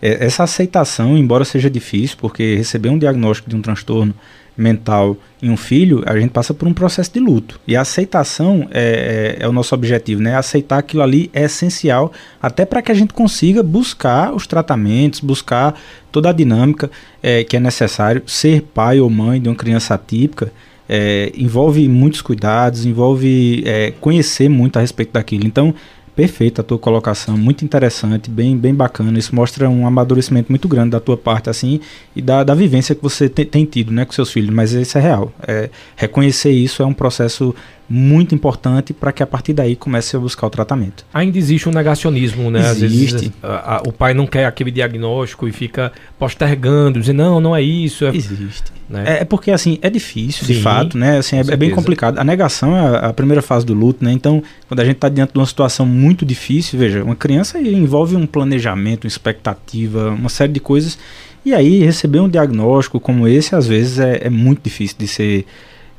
É, 0.00 0.24
essa 0.24 0.44
aceitação, 0.44 1.16
embora 1.16 1.44
seja 1.44 1.68
difícil, 1.68 2.16
porque 2.20 2.56
receber 2.56 2.88
um 2.88 2.98
diagnóstico 2.98 3.50
de 3.50 3.56
um 3.56 3.62
transtorno 3.62 4.14
mental 4.56 5.16
em 5.42 5.50
um 5.50 5.56
filho, 5.56 6.04
a 6.06 6.16
gente 6.16 6.30
passa 6.30 6.54
por 6.54 6.68
um 6.68 6.72
processo 6.72 7.12
de 7.12 7.18
luto. 7.18 7.58
E 7.66 7.74
a 7.74 7.80
aceitação 7.80 8.68
é, 8.70 9.36
é, 9.40 9.44
é 9.44 9.48
o 9.48 9.52
nosso 9.52 9.74
objetivo, 9.74 10.22
né? 10.22 10.36
Aceitar 10.36 10.78
aquilo 10.78 11.02
ali 11.02 11.28
é 11.32 11.42
essencial, 11.42 12.12
até 12.40 12.64
para 12.64 12.80
que 12.80 12.92
a 12.92 12.94
gente 12.94 13.12
consiga 13.12 13.64
buscar 13.64 14.32
os 14.32 14.46
tratamentos, 14.46 15.18
buscar 15.18 15.74
toda 16.12 16.30
a 16.30 16.32
dinâmica 16.32 16.88
é, 17.20 17.42
que 17.42 17.56
é 17.56 17.60
necessário. 17.60 18.22
Ser 18.26 18.62
pai 18.62 19.00
ou 19.00 19.10
mãe 19.10 19.40
de 19.40 19.48
uma 19.48 19.56
criança 19.56 19.94
atípica 19.94 20.52
é, 20.88 21.32
envolve 21.36 21.88
muitos 21.88 22.22
cuidados, 22.22 22.84
envolve 22.84 23.62
é, 23.66 23.92
conhecer 24.00 24.48
muito 24.48 24.76
a 24.76 24.80
respeito 24.80 25.12
daquilo. 25.12 25.46
Então, 25.46 25.74
perfeita 26.14 26.60
a 26.60 26.64
tua 26.64 26.78
colocação, 26.78 27.36
muito 27.36 27.64
interessante, 27.64 28.30
bem, 28.30 28.56
bem 28.56 28.74
bacana. 28.74 29.18
Isso 29.18 29.34
mostra 29.34 29.68
um 29.68 29.86
amadurecimento 29.86 30.50
muito 30.50 30.68
grande 30.68 30.90
da 30.90 31.00
tua 31.00 31.16
parte, 31.16 31.50
assim, 31.50 31.80
e 32.14 32.22
da, 32.22 32.44
da 32.44 32.54
vivência 32.54 32.94
que 32.94 33.02
você 33.02 33.28
te, 33.28 33.44
tem 33.44 33.64
tido, 33.64 33.92
né, 33.92 34.04
com 34.04 34.12
seus 34.12 34.30
filhos. 34.30 34.54
Mas 34.54 34.72
isso 34.72 34.96
é 34.96 35.00
real. 35.00 35.32
É, 35.46 35.70
reconhecer 35.96 36.50
isso 36.50 36.82
é 36.82 36.86
um 36.86 36.94
processo 36.94 37.54
muito 37.88 38.34
importante 38.34 38.92
para 38.92 39.12
que 39.12 39.22
a 39.22 39.26
partir 39.26 39.52
daí 39.52 39.76
comece 39.76 40.16
a 40.16 40.18
buscar 40.18 40.46
o 40.46 40.50
tratamento. 40.50 41.04
Ainda 41.12 41.36
existe 41.36 41.68
um 41.68 41.72
negacionismo, 41.72 42.50
né? 42.50 42.60
Existe. 42.70 43.14
Às 43.14 43.20
vezes 43.20 43.32
a, 43.42 43.76
a, 43.76 43.82
o 43.86 43.92
pai 43.92 44.14
não 44.14 44.26
quer 44.26 44.46
aquele 44.46 44.70
diagnóstico 44.70 45.46
e 45.46 45.52
fica 45.52 45.92
postergando, 46.18 46.98
dizendo 46.98 47.18
não, 47.18 47.40
não 47.40 47.56
é 47.56 47.62
isso. 47.62 48.04
É... 48.04 48.14
Existe. 48.14 48.72
Né? 48.88 49.04
É, 49.06 49.12
é, 49.20 49.24
porque 49.24 49.50
assim 49.50 49.78
é 49.80 49.88
difícil, 49.88 50.46
Sim, 50.46 50.54
de 50.54 50.60
fato, 50.60 50.98
né? 50.98 51.18
Assim, 51.18 51.36
é, 51.36 51.40
é, 51.40 51.56
bem 51.56 51.70
complicado. 51.70 52.18
A 52.18 52.24
negação 52.24 52.76
é 52.76 52.80
a, 52.80 52.96
a, 53.08 53.12
primeira 53.12 53.40
fase 53.40 53.64
do 53.64 53.72
luto, 53.72 54.04
né? 54.04 54.12
Então, 54.12 54.42
quando 54.68 54.80
a 54.80 54.84
gente 54.84 54.96
está 54.96 55.08
diante 55.08 55.32
de 55.32 55.38
uma 55.38 55.46
situação 55.46 55.86
muito 55.86 56.24
difícil, 56.24 56.78
veja, 56.78 57.02
uma 57.02 57.16
criança 57.16 57.58
envolve 57.58 58.14
um 58.14 58.26
planejamento, 58.26 59.04
uma 59.04 59.08
expectativa, 59.08 60.10
uma 60.10 60.28
série 60.28 60.52
de 60.52 60.60
coisas. 60.60 60.98
E 61.44 61.54
aí 61.54 61.84
receber 61.84 62.20
um 62.20 62.28
diagnóstico 62.28 62.98
como 62.98 63.28
esse, 63.28 63.54
às 63.54 63.66
vezes, 63.66 63.98
é, 63.98 64.20
é 64.24 64.30
muito 64.30 64.62
difícil 64.62 64.96
de 64.98 65.06
ser 65.06 65.46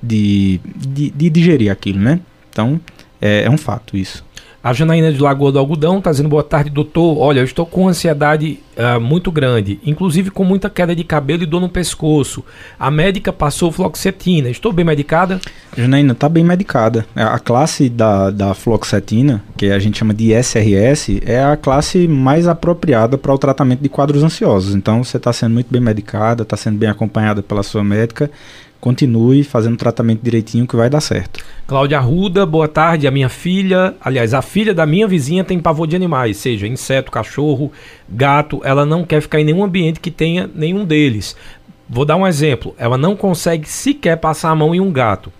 de, 0.01 0.59
de, 0.75 1.09
de 1.09 1.29
digerir 1.29 1.71
aquilo, 1.71 1.99
né? 1.99 2.19
Então, 2.49 2.79
é, 3.21 3.43
é 3.43 3.49
um 3.49 3.57
fato 3.57 3.97
isso. 3.97 4.23
A 4.65 4.73
Janaína 4.73 5.13
de 5.13 5.21
Lagoa 5.21 5.51
do 5.51 5.59
Algodão 5.59 5.99
está 5.99 6.09
dizendo 6.09 6.27
boa 6.27 6.41
tarde, 6.41 6.71
doutor. 6.71 7.19
Olha, 7.19 7.39
eu 7.39 7.43
estou 7.43 7.67
com 7.67 7.87
ansiedade 7.87 8.57
uh, 8.75 8.99
muito 8.99 9.31
grande, 9.31 9.79
inclusive 9.85 10.31
com 10.31 10.43
muita 10.43 10.71
queda 10.71 10.95
de 10.95 11.03
cabelo 11.03 11.43
e 11.43 11.45
dor 11.45 11.61
no 11.61 11.69
pescoço. 11.69 12.43
A 12.79 12.89
médica 12.89 13.31
passou 13.31 13.71
fluoxetina. 13.71 14.49
Estou 14.49 14.73
bem 14.73 14.83
medicada? 14.83 15.39
Janaína, 15.77 16.13
está 16.13 16.27
bem 16.27 16.43
medicada. 16.43 17.05
A 17.15 17.37
classe 17.37 17.87
da, 17.87 18.31
da 18.31 18.55
fluoxetina, 18.55 19.43
que 19.55 19.67
a 19.67 19.77
gente 19.77 19.99
chama 19.99 20.15
de 20.15 20.33
SRS, 20.33 21.21
é 21.23 21.43
a 21.43 21.55
classe 21.55 22.07
mais 22.07 22.47
apropriada 22.47 23.19
para 23.19 23.35
o 23.35 23.37
tratamento 23.37 23.81
de 23.81 23.89
quadros 23.89 24.23
ansiosos. 24.23 24.73
Então, 24.73 25.03
você 25.03 25.17
está 25.17 25.31
sendo 25.31 25.53
muito 25.53 25.67
bem 25.69 25.79
medicada, 25.79 26.41
está 26.41 26.57
sendo 26.57 26.79
bem 26.79 26.89
acompanhada 26.89 27.43
pela 27.43 27.61
sua 27.61 27.83
médica 27.83 28.31
continue 28.85 29.43
fazendo 29.43 29.73
o 29.73 29.77
tratamento 29.77 30.21
direitinho 30.21 30.67
que 30.67 30.75
vai 30.75 30.91
dar 30.91 31.01
certo. 31.01 31.43
Cláudia 31.65 31.97
Arruda, 31.97 32.45
boa 32.45 32.67
tarde. 32.67 33.07
A 33.07 33.11
minha 33.11 33.29
filha, 33.29 33.95
aliás, 33.99 34.31
a 34.31 34.43
filha 34.43 34.75
da 34.75 34.85
minha 34.85 35.07
vizinha 35.07 35.43
tem 35.43 35.59
pavor 35.59 35.87
de 35.87 35.95
animais, 35.95 36.37
seja 36.37 36.67
inseto, 36.67 37.09
cachorro, 37.09 37.71
gato. 38.07 38.61
Ela 38.63 38.85
não 38.85 39.03
quer 39.03 39.21
ficar 39.21 39.41
em 39.41 39.43
nenhum 39.43 39.63
ambiente 39.63 39.99
que 39.99 40.11
tenha 40.11 40.47
nenhum 40.53 40.85
deles. 40.85 41.35
Vou 41.89 42.05
dar 42.05 42.15
um 42.15 42.27
exemplo. 42.27 42.75
Ela 42.77 42.95
não 42.95 43.15
consegue 43.15 43.67
sequer 43.67 44.17
passar 44.17 44.51
a 44.51 44.55
mão 44.55 44.75
em 44.75 44.79
um 44.79 44.91
gato. 44.91 45.33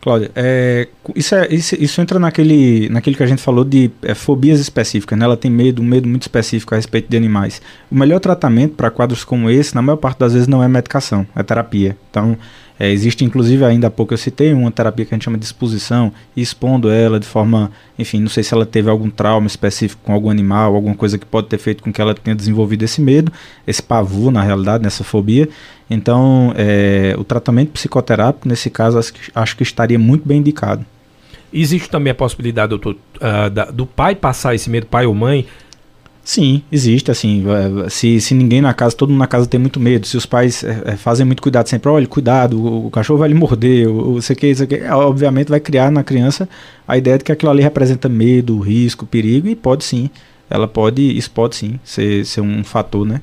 Cláudia, 0.00 0.30
é, 0.36 0.86
isso, 1.16 1.34
é, 1.34 1.48
isso, 1.52 1.74
isso, 1.74 2.00
entra 2.00 2.20
naquele, 2.20 2.88
naquele 2.88 3.16
que 3.16 3.22
a 3.24 3.26
gente 3.26 3.42
falou 3.42 3.64
de 3.64 3.90
é, 4.02 4.14
fobias 4.14 4.60
específicas, 4.60 5.18
né? 5.18 5.24
Ela 5.24 5.36
tem 5.36 5.50
medo, 5.50 5.82
um 5.82 5.84
medo 5.84 6.08
muito 6.08 6.22
específico 6.22 6.72
a 6.72 6.76
respeito 6.76 7.10
de 7.10 7.16
animais. 7.16 7.60
O 7.90 7.96
melhor 7.96 8.20
tratamento 8.20 8.76
para 8.76 8.88
quadros 8.92 9.24
como 9.24 9.50
esse, 9.50 9.74
na 9.74 9.82
maior 9.82 9.96
parte 9.96 10.20
das 10.20 10.34
vezes, 10.34 10.46
não 10.46 10.62
é 10.62 10.68
medicação, 10.68 11.26
é 11.34 11.42
terapia. 11.42 11.96
Então, 12.10 12.38
é, 12.78 12.90
existe, 12.90 13.24
inclusive, 13.24 13.64
ainda 13.64 13.88
há 13.88 13.90
pouco 13.90 14.14
eu 14.14 14.18
citei 14.18 14.52
uma 14.52 14.70
terapia 14.70 15.04
que 15.04 15.12
a 15.12 15.16
gente 15.16 15.24
chama 15.24 15.36
de 15.36 15.44
exposição, 15.44 16.12
expondo 16.36 16.88
ela 16.88 17.18
de 17.18 17.26
forma, 17.26 17.72
enfim, 17.98 18.20
não 18.20 18.28
sei 18.28 18.44
se 18.44 18.54
ela 18.54 18.64
teve 18.64 18.88
algum 18.88 19.10
trauma 19.10 19.48
específico 19.48 20.00
com 20.04 20.12
algum 20.12 20.30
animal, 20.30 20.74
alguma 20.74 20.94
coisa 20.94 21.18
que 21.18 21.26
pode 21.26 21.48
ter 21.48 21.58
feito 21.58 21.82
com 21.82 21.92
que 21.92 22.00
ela 22.00 22.14
tenha 22.14 22.36
desenvolvido 22.36 22.84
esse 22.84 23.00
medo, 23.00 23.32
esse 23.66 23.82
pavor, 23.82 24.30
na 24.30 24.42
realidade, 24.42 24.84
nessa 24.84 25.02
fobia. 25.02 25.48
Então, 25.90 26.52
é, 26.56 27.16
o 27.18 27.24
tratamento 27.24 27.72
psicoterápico, 27.72 28.46
nesse 28.48 28.70
caso, 28.70 28.98
acho 28.98 29.12
que, 29.12 29.20
acho 29.34 29.56
que 29.56 29.62
estaria 29.64 29.98
muito 29.98 30.26
bem 30.28 30.38
indicado. 30.38 30.84
Existe 31.52 31.88
também 31.88 32.10
a 32.10 32.14
possibilidade, 32.14 32.68
doutor, 32.68 32.94
uh, 33.16 33.50
da, 33.50 33.64
do 33.66 33.86
pai 33.86 34.14
passar 34.14 34.54
esse 34.54 34.68
medo, 34.68 34.86
pai 34.86 35.06
ou 35.06 35.14
mãe, 35.14 35.46
Sim, 36.28 36.62
existe, 36.70 37.10
assim, 37.10 37.42
se, 37.88 38.20
se 38.20 38.34
ninguém 38.34 38.60
na 38.60 38.74
casa, 38.74 38.94
todo 38.94 39.08
mundo 39.08 39.20
na 39.20 39.26
casa 39.26 39.46
tem 39.46 39.58
muito 39.58 39.80
medo, 39.80 40.06
se 40.06 40.14
os 40.14 40.26
pais 40.26 40.62
é, 40.62 40.94
fazem 40.94 41.24
muito 41.24 41.40
cuidado 41.40 41.66
sempre, 41.70 41.90
olha, 41.90 42.06
cuidado, 42.06 42.62
o, 42.62 42.88
o 42.88 42.90
cachorro 42.90 43.20
vai 43.20 43.30
lhe 43.30 43.34
morder, 43.34 43.88
o, 43.88 44.10
o, 44.10 44.18
isso 44.18 44.30
aqui, 44.30 44.48
isso 44.48 44.62
aqui, 44.64 44.78
obviamente 44.90 45.48
vai 45.48 45.58
criar 45.58 45.90
na 45.90 46.04
criança 46.04 46.46
a 46.86 46.98
ideia 46.98 47.16
de 47.16 47.24
que 47.24 47.32
aquilo 47.32 47.50
ali 47.50 47.62
representa 47.62 48.10
medo, 48.10 48.58
risco, 48.58 49.06
perigo, 49.06 49.48
e 49.48 49.56
pode 49.56 49.84
sim, 49.84 50.10
ela 50.50 50.68
pode, 50.68 51.00
isso 51.16 51.30
pode 51.30 51.56
sim 51.56 51.80
ser, 51.82 52.26
ser 52.26 52.42
um 52.42 52.62
fator, 52.62 53.06
né? 53.06 53.22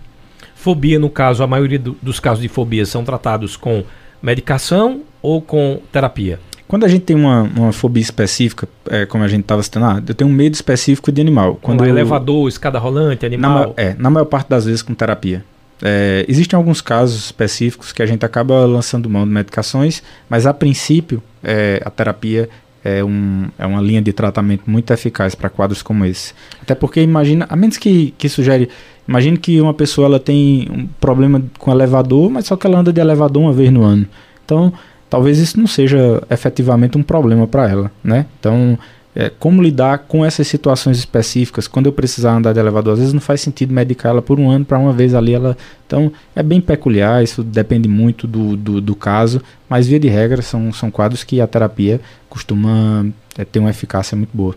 Fobia, 0.55 0.97
no 0.97 1.11
caso, 1.11 1.43
a 1.43 1.47
maioria 1.47 1.77
do, 1.77 1.95
dos 2.01 2.19
casos 2.19 2.41
de 2.41 2.47
fobia 2.47 2.87
são 2.87 3.03
tratados 3.03 3.55
com 3.55 3.83
medicação 4.19 5.01
ou 5.21 5.43
com 5.43 5.79
terapia? 5.91 6.39
Quando 6.67 6.83
a 6.83 6.87
gente 6.87 7.03
tem 7.03 7.15
uma, 7.15 7.43
uma 7.43 7.71
fobia 7.71 8.01
específica, 8.01 8.67
é, 8.89 9.05
como 9.05 9.23
a 9.23 9.27
gente 9.27 9.41
estava 9.41 9.61
citando, 9.61 9.85
ah, 9.85 10.03
eu 10.07 10.15
tenho 10.15 10.29
um 10.29 10.33
medo 10.33 10.53
específico 10.53 11.11
de 11.11 11.21
animal. 11.21 11.59
Quando 11.61 11.83
eu, 11.83 11.89
elevador, 11.89 12.47
escada 12.49 12.79
rolante, 12.79 13.25
animal. 13.25 13.73
Na, 13.77 13.83
é, 13.83 13.95
na 13.97 14.09
maior 14.09 14.25
parte 14.25 14.49
das 14.49 14.65
vezes 14.65 14.81
com 14.81 14.93
terapia. 14.93 15.43
É, 15.81 16.25
existem 16.27 16.57
alguns 16.57 16.81
casos 16.81 17.25
específicos 17.25 17.91
que 17.91 18.01
a 18.01 18.05
gente 18.05 18.25
acaba 18.25 18.65
lançando 18.65 19.09
mão 19.09 19.25
de 19.25 19.31
medicações, 19.31 20.01
mas 20.29 20.47
a 20.47 20.53
princípio 20.53 21.21
é, 21.43 21.81
a 21.85 21.89
terapia 21.89 22.49
é, 22.83 23.03
um, 23.03 23.47
é 23.57 23.65
uma 23.65 23.81
linha 23.81 24.01
de 24.01 24.13
tratamento 24.13 24.63
muito 24.67 24.91
eficaz 24.93 25.35
para 25.35 25.49
quadros 25.49 25.81
como 25.81 26.05
esse. 26.05 26.33
Até 26.61 26.73
porque 26.73 27.01
imagina, 27.01 27.45
a 27.49 27.55
menos 27.55 27.77
que, 27.77 28.13
que 28.17 28.29
sugere, 28.29 28.69
imagine 29.07 29.37
que 29.37 29.59
uma 29.59 29.73
pessoa 29.73 30.07
ela 30.07 30.19
tem 30.19 30.67
um 30.71 30.87
problema 30.99 31.43
com 31.59 31.71
elevador, 31.71 32.29
mas 32.29 32.45
só 32.45 32.55
que 32.55 32.65
ela 32.65 32.79
anda 32.79 32.93
de 32.93 33.01
elevador 33.01 33.43
uma 33.43 33.53
vez 33.53 33.71
no 33.71 33.83
ano. 33.83 34.05
Então 34.45 34.71
talvez 35.09 35.39
isso 35.39 35.59
não 35.59 35.67
seja 35.67 36.21
efetivamente 36.29 36.97
um 36.97 37.03
problema 37.03 37.47
para 37.47 37.69
ela, 37.69 37.91
né? 38.03 38.25
Então, 38.39 38.77
é, 39.15 39.31
como 39.39 39.63
lidar 39.63 39.99
com 39.99 40.25
essas 40.25 40.45
situações 40.45 40.97
específicas. 40.97 41.67
Quando 41.67 41.85
eu 41.85 41.93
precisar 41.93 42.35
andar 42.35 42.51
de 42.51 42.59
elevador, 42.59 42.93
às 42.93 42.99
vezes 42.99 43.13
não 43.13 43.21
faz 43.21 43.39
sentido 43.39 43.73
medicar 43.73 44.11
ela 44.11 44.21
por 44.21 44.39
um 44.39 44.51
ano 44.51 44.65
para 44.65 44.77
uma 44.77 44.91
vez 44.91 45.13
ali. 45.13 45.33
Ela, 45.33 45.55
então 45.87 46.11
é 46.35 46.43
bem 46.43 46.59
peculiar, 46.59 47.23
isso 47.23 47.41
depende 47.41 47.87
muito 47.87 48.27
do, 48.27 48.57
do, 48.57 48.81
do 48.81 48.95
caso, 48.95 49.41
mas 49.69 49.87
via 49.87 49.99
de 49.99 50.09
regra 50.09 50.41
são, 50.41 50.71
são 50.73 50.91
quadros 50.91 51.23
que 51.23 51.39
a 51.39 51.47
terapia 51.47 52.01
costuma 52.29 53.05
é, 53.37 53.45
ter 53.45 53.59
uma 53.59 53.69
eficácia 53.69 54.17
muito 54.17 54.35
boa. 54.35 54.53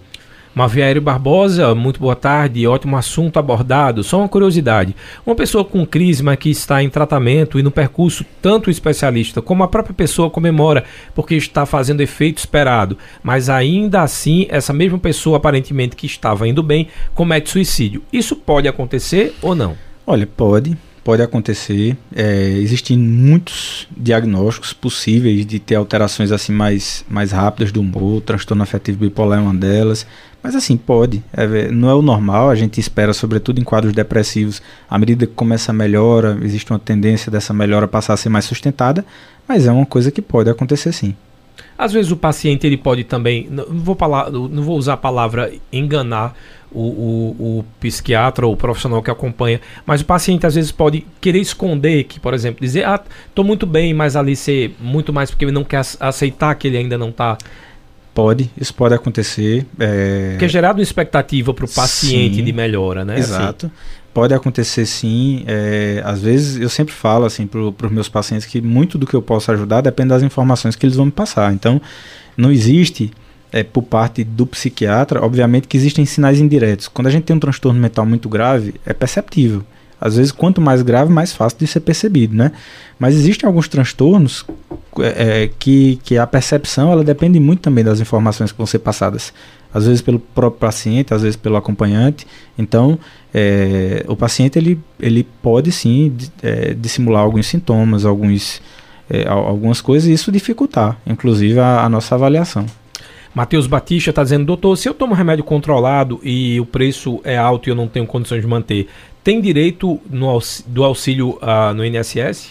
Maviaério 0.55 1.01
Barbosa, 1.01 1.75
muito 1.75 2.01
boa 2.01 2.17
tarde, 2.17 2.67
ótimo 2.67 2.97
assunto 2.97 3.39
abordado. 3.39 4.03
Só 4.03 4.19
uma 4.19 4.29
curiosidade: 4.29 4.95
uma 5.25 5.35
pessoa 5.35 5.65
com 5.65 5.87
crisma 5.87 6.37
que 6.37 6.51
está 6.51 6.83
em 6.83 6.91
tratamento 6.91 7.59
e 7.59 7.63
no 7.63 7.71
percurso, 7.71 8.25
tanto 8.43 8.69
o 8.69 8.71
especialista 8.71 9.41
como 9.41 9.63
a 9.63 9.69
própria 9.69 9.95
pessoa 9.95 10.31
comemora 10.31 10.85
porque 11.15 11.35
está 11.35 11.65
fazendo 11.67 12.01
efeito 12.01 12.39
esperado, 12.39 12.99
mas 13.23 13.49
ainda 13.49 14.03
assim, 14.03 14.47
essa 14.49 14.73
mesma 14.73 14.99
pessoa, 14.99 15.37
aparentemente 15.37 15.97
que 15.97 16.07
estava 16.07 16.49
indo 16.49 16.63
bem, 16.63 16.89
comete 17.15 17.51
suicídio. 17.51 18.03
Isso 18.13 18.35
pode 18.35 18.69
acontecer 18.69 19.35
ou 19.43 19.55
não? 19.55 19.77
Olha, 20.07 20.27
pode 20.27 20.77
pode 21.09 21.23
acontecer. 21.23 21.97
É, 22.15 22.51
existem 22.59 22.99
muitos 22.99 23.89
diagnósticos 23.97 24.75
possíveis 24.75 25.47
de 25.47 25.59
ter 25.59 25.75
alterações 25.75 26.31
assim 26.31 26.53
mais, 26.53 27.03
mais 27.09 27.33
rápidas 27.33 27.73
do 27.73 27.81
humor, 27.81 28.21
transtorno 28.21 28.63
afetivo 28.63 28.99
bipolar 28.99 29.39
é 29.39 29.43
uma 29.43 29.55
delas. 29.55 30.07
Mas 30.43 30.55
assim, 30.55 30.77
pode. 30.77 31.23
É, 31.33 31.71
não 31.71 31.91
é 31.91 31.95
o 31.95 32.03
normal, 32.03 32.51
a 32.51 32.55
gente 32.55 32.79
espera, 32.79 33.13
sobretudo 33.13 33.61
em 33.61 33.65
quadros 33.65 33.93
depressivos, 33.93 34.63
à 34.89 34.99
medida 34.99 35.27
que 35.27 35.35
começa 35.35 35.73
a 35.73 35.75
melhora, 35.75 36.39
existe 36.43 36.71
uma 36.71 36.79
tendência 36.79 37.31
dessa 37.31 37.53
melhora 37.53 37.89
passar 37.89 38.15
a 38.15 38.17
ser 38.17 38.29
mais 38.29 38.45
sustentada, 38.45 39.05
mas 39.47 39.67
é 39.67 39.73
uma 39.73 39.87
coisa 39.87 40.11
que 40.11 40.23
pode 40.23 40.49
acontecer 40.49 40.93
sim. 40.93 41.15
Às 41.77 41.93
vezes 41.93 42.11
o 42.11 42.17
paciente 42.17 42.67
ele 42.67 42.77
pode 42.77 43.05
também, 43.05 43.49
não 43.51 43.65
vou, 43.69 43.95
falar, 43.95 44.31
não 44.31 44.63
vou 44.63 44.77
usar 44.77 44.95
a 44.95 44.97
palavra 44.97 45.53
enganar 45.73 46.35
o, 46.71 46.81
o, 46.81 47.59
o, 47.59 47.65
psiquiatra 47.81 48.47
ou 48.47 48.53
o 48.53 48.57
profissional 48.57 49.03
que 49.03 49.11
acompanha, 49.11 49.61
mas 49.87 50.01
o 50.01 50.05
paciente 50.05 50.47
às 50.47 50.55
vezes 50.55 50.71
pode 50.73 51.07
querer 51.21 51.39
esconder 51.39 52.05
que, 52.05 52.21
por 52.21 52.35
exemplo, 52.35 52.61
dizer, 52.61 52.85
ah, 52.85 53.01
estou 53.29 53.45
muito 53.45 53.67
bem, 53.67 53.95
mas 53.95 54.17
ali 54.17 54.37
ser 54.37 54.75
muito 54.81 55.13
mais 55.13 55.31
porque 55.31 55.45
ele 55.45 55.53
não 55.53 55.65
quer 55.65 55.83
aceitar 56.01 56.55
que 56.57 56.69
ele 56.69 56.77
ainda 56.77 56.99
não 56.99 57.11
está 57.11 57.39
Pode, 58.19 58.51
isso 58.61 58.75
pode 58.75 58.93
acontecer. 58.97 59.65
É... 59.79 60.31
Porque 60.31 60.47
é 60.47 60.49
gerado 60.49 60.81
uma 60.81 60.83
expectativa 60.83 61.55
para 61.55 61.65
o 61.65 61.69
paciente 61.69 62.35
sim, 62.35 62.45
de 62.45 62.53
melhora, 62.53 63.05
né? 63.05 63.17
Exato. 63.17 63.67
Assim. 63.67 63.75
Pode 64.13 64.35
acontecer 64.35 64.87
sim. 64.87 65.45
É, 65.47 66.03
às 66.05 66.21
vezes 66.21 66.61
eu 66.61 66.69
sempre 66.69 66.93
falo 66.93 67.25
assim 67.25 67.47
para 67.47 67.61
os 67.61 67.93
meus 67.93 68.09
pacientes 68.09 68.45
que 68.45 68.61
muito 68.61 68.99
do 68.99 69.07
que 69.07 69.15
eu 69.15 69.23
posso 69.23 69.53
ajudar 69.53 69.83
depende 69.83 70.09
das 70.09 70.25
informações 70.25 70.75
que 70.75 70.85
eles 70.85 70.97
vão 70.97 71.07
me 71.07 71.13
passar. 71.13 71.55
Então, 71.55 71.81
não 72.37 72.51
existe 72.51 73.13
é, 73.53 73.63
por 73.63 73.83
parte 73.83 74.25
do 74.25 74.45
psiquiatra, 74.49 75.25
obviamente 75.25 75.69
que 75.69 75.77
existem 75.77 76.05
sinais 76.05 76.41
indiretos. 76.41 76.89
Quando 76.89 77.07
a 77.07 77.11
gente 77.11 77.23
tem 77.23 77.37
um 77.37 77.39
transtorno 77.39 77.81
mental 77.81 78.05
muito 78.05 78.29
grave, 78.29 78.75
é 78.85 78.93
perceptível. 78.93 79.65
Às 80.01 80.17
vezes, 80.17 80.33
quanto 80.33 80.61
mais 80.61 80.83
grave, 80.83 81.13
mais 81.13 81.33
fácil 81.33 81.59
de 81.59 81.67
ser 81.67 81.81
percebido, 81.81 82.35
né? 82.35 82.53
Mas 82.99 83.15
existem 83.15 83.47
alguns 83.47 83.69
transtornos 83.69 84.45
é, 85.01 85.43
é, 85.45 85.51
que, 85.59 86.01
que 86.05 86.19
a 86.19 86.27
percepção 86.27 86.91
ela 86.91 87.05
depende 87.05 87.39
muito 87.39 87.61
também 87.61 87.85
das 87.85 88.01
informações 88.01 88.53
que 88.53 88.59
vão 88.59 88.67
ser 88.67 88.79
passadas. 88.81 89.33
Às 89.73 89.87
vezes 89.87 90.01
pelo 90.01 90.19
próprio 90.19 90.61
paciente, 90.61 91.13
às 91.13 91.23
vezes 91.23 91.37
pelo 91.37 91.57
acompanhante. 91.57 92.27
Então, 92.57 92.99
é, 93.35 94.05
o 94.09 94.17
paciente 94.17 94.59
ele, 94.59 94.81
ele 94.99 95.27
pode 95.43 95.71
sim 95.71 96.17
é, 96.43 96.75
dissimular 96.75 97.23
alguns 97.23 97.47
sintomas, 97.47 98.05
alguns, 98.05 98.63
é, 99.11 99.29
algumas 99.29 99.81
coisas, 99.81 100.09
e 100.09 100.13
isso 100.13 100.33
dificultar, 100.33 100.97
inclusive, 101.07 101.59
a, 101.59 101.85
a 101.85 101.89
nossa 101.89 102.15
avaliação. 102.15 102.67
Matheus 103.35 103.67
Batista 103.67 104.11
está 104.11 104.23
dizendo, 104.23 104.47
doutor, 104.47 104.77
se 104.77 104.89
eu 104.89 104.95
tomo 104.95 105.15
remédio 105.15 105.45
controlado 105.45 106.19
e 106.25 106.59
o 106.59 106.67
preço 106.67 107.21
é 107.23 107.37
alto 107.37 107.69
e 107.69 107.71
eu 107.71 107.77
não 107.77 107.87
tenho 107.87 108.07
condições 108.07 108.41
de 108.41 108.47
manter, 108.49 108.89
tem 109.23 109.41
direito 109.41 110.01
no, 110.11 110.39
do 110.67 110.85
auxílio 110.85 111.39
uh, 111.43 111.75
no 111.75 111.85
INSS? 111.85 112.51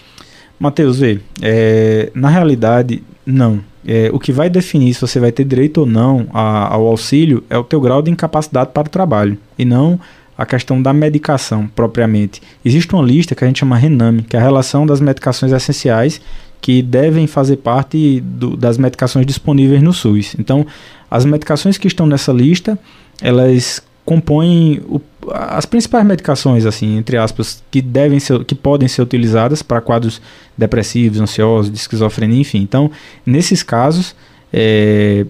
Matheus, 0.60 1.00
vê, 1.00 1.20
é, 1.42 2.12
na 2.16 2.30
realidade, 2.30 3.04
não. 3.26 3.62
É, 3.86 4.10
o 4.12 4.20
que 4.20 4.32
vai 4.32 4.50
definir 4.50 4.94
se 4.94 5.02
você 5.02 5.20
vai 5.20 5.32
ter 5.32 5.46
direito 5.46 5.80
ou 5.80 5.86
não 5.86 6.28
a, 6.34 6.74
ao 6.74 6.88
auxílio 6.88 7.44
é 7.50 7.58
o 7.58 7.64
teu 7.64 7.80
grau 7.80 8.02
de 8.02 8.12
incapacidade 8.12 8.72
para 8.74 8.88
o 8.88 8.90
trabalho, 8.90 9.38
e 9.58 9.64
não 9.64 10.00
a 10.38 10.46
questão 10.46 10.82
da 10.82 10.94
medicação 10.94 11.68
propriamente. 11.68 12.42
Existe 12.64 12.94
uma 12.94 13.04
lista 13.04 13.34
que 13.34 13.44
a 13.44 13.48
gente 13.48 13.60
chama 13.60 13.78
RENAME, 13.78 14.24
que 14.24 14.36
é 14.36 14.40
a 14.40 14.44
relação 14.44 14.86
das 14.86 15.02
medicações 15.02 15.52
essenciais 15.52 16.22
que 16.62 16.82
devem 16.82 17.28
fazer 17.28 17.58
parte 17.58 18.20
do, 18.20 18.56
das 18.56 18.78
medicações 18.78 19.26
disponíveis 19.26 19.82
no 19.82 19.94
SUS. 19.94 20.36
Então, 20.38 20.66
as 21.10 21.26
medicações 21.26 21.78
que 21.78 21.88
estão 21.88 22.06
nessa 22.06 22.32
lista, 22.32 22.78
elas 23.22 23.82
compõem 24.08 24.80
o, 24.88 25.02
as 25.34 25.66
principais 25.66 26.06
medicações, 26.06 26.66
assim, 26.66 26.96
entre 26.98 27.18
aspas, 27.18 27.62
que 27.70 27.82
devem 27.82 28.22
ser, 28.22 28.46
que 28.46 28.56
podem 28.56 28.88
ser 28.88 29.02
utilizadas 29.02 29.62
para 29.62 29.82
quadros 29.82 30.22
depressivos, 30.58 31.20
ansiosos, 31.20 31.70
de 31.70 31.78
esquizofrenia, 31.78 32.40
enfim. 32.40 32.60
Então, 32.60 32.90
nesses 33.26 33.62
casos, 33.62 34.16
é, 34.54 35.26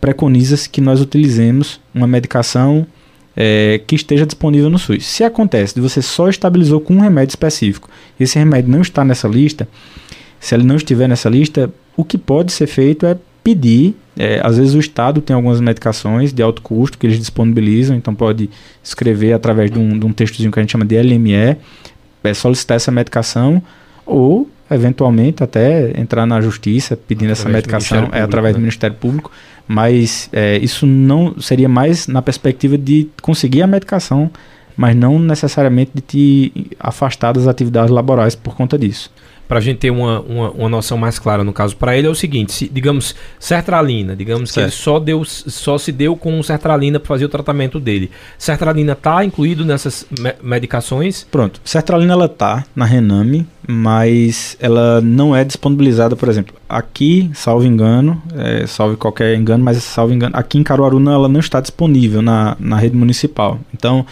preconiza-se 0.00 0.66
que 0.66 0.80
nós 0.80 1.02
utilizemos 1.02 1.78
uma 1.94 2.06
medicação 2.06 2.86
é, 3.36 3.78
que 3.86 3.94
esteja 3.94 4.24
disponível 4.24 4.70
no 4.70 4.78
SUS. 4.78 5.04
Se 5.04 5.22
acontece 5.22 5.74
de 5.74 5.82
você 5.82 6.00
só 6.00 6.30
estabilizou 6.30 6.80
com 6.80 6.94
um 6.94 7.00
remédio 7.00 7.32
específico, 7.32 7.90
e 8.18 8.24
esse 8.24 8.38
remédio 8.38 8.72
não 8.72 8.80
está 8.80 9.04
nessa 9.04 9.28
lista, 9.28 9.68
se 10.40 10.54
ele 10.54 10.64
não 10.64 10.76
estiver 10.76 11.06
nessa 11.06 11.28
lista, 11.28 11.70
o 11.94 12.02
que 12.02 12.16
pode 12.16 12.50
ser 12.50 12.66
feito 12.66 13.04
é 13.04 13.14
pedir. 13.44 13.94
É, 14.18 14.40
às 14.42 14.58
vezes 14.58 14.74
o 14.74 14.80
Estado 14.80 15.20
tem 15.20 15.34
algumas 15.34 15.60
medicações 15.60 16.32
de 16.32 16.42
alto 16.42 16.60
custo 16.60 16.98
que 16.98 17.06
eles 17.06 17.18
disponibilizam, 17.18 17.96
então 17.96 18.12
pode 18.12 18.50
escrever 18.82 19.32
através 19.32 19.70
de 19.70 19.78
um, 19.78 19.96
de 19.96 20.04
um 20.04 20.12
textozinho 20.12 20.50
que 20.50 20.58
a 20.58 20.62
gente 20.62 20.72
chama 20.72 20.84
de 20.84 21.00
LME, 21.00 21.56
é, 22.24 22.34
solicitar 22.34 22.76
essa 22.76 22.90
medicação 22.90 23.62
ou 24.04 24.50
eventualmente 24.68 25.42
até 25.44 25.98
entrar 25.98 26.26
na 26.26 26.40
justiça 26.40 26.96
pedindo 26.96 27.30
através 27.30 27.38
essa 27.38 27.48
medicação 27.48 28.08
é 28.12 28.20
através 28.20 28.54
né? 28.54 28.58
do 28.58 28.62
Ministério 28.62 28.96
Público, 28.96 29.30
mas 29.68 30.28
é, 30.32 30.58
isso 30.58 30.84
não 30.84 31.40
seria 31.40 31.68
mais 31.68 32.08
na 32.08 32.20
perspectiva 32.20 32.76
de 32.76 33.08
conseguir 33.22 33.62
a 33.62 33.68
medicação, 33.68 34.28
mas 34.76 34.96
não 34.96 35.16
necessariamente 35.18 35.92
de 35.94 36.00
te 36.00 36.66
afastar 36.80 37.32
das 37.32 37.46
atividades 37.46 37.90
laborais 37.90 38.34
por 38.34 38.56
conta 38.56 38.76
disso 38.76 39.12
para 39.48 39.58
a 39.58 39.60
gente 39.62 39.78
ter 39.78 39.90
uma, 39.90 40.20
uma, 40.20 40.50
uma, 40.50 40.68
noção 40.68 40.98
mais 40.98 41.18
clara 41.18 41.42
no 41.42 41.54
caso 41.54 41.74
para 41.74 41.96
ele 41.96 42.06
é 42.06 42.10
o 42.10 42.14
seguinte, 42.14 42.52
se, 42.52 42.68
digamos, 42.68 43.14
sertralina, 43.40 44.14
digamos 44.14 44.50
certo. 44.50 44.68
que 44.68 44.74
ele 44.74 44.82
só, 44.82 45.00
deu, 45.00 45.24
só 45.24 45.78
se 45.78 45.90
deu 45.90 46.14
com 46.14 46.40
sertralina 46.42 47.00
para 47.00 47.08
fazer 47.08 47.24
o 47.24 47.28
tratamento 47.28 47.80
dele. 47.80 48.10
Sertralina 48.36 48.92
está 48.92 49.24
incluído 49.24 49.64
nessas 49.64 50.06
me 50.20 50.34
medicações? 50.42 51.26
Pronto, 51.30 51.60
sertralina 51.64 52.12
ela 52.12 52.28
tá 52.28 52.64
na 52.76 52.84
Rename, 52.84 53.46
mas 53.66 54.56
ela 54.60 55.00
não 55.00 55.34
é 55.34 55.42
disponibilizada, 55.44 56.14
por 56.14 56.28
exemplo, 56.28 56.54
aqui, 56.68 57.30
salvo 57.32 57.64
engano, 57.64 58.22
é, 58.36 58.66
salve 58.66 58.96
qualquer 58.96 59.34
engano, 59.34 59.64
mas 59.64 59.82
salvo 59.82 60.12
engano, 60.12 60.36
aqui 60.36 60.58
em 60.58 60.62
Caruaru 60.62 61.00
não, 61.00 61.12
ela 61.12 61.28
não 61.28 61.40
está 61.40 61.60
disponível 61.60 62.20
na, 62.20 62.54
na 62.60 62.76
rede 62.76 62.96
municipal. 62.96 63.58
Então, 63.72 64.04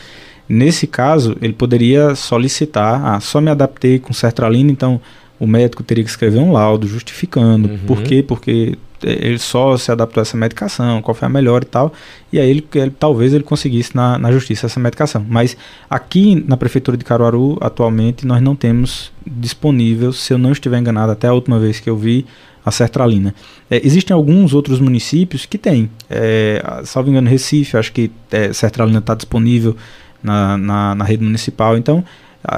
Nesse 0.48 0.86
caso, 0.86 1.36
ele 1.42 1.52
poderia 1.52 2.14
solicitar, 2.14 3.04
ah, 3.04 3.18
só 3.18 3.40
me 3.40 3.50
adaptei 3.50 3.98
com 3.98 4.12
sertralina, 4.12 4.70
então 4.70 5.00
o 5.38 5.46
médico 5.46 5.82
teria 5.82 6.02
que 6.02 6.10
escrever 6.10 6.38
um 6.38 6.52
laudo 6.52 6.86
justificando 6.86 7.68
uhum. 7.68 7.78
por 7.86 8.02
quê, 8.02 8.22
porque 8.22 8.78
ele 9.02 9.38
só 9.38 9.76
se 9.76 9.92
adaptou 9.92 10.20
a 10.20 10.22
essa 10.22 10.36
medicação, 10.36 11.02
qual 11.02 11.14
foi 11.14 11.26
a 11.26 11.28
melhor 11.28 11.62
e 11.62 11.66
tal, 11.66 11.92
e 12.32 12.38
aí 12.38 12.48
ele, 12.48 12.66
ele 12.74 12.90
talvez 12.90 13.34
ele 13.34 13.44
conseguisse 13.44 13.94
na, 13.94 14.18
na 14.18 14.32
justiça 14.32 14.66
essa 14.66 14.80
medicação. 14.80 15.24
Mas 15.28 15.56
aqui 15.88 16.42
na 16.46 16.56
prefeitura 16.56 16.96
de 16.96 17.04
Caruaru, 17.04 17.58
atualmente, 17.60 18.26
nós 18.26 18.40
não 18.42 18.56
temos 18.56 19.12
disponível, 19.26 20.12
se 20.12 20.32
eu 20.32 20.38
não 20.38 20.52
estiver 20.52 20.78
enganado, 20.78 21.12
até 21.12 21.28
a 21.28 21.32
última 21.32 21.58
vez 21.58 21.78
que 21.78 21.90
eu 21.90 21.96
vi, 21.96 22.26
a 22.64 22.70
sertralina. 22.72 23.32
É, 23.70 23.80
existem 23.86 24.12
alguns 24.12 24.52
outros 24.52 24.80
municípios 24.80 25.46
que 25.46 25.56
têm, 25.56 25.88
é, 26.10 26.60
salvo 26.84 27.10
engano, 27.10 27.30
Recife, 27.30 27.76
acho 27.76 27.92
que 27.92 28.10
é, 28.32 28.52
sertralina 28.52 28.98
está 28.98 29.14
disponível 29.14 29.76
na, 30.20 30.58
na, 30.58 30.94
na 30.96 31.04
rede 31.04 31.22
municipal, 31.22 31.76
então 31.76 32.02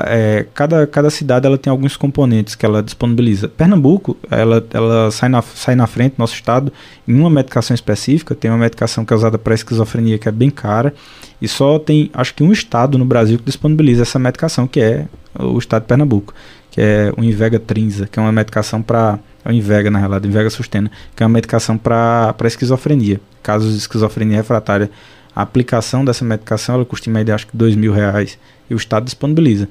é, 0.07 0.47
cada, 0.53 0.87
cada 0.87 1.09
cidade 1.09 1.47
ela 1.47 1.57
tem 1.57 1.71
alguns 1.71 1.97
componentes 1.97 2.55
que 2.55 2.67
ela 2.67 2.83
disponibiliza. 2.83 3.49
Pernambuco, 3.49 4.17
ela, 4.31 4.65
ela 4.71 5.11
sai, 5.11 5.29
na, 5.29 5.41
sai 5.41 5.75
na 5.75 5.87
frente, 5.87 6.17
nosso 6.19 6.35
estado, 6.35 6.73
em 7.07 7.19
uma 7.19 7.31
medicação 7.31 7.75
específica. 7.75 8.35
Tem 8.35 8.51
uma 8.51 8.59
medicação 8.59 9.05
que 9.05 9.13
é 9.13 9.17
usada 9.17 9.39
para 9.39 9.55
esquizofrenia 9.55 10.19
que 10.19 10.29
é 10.29 10.33
bem 10.33 10.51
cara. 10.51 10.93
E 11.41 11.49
só 11.49 11.79
tem, 11.79 12.11
acho 12.13 12.35
que 12.35 12.43
um 12.43 12.53
estado 12.53 12.99
no 12.99 13.05
Brasil 13.05 13.39
que 13.39 13.45
disponibiliza 13.45 14.03
essa 14.03 14.19
medicação, 14.19 14.67
que 14.67 14.81
é 14.81 15.07
o 15.39 15.59
estado 15.59 15.83
de 15.83 15.89
Pernambuco, 15.89 16.35
que 16.71 16.81
é 16.81 17.13
o 17.17 17.25
Invega 17.25 17.59
Trinza, 17.59 18.07
que 18.07 18.19
é 18.19 18.23
uma 18.23 18.33
medicação 18.33 18.83
para. 18.83 19.19
É 19.45 19.49
o 19.49 19.53
Invega, 19.53 19.91
na 19.91 19.99
realidade, 19.99 20.29
Invega 20.29 20.51
Sustena, 20.51 20.91
que 21.17 21.23
é 21.23 21.27
uma 21.27 21.33
medicação 21.33 21.79
para 21.79 22.35
esquizofrenia. 22.45 23.21
Casos 23.43 23.73
de 23.73 23.79
esquizofrenia 23.79 24.37
refratária. 24.37 24.91
A 25.35 25.43
aplicação 25.43 26.05
dessa 26.05 26.25
medicação 26.25 26.75
ela 26.75 26.85
custa 26.85 27.09
em 27.09 27.13
média 27.13 27.35
acho 27.35 27.47
que 27.47 27.57
dois 27.57 27.77
mil 27.77 27.93
reais 27.93 28.37
e 28.69 28.75
o 28.75 28.77
Estado 28.77 29.05
disponibiliza. 29.05 29.69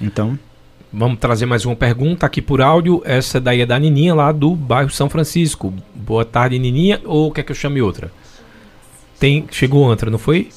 Então. 0.00 0.38
Vamos 0.96 1.18
trazer 1.18 1.44
mais 1.44 1.64
uma 1.66 1.74
pergunta 1.74 2.24
aqui 2.24 2.40
por 2.40 2.62
áudio. 2.62 3.02
Essa 3.04 3.40
daí 3.40 3.62
é 3.62 3.66
da 3.66 3.76
Nininha, 3.76 4.14
lá 4.14 4.30
do 4.30 4.54
bairro 4.54 4.90
São 4.90 5.10
Francisco. 5.10 5.74
Boa 5.92 6.24
tarde, 6.24 6.56
Nininha. 6.56 7.00
Ou 7.04 7.32
quer 7.32 7.42
que 7.42 7.50
eu 7.50 7.56
chame 7.56 7.82
outra? 7.82 8.12
tem 9.24 9.46
chegou 9.50 9.88
outra, 9.88 10.10
não 10.10 10.18
foi? 10.18 10.50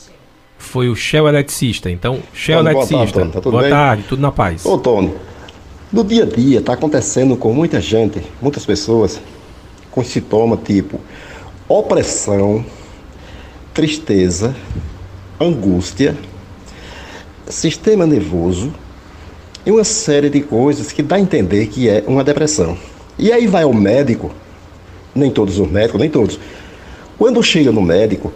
Foi 0.57 0.89
o 0.89 0.95
Shell 0.95 1.27
Eletricista. 1.27 1.89
Então, 1.89 2.19
Shell 2.33 2.57
Tony, 2.57 2.69
Eletricista. 2.71 2.95
Boa 2.95 3.05
tarde, 3.05 3.13
Tony. 3.13 3.31
Tá 3.31 3.41
tudo 3.41 3.51
boa 3.51 3.63
bem? 3.63 3.71
tarde, 3.71 4.03
tudo 4.09 4.21
na 4.21 4.31
paz. 4.31 4.65
Ô, 4.65 4.77
Tony, 4.77 5.13
no 5.93 6.03
dia 6.03 6.23
a 6.23 6.25
dia 6.25 6.59
está 6.59 6.73
acontecendo 6.73 7.37
com 7.37 7.53
muita 7.53 7.79
gente, 7.79 8.21
muitas 8.41 8.65
pessoas, 8.65 9.21
com 9.89 10.03
sintoma 10.03 10.57
tipo 10.57 10.99
opressão, 11.69 12.65
tristeza, 13.73 14.53
angústia, 15.39 16.17
sistema 17.49 18.05
nervoso 18.05 18.73
e 19.65 19.71
uma 19.71 19.83
série 19.83 20.29
de 20.29 20.41
coisas 20.41 20.91
que 20.91 21.01
dá 21.01 21.15
a 21.17 21.19
entender 21.19 21.67
que 21.67 21.89
é 21.89 22.03
uma 22.07 22.23
depressão. 22.23 22.77
E 23.17 23.31
aí 23.31 23.47
vai 23.47 23.63
ao 23.63 23.73
médico, 23.73 24.31
nem 25.13 25.31
todos 25.31 25.59
os 25.59 25.69
médicos, 25.69 25.99
nem 25.99 26.09
todos. 26.09 26.39
Quando 27.17 27.41
chega 27.43 27.71
no 27.71 27.81
médico, 27.81 28.31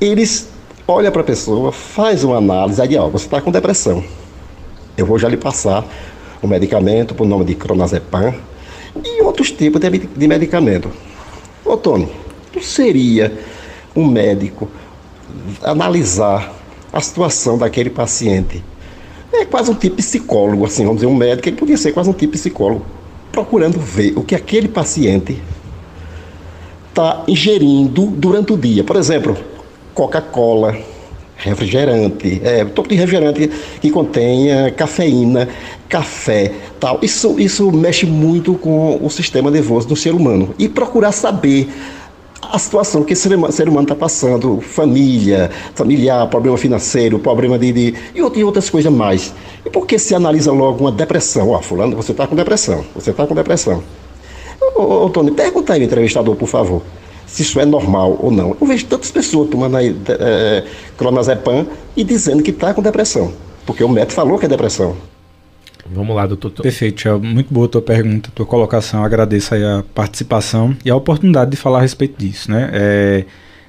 eles 0.00 0.48
olham 0.86 1.10
para 1.10 1.22
a 1.22 1.24
pessoa, 1.24 1.72
faz 1.72 2.22
uma 2.24 2.36
análise, 2.36 2.80
aí, 2.80 2.96
ó, 2.96 3.08
você 3.08 3.26
está 3.26 3.40
com 3.40 3.50
depressão. 3.50 4.04
Eu 4.96 5.04
vou 5.06 5.18
já 5.18 5.28
lhe 5.28 5.36
passar 5.36 5.84
o 6.40 6.46
medicamento 6.46 7.14
por 7.14 7.26
nome 7.26 7.44
de 7.44 7.54
clonazepam 7.54 8.34
e 9.04 9.22
outros 9.22 9.50
tipos 9.50 9.80
de, 9.80 9.90
med- 9.90 10.08
de 10.14 10.28
medicamento. 10.28 10.90
Ô 11.64 11.76
Tony, 11.76 12.08
não 12.54 12.62
seria 12.62 13.36
um 13.96 14.06
médico 14.06 14.68
analisar 15.62 16.52
a 16.94 17.00
situação 17.00 17.58
daquele 17.58 17.90
paciente? 17.90 18.62
É 19.32 19.44
quase 19.44 19.70
um 19.70 19.74
tipo 19.74 19.96
psicólogo, 19.96 20.64
assim, 20.64 20.84
vamos 20.84 21.00
dizer, 21.00 21.08
um 21.08 21.14
médico, 21.14 21.48
ele 21.48 21.56
podia 21.56 21.76
ser 21.76 21.92
quase 21.92 22.08
um 22.08 22.12
tipo 22.12 22.34
psicólogo, 22.34 22.86
procurando 23.32 23.80
ver 23.80 24.12
o 24.16 24.22
que 24.22 24.34
aquele 24.34 24.68
paciente 24.68 25.42
está 26.88 27.24
ingerindo 27.26 28.06
durante 28.06 28.52
o 28.52 28.56
dia. 28.56 28.84
Por 28.84 28.94
exemplo, 28.94 29.36
Coca-Cola, 29.92 30.76
refrigerante, 31.36 32.40
é, 32.44 32.64
todo 32.64 32.88
de 32.88 32.94
refrigerante 32.94 33.50
que 33.80 33.90
contenha 33.90 34.70
cafeína, 34.70 35.48
café, 35.88 36.52
tal. 36.78 37.00
Isso, 37.02 37.38
isso 37.38 37.72
mexe 37.72 38.06
muito 38.06 38.54
com 38.54 38.98
o 39.02 39.10
sistema 39.10 39.50
nervoso 39.50 39.88
do 39.88 39.96
ser 39.96 40.14
humano. 40.14 40.54
E 40.58 40.68
procurar 40.68 41.10
saber 41.10 41.68
a 42.52 42.58
situação 42.58 43.02
que 43.04 43.12
esse 43.12 43.22
ser 43.22 43.34
huma- 43.34 43.50
ser 43.52 43.68
humano 43.68 43.84
está 43.84 43.94
passando, 43.94 44.60
família, 44.60 45.50
familiar, 45.74 46.26
problema 46.28 46.56
financeiro, 46.58 47.18
problema 47.18 47.58
de, 47.58 47.72
de 47.72 47.94
e, 48.14 48.20
out- 48.20 48.42
outras 48.44 48.68
coisas 48.70 48.92
mais. 48.92 49.32
E 49.64 49.70
por 49.70 49.86
que 49.86 49.98
se 49.98 50.14
analisa 50.14 50.52
logo 50.52 50.80
uma 50.80 50.92
depressão? 50.92 51.50
Ó, 51.50 51.60
fulano, 51.60 51.96
você 51.96 52.12
está 52.12 52.26
com 52.26 52.34
depressão, 52.36 52.84
você 52.94 53.10
está 53.10 53.26
com 53.26 53.34
depressão. 53.34 53.82
Ô, 54.60 54.80
ô, 54.82 55.04
ô, 55.06 55.10
Tony, 55.10 55.30
pergunta 55.30 55.72
aí, 55.72 55.82
entrevistador, 55.84 56.34
por 56.36 56.48
favor, 56.48 56.82
se 57.26 57.42
isso 57.42 57.58
é 57.60 57.64
normal 57.64 58.18
ou 58.20 58.30
não. 58.30 58.56
Eu 58.60 58.66
vejo 58.66 58.86
tantas 58.86 59.10
pessoas 59.10 59.48
tomando 59.50 59.76
aí 59.76 59.96
é, 60.08 60.64
clonazepam 60.96 61.66
e 61.96 62.04
dizendo 62.04 62.42
que 62.42 62.50
está 62.50 62.72
com 62.74 62.82
depressão, 62.82 63.32
porque 63.66 63.82
o 63.84 63.88
médico 63.88 64.12
falou 64.12 64.38
que 64.38 64.46
é 64.46 64.48
depressão. 64.48 64.96
Vamos 65.90 66.16
lá, 66.16 66.26
doutor. 66.26 66.50
Perfeito, 66.50 66.96
Tchau. 66.96 67.20
Muito 67.20 67.52
boa 67.52 67.66
a 67.66 67.68
tua 67.68 67.82
pergunta, 67.82 68.30
tua 68.34 68.46
colocação. 68.46 69.04
Agradeço 69.04 69.54
aí 69.54 69.64
a 69.64 69.84
participação 69.94 70.76
e 70.84 70.90
a 70.90 70.96
oportunidade 70.96 71.50
de 71.50 71.56
falar 71.56 71.78
a 71.78 71.82
respeito 71.82 72.18
disso, 72.18 72.50
né? 72.50 72.70
É, 72.72 73.24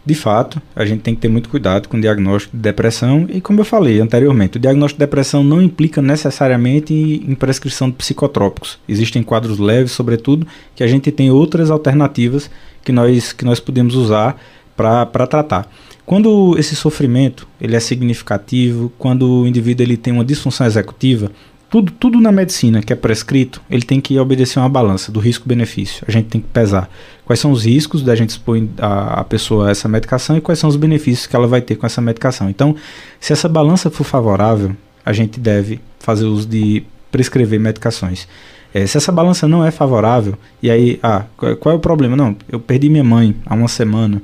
de 0.05 0.13
fato, 0.13 0.61
a 0.75 0.85
gente 0.85 1.01
tem 1.01 1.15
que 1.15 1.21
ter 1.21 1.27
muito 1.27 1.49
cuidado 1.49 1.89
com 1.89 1.97
o 1.97 2.01
diagnóstico 2.01 2.55
de 2.55 2.61
depressão 2.61 3.25
e, 3.27 3.41
como 3.41 3.61
eu 3.61 3.65
falei 3.65 3.99
anteriormente, 3.99 4.57
o 4.57 4.59
diagnóstico 4.59 4.99
de 4.99 5.05
depressão 5.05 5.43
não 5.43 5.59
implica 5.59 5.99
necessariamente 5.99 6.93
em 6.93 7.33
prescrição 7.33 7.89
de 7.89 7.95
psicotrópicos. 7.95 8.77
Existem 8.87 9.23
quadros 9.23 9.57
leves, 9.57 9.91
sobretudo, 9.93 10.45
que 10.75 10.83
a 10.83 10.87
gente 10.87 11.11
tem 11.11 11.31
outras 11.31 11.71
alternativas 11.71 12.51
que 12.83 12.91
nós, 12.91 13.33
que 13.33 13.43
nós 13.43 13.59
podemos 13.59 13.95
usar 13.95 14.39
para 14.77 15.25
tratar. 15.27 15.67
Quando 16.05 16.55
esse 16.59 16.75
sofrimento 16.75 17.47
ele 17.59 17.75
é 17.75 17.79
significativo, 17.79 18.91
quando 18.99 19.41
o 19.41 19.47
indivíduo 19.47 19.83
ele 19.83 19.97
tem 19.97 20.13
uma 20.13 20.23
disfunção 20.23 20.67
executiva, 20.67 21.31
tudo, 21.69 21.91
tudo 21.91 22.21
na 22.21 22.31
medicina 22.31 22.81
que 22.81 22.93
é 22.93 22.95
prescrito, 22.95 23.61
ele 23.69 23.83
tem 23.83 23.99
que 23.99 24.17
obedecer 24.19 24.59
uma 24.59 24.69
balança 24.69 25.11
do 25.11 25.19
risco-benefício. 25.19 26.03
A 26.07 26.11
gente 26.11 26.27
tem 26.27 26.41
que 26.41 26.47
pesar 26.47 26.89
quais 27.25 27.39
são 27.39 27.51
os 27.51 27.65
riscos 27.65 28.03
da 28.03 28.15
gente 28.15 28.29
expor 28.29 28.61
a, 28.77 29.21
a 29.21 29.23
pessoa 29.23 29.67
a 29.67 29.71
essa 29.71 29.87
medicação 29.87 30.37
e 30.37 30.41
quais 30.41 30.59
são 30.59 30.69
os 30.69 30.75
benefícios 30.75 31.27
que 31.27 31.35
ela 31.35 31.47
vai 31.47 31.61
ter 31.61 31.75
com 31.75 31.85
essa 31.85 32.01
medicação. 32.01 32.49
Então, 32.49 32.75
se 33.19 33.33
essa 33.33 33.49
balança 33.49 33.89
for 33.89 34.03
favorável, 34.03 34.75
a 35.05 35.11
gente 35.11 35.39
deve 35.39 35.79
fazer 35.99 36.25
uso 36.25 36.47
de 36.47 36.83
prescrever 37.11 37.59
medicações. 37.59 38.27
É, 38.73 38.85
se 38.85 38.97
essa 38.97 39.11
balança 39.11 39.47
não 39.47 39.65
é 39.65 39.71
favorável, 39.71 40.37
e 40.61 40.69
aí, 40.69 40.99
ah, 41.01 41.23
qual, 41.37 41.55
qual 41.55 41.73
é 41.73 41.77
o 41.77 41.79
problema? 41.79 42.15
Não, 42.15 42.35
eu 42.49 42.59
perdi 42.59 42.89
minha 42.89 43.03
mãe 43.03 43.35
há 43.45 43.55
uma 43.55 43.67
semana. 43.69 44.21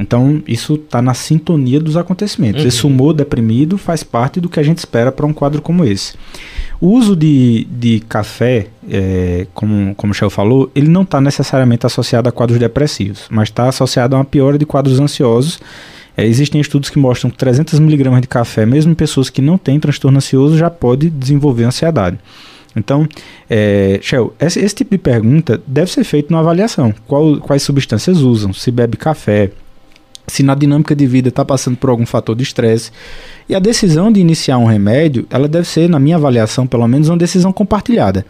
Então, 0.00 0.42
isso 0.46 0.74
está 0.74 1.00
na 1.00 1.14
sintonia 1.14 1.78
dos 1.78 1.96
acontecimentos. 1.96 2.62
Uhum. 2.62 2.68
Esse 2.68 2.86
humor 2.86 3.12
deprimido 3.12 3.78
faz 3.78 4.02
parte 4.02 4.40
do 4.40 4.48
que 4.48 4.58
a 4.58 4.62
gente 4.62 4.78
espera 4.78 5.12
para 5.12 5.24
um 5.24 5.32
quadro 5.32 5.62
como 5.62 5.84
esse. 5.84 6.14
O 6.80 6.88
uso 6.88 7.14
de, 7.14 7.64
de 7.70 8.00
café, 8.08 8.66
é, 8.90 9.46
como, 9.54 9.94
como 9.94 10.10
o 10.10 10.12
Michel 10.12 10.30
falou, 10.30 10.68
ele 10.74 10.88
não 10.88 11.02
está 11.02 11.20
necessariamente 11.20 11.86
associado 11.86 12.28
a 12.28 12.32
quadros 12.32 12.58
depressivos, 12.58 13.22
mas 13.30 13.48
está 13.48 13.68
associado 13.68 14.16
a 14.16 14.18
uma 14.18 14.24
piora 14.24 14.58
de 14.58 14.66
quadros 14.66 14.98
ansiosos. 14.98 15.60
É, 16.16 16.26
existem 16.26 16.60
estudos 16.60 16.90
que 16.90 16.98
mostram 16.98 17.30
que 17.30 17.36
300 17.36 17.78
miligramas 17.78 18.20
de 18.20 18.28
café, 18.28 18.66
mesmo 18.66 18.90
em 18.92 18.94
pessoas 18.96 19.30
que 19.30 19.40
não 19.40 19.56
têm 19.56 19.78
transtorno 19.78 20.18
ansioso, 20.18 20.56
já 20.58 20.68
pode 20.70 21.08
desenvolver 21.08 21.64
ansiedade. 21.64 22.18
Então, 22.76 23.06
é, 23.48 24.00
Shell, 24.02 24.34
esse, 24.40 24.58
esse 24.58 24.74
tipo 24.74 24.90
de 24.90 24.98
pergunta 24.98 25.62
deve 25.64 25.90
ser 25.92 26.02
feito 26.02 26.30
numa 26.32 26.40
avaliação. 26.40 26.92
Qual- 27.06 27.38
quais 27.38 27.62
substâncias 27.62 28.18
usam? 28.18 28.52
Se 28.52 28.70
bebe 28.72 28.96
café, 28.96 29.50
se 30.26 30.42
na 30.42 30.54
dinâmica 30.54 30.94
de 30.94 31.06
vida 31.06 31.28
está 31.28 31.44
passando 31.44 31.76
por 31.76 31.90
algum 31.90 32.06
fator 32.06 32.34
de 32.34 32.42
estresse. 32.42 32.90
E 33.48 33.54
a 33.54 33.58
decisão 33.58 34.10
de 34.10 34.20
iniciar 34.20 34.58
um 34.58 34.64
remédio, 34.64 35.26
ela 35.30 35.46
deve 35.46 35.66
ser, 35.66 35.88
na 35.88 35.98
minha 35.98 36.16
avaliação, 36.16 36.66
pelo 36.66 36.86
menos, 36.88 37.08
uma 37.08 37.16
decisão 37.16 37.52
compartilhada. 37.52 38.24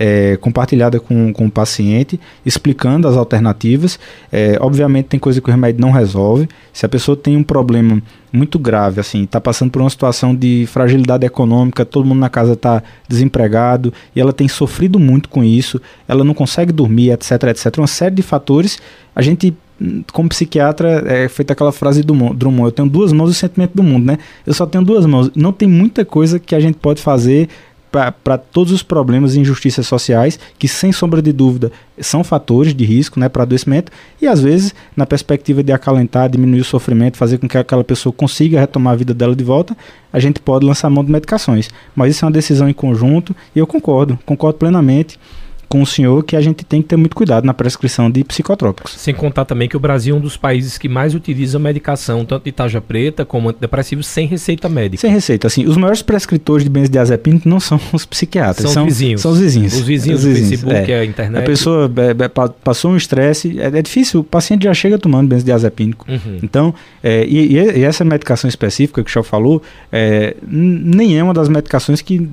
É, 0.00 0.36
compartilhada 0.36 1.00
com, 1.00 1.32
com 1.32 1.46
o 1.46 1.50
paciente, 1.50 2.20
explicando 2.46 3.08
as 3.08 3.16
alternativas. 3.16 3.98
É, 4.30 4.56
obviamente 4.60 5.06
tem 5.06 5.18
coisa 5.18 5.40
que 5.40 5.48
o 5.48 5.50
remédio 5.50 5.80
não 5.80 5.90
resolve. 5.90 6.48
Se 6.72 6.86
a 6.86 6.88
pessoa 6.88 7.16
tem 7.16 7.36
um 7.36 7.42
problema 7.42 8.00
muito 8.32 8.60
grave, 8.60 9.00
assim, 9.00 9.24
está 9.24 9.40
passando 9.40 9.72
por 9.72 9.82
uma 9.82 9.90
situação 9.90 10.36
de 10.36 10.66
fragilidade 10.68 11.26
econômica, 11.26 11.84
todo 11.84 12.06
mundo 12.06 12.20
na 12.20 12.28
casa 12.28 12.52
está 12.52 12.80
desempregado 13.08 13.92
e 14.14 14.20
ela 14.20 14.32
tem 14.32 14.46
sofrido 14.46 15.00
muito 15.00 15.28
com 15.28 15.42
isso, 15.42 15.80
ela 16.06 16.22
não 16.22 16.34
consegue 16.34 16.70
dormir, 16.70 17.10
etc, 17.10 17.32
etc. 17.48 17.78
Uma 17.78 17.88
série 17.88 18.14
de 18.14 18.22
fatores. 18.22 18.78
A 19.16 19.20
gente 19.20 19.52
como 20.12 20.28
psiquiatra, 20.28 21.04
é 21.06 21.28
feita 21.28 21.52
aquela 21.52 21.72
frase 21.72 22.02
do 22.02 22.14
Mo- 22.14 22.34
Drummond, 22.34 22.66
eu 22.68 22.72
tenho 22.72 22.88
duas 22.88 23.12
mãos 23.12 23.28
e 23.28 23.32
o 23.32 23.34
sentimento 23.34 23.74
do 23.74 23.82
mundo, 23.82 24.06
né? 24.06 24.18
Eu 24.46 24.52
só 24.52 24.66
tenho 24.66 24.84
duas 24.84 25.06
mãos. 25.06 25.30
Não 25.34 25.52
tem 25.52 25.68
muita 25.68 26.04
coisa 26.04 26.38
que 26.38 26.54
a 26.54 26.60
gente 26.60 26.76
pode 26.78 27.00
fazer 27.00 27.48
para 27.90 28.36
todos 28.36 28.70
os 28.70 28.82
problemas 28.82 29.34
e 29.34 29.40
injustiças 29.40 29.86
sociais, 29.86 30.38
que 30.58 30.68
sem 30.68 30.92
sombra 30.92 31.22
de 31.22 31.32
dúvida 31.32 31.72
são 31.98 32.22
fatores 32.22 32.74
de 32.74 32.84
risco 32.84 33.18
né, 33.18 33.30
para 33.30 33.44
adoecimento, 33.44 33.90
e 34.20 34.26
às 34.26 34.42
vezes, 34.42 34.74
na 34.94 35.06
perspectiva 35.06 35.62
de 35.62 35.72
acalentar, 35.72 36.28
diminuir 36.28 36.60
o 36.60 36.64
sofrimento, 36.64 37.16
fazer 37.16 37.38
com 37.38 37.48
que 37.48 37.56
aquela 37.56 37.82
pessoa 37.82 38.12
consiga 38.12 38.60
retomar 38.60 38.92
a 38.92 38.96
vida 38.96 39.14
dela 39.14 39.34
de 39.34 39.42
volta, 39.42 39.74
a 40.12 40.20
gente 40.20 40.38
pode 40.38 40.66
lançar 40.66 40.90
mão 40.90 41.02
de 41.02 41.10
medicações. 41.10 41.70
Mas 41.96 42.14
isso 42.14 42.24
é 42.24 42.26
uma 42.26 42.32
decisão 42.32 42.68
em 42.68 42.74
conjunto, 42.74 43.34
e 43.56 43.58
eu 43.58 43.66
concordo, 43.66 44.18
concordo 44.26 44.58
plenamente 44.58 45.18
com 45.68 45.82
o 45.82 45.86
senhor 45.86 46.24
que 46.24 46.34
a 46.34 46.40
gente 46.40 46.64
tem 46.64 46.80
que 46.80 46.88
ter 46.88 46.96
muito 46.96 47.14
cuidado 47.14 47.44
na 47.44 47.52
prescrição 47.52 48.10
de 48.10 48.24
psicotrópicos. 48.24 48.92
Sem 48.92 49.12
contar 49.14 49.44
também 49.44 49.68
que 49.68 49.76
o 49.76 49.80
Brasil 49.80 50.14
é 50.14 50.18
um 50.18 50.20
dos 50.20 50.36
países 50.36 50.78
que 50.78 50.88
mais 50.88 51.14
utiliza 51.14 51.58
medicação, 51.58 52.24
tanto 52.24 52.44
de 52.44 52.52
tarja 52.52 52.80
preta 52.80 53.24
como 53.24 53.50
antidepressivos, 53.50 54.06
sem 54.06 54.26
receita 54.26 54.68
médica. 54.68 55.00
Sem 55.00 55.10
receita, 55.10 55.46
assim, 55.46 55.66
os 55.66 55.76
maiores 55.76 56.00
prescritores 56.00 56.64
de 56.64 56.70
benzodiazepínico 56.70 57.46
não 57.48 57.60
são 57.60 57.78
os 57.92 58.06
psiquiatras, 58.06 58.70
São 58.70 58.84
os 58.86 58.94
vizinhos. 58.94 59.20
São 59.20 59.32
os 59.32 59.38
vizinhos. 59.40 59.74
Os 59.74 59.82
vizinhos 59.82 60.24
Os 60.24 60.30
do 60.30 60.34
Facebook, 60.36 60.90
é. 60.92 61.00
a 61.00 61.04
internet. 61.04 61.42
A 61.42 61.44
pessoa 61.46 61.92
é, 62.18 62.24
é, 62.24 62.28
pa- 62.28 62.48
passou 62.48 62.92
um 62.92 62.96
estresse, 62.96 63.60
é, 63.60 63.66
é 63.66 63.82
difícil, 63.82 64.20
o 64.20 64.24
paciente 64.24 64.64
já 64.64 64.72
chega 64.72 64.96
tomando 64.98 65.28
benzodiazepínico. 65.28 66.06
Uhum. 66.10 66.38
Então, 66.42 66.74
é, 67.02 67.26
e, 67.26 67.56
e- 67.58 67.82
essa 67.84 68.04
medicação 68.04 68.48
específica 68.48 69.02
que 69.04 69.10
o 69.10 69.12
Chau 69.12 69.22
falou, 69.22 69.62
é, 69.92 70.34
nem 70.50 71.18
é 71.18 71.22
uma 71.22 71.34
das 71.34 71.48
medicações 71.50 72.00
que, 72.00 72.26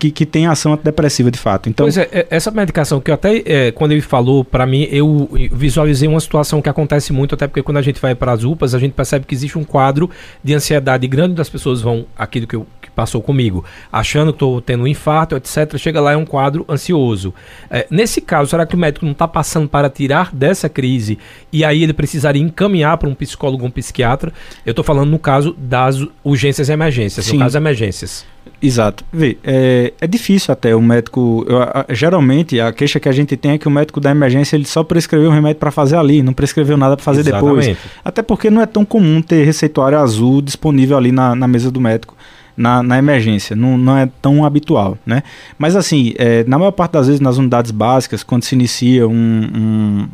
que, 0.00 0.10
que 0.10 0.26
tem 0.26 0.46
ação 0.48 0.72
antidepressiva 0.72 1.30
de 1.30 1.38
fato. 1.38 1.68
Então, 1.68 1.84
Pois 1.86 1.96
é, 1.96 2.08
é, 2.10 2.26
essa 2.28 2.50
medicação 2.50 2.71
que 2.72 3.10
eu 3.10 3.14
até, 3.14 3.42
é, 3.44 3.72
quando 3.72 3.92
ele 3.92 4.00
falou, 4.00 4.44
pra 4.44 4.66
mim, 4.66 4.88
eu 4.90 5.28
visualizei 5.52 6.08
uma 6.08 6.20
situação 6.20 6.60
que 6.60 6.68
acontece 6.68 7.12
muito, 7.12 7.34
até 7.34 7.46
porque 7.46 7.62
quando 7.62 7.76
a 7.76 7.82
gente 7.82 8.00
vai 8.00 8.14
para 8.14 8.32
as 8.32 8.44
UPAs, 8.44 8.74
a 8.74 8.78
gente 8.78 8.92
percebe 8.92 9.26
que 9.26 9.34
existe 9.34 9.58
um 9.58 9.64
quadro 9.64 10.10
de 10.42 10.54
ansiedade 10.54 11.06
grande 11.06 11.34
das 11.34 11.48
pessoas 11.48 11.80
vão, 11.80 12.06
aquilo 12.16 12.46
que, 12.46 12.56
eu, 12.56 12.66
passou 12.94 13.22
comigo, 13.22 13.64
achando 13.90 14.32
que 14.32 14.36
estou 14.36 14.60
tendo 14.60 14.84
um 14.84 14.86
infarto, 14.86 15.36
etc. 15.36 15.76
Chega 15.76 16.00
lá 16.00 16.12
é 16.12 16.16
um 16.16 16.24
quadro 16.24 16.64
ansioso. 16.68 17.34
É, 17.70 17.86
nesse 17.90 18.20
caso, 18.20 18.50
será 18.50 18.66
que 18.66 18.74
o 18.74 18.78
médico 18.78 19.04
não 19.04 19.12
está 19.12 19.26
passando 19.26 19.68
para 19.68 19.88
tirar 19.88 20.34
dessa 20.34 20.68
crise 20.68 21.18
e 21.52 21.64
aí 21.64 21.82
ele 21.82 21.92
precisaria 21.92 22.42
encaminhar 22.42 22.96
para 22.98 23.08
um 23.08 23.14
psicólogo, 23.14 23.64
um 23.64 23.70
psiquiatra? 23.70 24.32
Eu 24.64 24.70
estou 24.70 24.84
falando 24.84 25.10
no 25.10 25.18
caso 25.18 25.54
das 25.58 25.96
urgências 26.22 26.68
e 26.68 26.72
emergências, 26.72 27.26
Sim. 27.26 27.34
no 27.34 27.40
caso 27.40 27.56
emergências. 27.56 28.24
Exato. 28.60 29.04
Vê, 29.12 29.36
é, 29.42 29.92
é 30.00 30.06
difícil 30.06 30.52
até 30.52 30.74
o 30.74 30.80
médico. 30.80 31.44
Eu, 31.48 31.62
a, 31.62 31.86
geralmente 31.90 32.60
a 32.60 32.72
queixa 32.72 33.00
que 33.00 33.08
a 33.08 33.12
gente 33.12 33.36
tem 33.36 33.52
é 33.52 33.58
que 33.58 33.66
o 33.66 33.70
médico 33.70 34.00
da 34.00 34.10
emergência 34.10 34.56
ele 34.56 34.64
só 34.64 34.84
prescreveu 34.84 35.30
o 35.30 35.32
remédio 35.32 35.58
para 35.58 35.70
fazer 35.70 35.96
ali, 35.96 36.22
não 36.22 36.32
prescreveu 36.32 36.76
nada 36.76 36.96
para 36.96 37.04
fazer 37.04 37.20
Exatamente. 37.20 37.68
depois. 37.68 37.76
Até 38.04 38.22
porque 38.22 38.50
não 38.50 38.62
é 38.62 38.66
tão 38.66 38.84
comum 38.84 39.20
ter 39.20 39.44
receituário 39.44 39.98
azul 39.98 40.40
disponível 40.40 40.96
ali 40.96 41.10
na, 41.10 41.34
na 41.34 41.48
mesa 41.48 41.70
do 41.70 41.80
médico. 41.80 42.16
Na, 42.54 42.82
na, 42.82 42.98
emergência, 42.98 43.56
não, 43.56 43.78
não 43.78 43.96
é 43.96 44.06
tão 44.20 44.44
habitual, 44.44 44.98
né? 45.06 45.22
Mas 45.58 45.74
assim, 45.74 46.12
é, 46.18 46.44
na 46.44 46.58
maior 46.58 46.70
parte 46.72 46.92
das 46.92 47.06
vezes 47.06 47.20
nas 47.20 47.38
unidades 47.38 47.70
básicas, 47.70 48.22
quando 48.22 48.42
se 48.42 48.54
inicia 48.54 49.08
um, 49.08 49.12
um, 49.12 50.08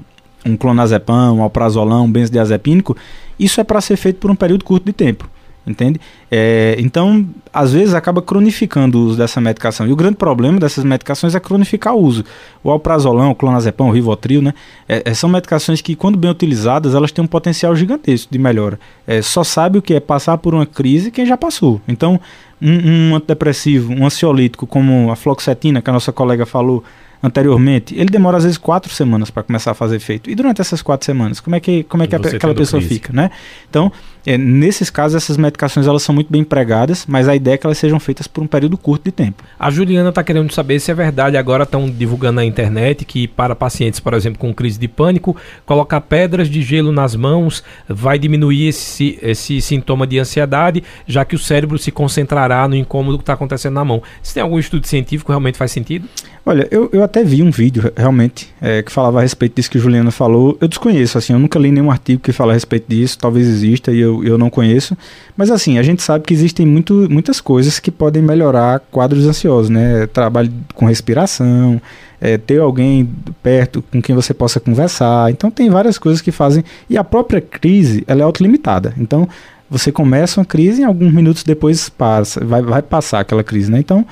um 0.52 0.56
clonazepam, 0.56 1.32
um 1.32 1.42
alprazolam, 1.42 2.04
um 2.04 2.12
benzodiazepínico, 2.12 2.96
isso 3.40 3.60
é 3.60 3.64
para 3.64 3.80
ser 3.80 3.96
feito 3.96 4.20
por 4.20 4.30
um 4.30 4.36
período 4.36 4.64
curto 4.64 4.84
de 4.84 4.92
tempo 4.92 5.28
entende? 5.68 6.00
É, 6.30 6.76
então, 6.78 7.26
às 7.52 7.72
vezes 7.72 7.94
acaba 7.94 8.22
cronificando 8.22 8.98
o 8.98 9.06
uso 9.06 9.18
dessa 9.18 9.40
medicação. 9.40 9.86
E 9.86 9.92
o 9.92 9.96
grande 9.96 10.16
problema 10.16 10.58
dessas 10.58 10.84
medicações 10.84 11.34
é 11.34 11.40
cronificar 11.40 11.94
o 11.94 12.00
uso. 12.00 12.24
O 12.62 12.70
alprazolam, 12.70 13.30
o 13.30 13.34
clonazepam, 13.34 13.86
o 13.86 13.90
rivotril, 13.90 14.42
né? 14.42 14.54
É, 14.88 15.02
é, 15.04 15.14
são 15.14 15.28
medicações 15.28 15.80
que, 15.80 15.94
quando 15.94 16.18
bem 16.18 16.30
utilizadas, 16.30 16.94
elas 16.94 17.12
têm 17.12 17.24
um 17.24 17.28
potencial 17.28 17.74
gigantesco 17.76 18.32
de 18.32 18.38
melhora. 18.38 18.78
É, 19.06 19.22
só 19.22 19.44
sabe 19.44 19.78
o 19.78 19.82
que 19.82 19.94
é 19.94 20.00
passar 20.00 20.38
por 20.38 20.54
uma 20.54 20.66
crise 20.66 21.10
quem 21.10 21.26
já 21.26 21.36
passou. 21.36 21.80
Então, 21.86 22.20
um, 22.60 23.10
um 23.10 23.16
antidepressivo, 23.16 23.92
um 23.92 24.04
ansiolítico 24.04 24.66
como 24.66 25.10
a 25.10 25.16
fluoxetina, 25.16 25.80
que 25.80 25.90
a 25.90 25.92
nossa 25.92 26.12
colega 26.12 26.44
falou, 26.44 26.82
anteriormente, 27.22 27.94
ele 27.94 28.10
demora 28.10 28.36
às 28.36 28.44
vezes 28.44 28.58
quatro 28.58 28.92
semanas 28.92 29.30
para 29.30 29.42
começar 29.42 29.72
a 29.72 29.74
fazer 29.74 29.96
efeito. 29.96 30.30
E 30.30 30.34
durante 30.34 30.60
essas 30.60 30.82
quatro 30.82 31.04
semanas, 31.04 31.40
como 31.40 31.56
é 31.56 31.60
que, 31.60 31.82
como 31.84 32.02
é 32.02 32.06
que 32.06 32.14
a, 32.14 32.18
aquela 32.18 32.54
pessoa 32.54 32.80
crise. 32.80 32.94
fica, 32.94 33.12
né? 33.12 33.30
Então, 33.68 33.92
é, 34.26 34.36
nesses 34.36 34.90
casos, 34.90 35.22
essas 35.22 35.36
medicações 35.36 35.86
elas 35.86 36.02
são 36.02 36.14
muito 36.14 36.30
bem 36.30 36.42
empregadas, 36.42 37.04
mas 37.06 37.28
a 37.28 37.36
ideia 37.36 37.54
é 37.54 37.58
que 37.58 37.66
elas 37.66 37.78
sejam 37.78 37.98
feitas 37.98 38.26
por 38.26 38.42
um 38.42 38.46
período 38.46 38.76
curto 38.76 39.04
de 39.04 39.12
tempo. 39.12 39.42
A 39.58 39.70
Juliana 39.70 40.10
está 40.10 40.22
querendo 40.22 40.52
saber 40.52 40.80
se 40.80 40.90
é 40.90 40.94
verdade. 40.94 41.36
Agora 41.36 41.64
estão 41.64 41.88
divulgando 41.88 42.36
na 42.36 42.44
internet 42.44 43.04
que 43.04 43.26
para 43.28 43.54
pacientes, 43.54 44.00
por 44.00 44.14
exemplo, 44.14 44.38
com 44.38 44.52
crise 44.52 44.78
de 44.78 44.88
pânico, 44.88 45.36
colocar 45.64 46.00
pedras 46.00 46.48
de 46.48 46.62
gelo 46.62 46.92
nas 46.92 47.14
mãos 47.14 47.62
vai 47.88 48.18
diminuir 48.18 48.68
esse, 48.68 49.18
esse 49.22 49.60
sintoma 49.60 50.06
de 50.06 50.18
ansiedade, 50.18 50.82
já 51.06 51.24
que 51.24 51.34
o 51.34 51.38
cérebro 51.38 51.78
se 51.78 51.90
concentrará 51.90 52.66
no 52.68 52.76
incômodo 52.76 53.18
que 53.18 53.22
está 53.22 53.32
acontecendo 53.32 53.74
na 53.74 53.84
mão. 53.84 54.02
Se 54.22 54.34
tem 54.34 54.42
algum 54.42 54.58
estudo 54.58 54.86
científico 54.86 55.32
realmente 55.32 55.58
faz 55.58 55.72
sentido? 55.72 56.08
Olha, 56.44 56.66
eu, 56.70 56.88
eu 56.92 57.02
até 57.02 57.22
vi 57.22 57.42
um 57.42 57.50
vídeo 57.50 57.92
realmente 57.94 58.48
é, 58.60 58.82
que 58.82 58.90
falava 58.90 59.18
a 59.18 59.22
respeito 59.22 59.56
disso 59.56 59.70
que 59.70 59.76
a 59.76 59.80
Juliana 59.80 60.10
falou. 60.10 60.56
Eu 60.60 60.66
desconheço, 60.66 61.18
assim, 61.18 61.34
eu 61.34 61.38
nunca 61.38 61.58
li 61.58 61.70
nenhum 61.70 61.90
artigo 61.90 62.22
que 62.22 62.32
fala 62.32 62.52
a 62.52 62.54
respeito 62.54 62.86
disso. 62.88 63.18
Talvez 63.18 63.46
exista 63.46 63.92
e 63.92 64.00
eu 64.00 64.07
eu, 64.24 64.38
não 64.38 64.50
conheço. 64.50 64.96
Mas 65.36 65.50
assim, 65.50 65.78
a 65.78 65.82
gente 65.82 66.02
sabe 66.02 66.24
que 66.24 66.34
existem 66.34 66.66
muito, 66.66 67.06
muitas 67.10 67.40
coisas 67.40 67.78
que 67.78 67.90
podem 67.90 68.22
melhorar 68.22 68.80
quadros 68.90 69.26
ansiosos, 69.26 69.70
né? 69.70 70.06
Trabalho 70.06 70.52
com 70.74 70.86
respiração, 70.86 71.80
é, 72.20 72.36
ter 72.36 72.60
alguém 72.60 73.08
perto 73.42 73.82
com 73.82 74.00
quem 74.02 74.14
você 74.14 74.34
possa 74.34 74.58
conversar. 74.60 75.30
Então 75.30 75.50
tem 75.50 75.70
várias 75.70 75.98
coisas 75.98 76.20
que 76.20 76.32
fazem. 76.32 76.64
E 76.88 76.96
a 76.96 77.04
própria 77.04 77.40
crise, 77.40 78.04
ela 78.06 78.20
é 78.20 78.24
autolimitada. 78.24 78.94
Então 78.98 79.28
você 79.70 79.92
começa 79.92 80.40
uma 80.40 80.46
crise 80.46 80.82
e 80.82 80.84
alguns 80.84 81.12
minutos 81.12 81.42
depois 81.42 81.88
passa, 81.88 82.44
vai, 82.44 82.62
vai 82.62 82.82
passar 82.82 83.20
aquela 83.20 83.44
crise, 83.44 83.70
né? 83.70 83.78
Então 83.78 84.06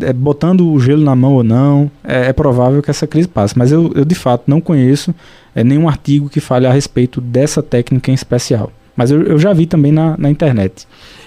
é, 0.00 0.12
botando 0.12 0.66
o 0.66 0.80
gelo 0.80 1.04
na 1.04 1.14
mão 1.14 1.34
ou 1.34 1.44
não, 1.44 1.90
é, 2.02 2.28
é, 2.28 2.32
provável 2.32 2.82
que 2.82 2.90
essa 2.90 3.06
crise 3.06 3.28
passe. 3.28 3.56
Mas 3.58 3.70
eu, 3.70 3.92
eu 3.94 4.04
de 4.04 4.14
fato 4.14 4.44
não 4.46 4.60
conheço 4.60 5.14
é, 5.54 5.62
nenhum 5.62 5.88
artigo 5.88 6.30
que 6.30 6.40
fale 6.40 6.66
a 6.66 6.72
respeito 6.72 7.20
dessa 7.20 7.62
técnica 7.62 8.10
em 8.10 8.14
especial. 8.14 8.72
Mas 8.96 9.10
eu, 9.10 9.22
eu 9.22 9.38
já 9.38 9.52
vi 9.52 9.66
também 9.66 9.92
na, 9.92 10.16
na 10.16 10.30
internet. 10.30 10.86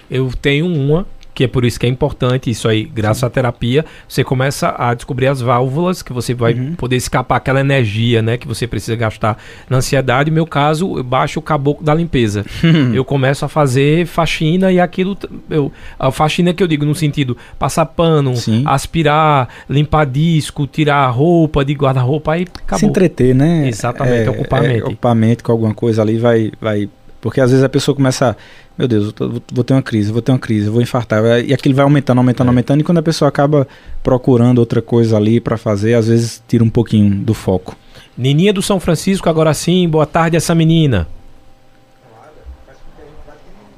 Eu 0.09 0.31
tenho 0.41 0.65
uma 0.65 1.05
que 1.39 1.45
é 1.45 1.47
por 1.47 1.63
isso 1.63 1.79
que 1.79 1.85
é 1.85 1.89
importante 1.89 2.49
isso 2.49 2.67
aí, 2.67 2.83
graças 2.83 3.19
Sim. 3.19 3.25
à 3.27 3.29
terapia, 3.29 3.85
você 4.05 4.25
começa 4.25 4.75
a 4.77 4.93
descobrir 4.93 5.27
as 5.27 5.39
válvulas 5.39 6.01
que 6.01 6.11
você 6.11 6.33
vai 6.33 6.53
uhum. 6.53 6.75
poder 6.75 6.97
escapar 6.97 7.37
aquela 7.37 7.61
energia, 7.61 8.21
né, 8.21 8.37
que 8.37 8.45
você 8.45 8.67
precisa 8.67 8.93
gastar 8.97 9.37
na 9.69 9.77
ansiedade. 9.77 10.29
No 10.29 10.35
meu 10.35 10.45
caso, 10.45 10.97
eu 10.97 11.03
baixo 11.03 11.39
o 11.39 11.41
caboclo 11.41 11.81
da 11.81 11.95
limpeza. 11.95 12.45
eu 12.93 13.05
começo 13.05 13.45
a 13.45 13.47
fazer 13.47 14.05
faxina 14.05 14.69
e 14.69 14.81
aquilo 14.81 15.17
eu 15.49 15.71
a 15.97 16.11
faxina 16.11 16.53
que 16.53 16.61
eu 16.61 16.67
digo 16.67 16.83
no 16.83 16.93
sentido 16.93 17.37
passar 17.57 17.85
pano, 17.85 18.35
Sim. 18.35 18.63
aspirar, 18.65 19.47
limpar 19.69 20.05
disco, 20.07 20.67
tirar 20.67 21.07
roupa 21.09 21.63
de 21.63 21.71
guarda-roupa 21.71 22.33
aí 22.33 22.47
acabou. 22.65 22.79
Se 22.79 22.85
entreter, 22.85 23.33
né? 23.33 23.65
Exatamente, 23.65 24.27
é, 24.27 24.29
ocupar 24.29 24.59
a 24.59 24.67
mente. 24.67 24.81
É, 24.81 24.83
ocupar 24.83 25.15
mente 25.15 25.41
com 25.41 25.53
alguma 25.53 25.73
coisa 25.73 26.01
ali 26.01 26.17
vai 26.17 26.51
vai 26.59 26.89
porque 27.21 27.41
às 27.41 27.51
vezes 27.51 27.63
a 27.63 27.69
pessoa 27.69 27.95
começa, 27.95 28.35
meu 28.77 28.87
Deus, 28.87 29.13
eu 29.19 29.41
vou 29.51 29.63
ter 29.63 29.73
uma 29.73 29.81
crise, 29.81 30.11
vou 30.11 30.21
ter 30.21 30.31
uma 30.31 30.39
crise, 30.39 30.69
vou 30.69 30.81
infartar. 30.81 31.23
E 31.45 31.53
aquilo 31.53 31.75
vai 31.75 31.83
aumentando, 31.83 32.17
aumentando, 32.19 32.47
é. 32.47 32.51
aumentando. 32.51 32.81
E 32.81 32.83
quando 32.83 32.99
a 32.99 33.03
pessoa 33.03 33.27
acaba 33.27 33.67
procurando 34.01 34.59
outra 34.59 34.81
coisa 34.81 35.17
ali 35.17 35.39
para 35.39 35.57
fazer, 35.57 35.95
às 35.95 36.07
vezes 36.07 36.41
tira 36.47 36.63
um 36.63 36.69
pouquinho 36.69 37.15
do 37.15 37.33
foco. 37.33 37.75
Nininha 38.17 38.53
do 38.53 38.61
São 38.61 38.79
Francisco, 38.79 39.29
agora 39.29 39.53
sim. 39.53 39.87
Boa 39.87 40.05
tarde, 40.05 40.37
essa 40.37 40.55
menina. 40.55 41.07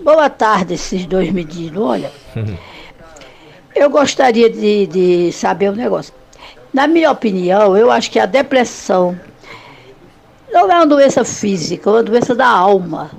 Boa 0.03 0.29
tarde, 0.29 0.73
esses 0.73 1.05
dois 1.05 1.31
meninos. 1.31 1.81
Olha, 1.81 2.11
eu 3.75 3.89
gostaria 3.89 4.49
de, 4.49 4.87
de 4.87 5.31
saber 5.31 5.69
um 5.69 5.75
negócio. 5.75 6.13
Na 6.73 6.87
minha 6.87 7.11
opinião, 7.11 7.75
eu 7.75 7.91
acho 7.91 8.09
que 8.09 8.17
a 8.17 8.25
depressão 8.25 9.19
não 10.51 10.71
é 10.71 10.75
uma 10.75 10.87
doença 10.87 11.23
física, 11.23 11.89
é 11.89 11.93
uma 11.93 12.03
doença 12.03 12.35
da 12.35 12.47
alma. 12.47 13.11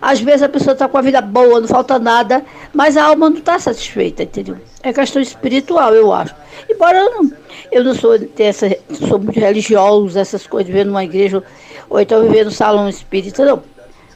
Às 0.00 0.20
vezes 0.20 0.42
a 0.42 0.48
pessoa 0.48 0.72
está 0.72 0.88
com 0.88 0.96
a 0.96 1.02
vida 1.02 1.20
boa, 1.20 1.60
não 1.60 1.68
falta 1.68 1.98
nada, 1.98 2.42
mas 2.72 2.96
a 2.96 3.04
alma 3.04 3.28
não 3.28 3.38
está 3.38 3.58
satisfeita, 3.58 4.22
entendeu? 4.22 4.56
É 4.82 4.92
questão 4.92 5.20
espiritual, 5.20 5.94
eu 5.94 6.12
acho. 6.12 6.34
Embora 6.68 6.98
eu 6.98 7.10
não, 7.10 7.32
eu 7.70 7.84
não 7.84 7.94
sou, 7.94 8.18
dessa, 8.18 8.68
sou 8.92 9.18
muito 9.18 9.38
religiosa, 9.38 10.20
essas 10.20 10.46
coisas, 10.46 10.68
viver 10.68 10.86
numa 10.86 11.04
igreja, 11.04 11.42
ou 11.88 12.00
então 12.00 12.22
viver 12.22 12.44
no 12.44 12.50
salão 12.50 12.88
espírita, 12.88 13.44
não. 13.44 13.62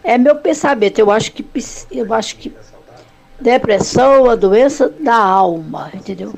É 0.03 0.16
meu 0.16 0.37
pensamento, 0.37 0.99
eu 0.99 1.11
acho 1.11 1.32
que, 1.32 1.45
eu 1.91 2.12
acho 2.14 2.37
que 2.37 2.53
depressão 3.41 4.24
uma 4.24 4.37
doença 4.37 4.89
da 5.01 5.16
alma, 5.16 5.91
entendeu? 5.93 6.32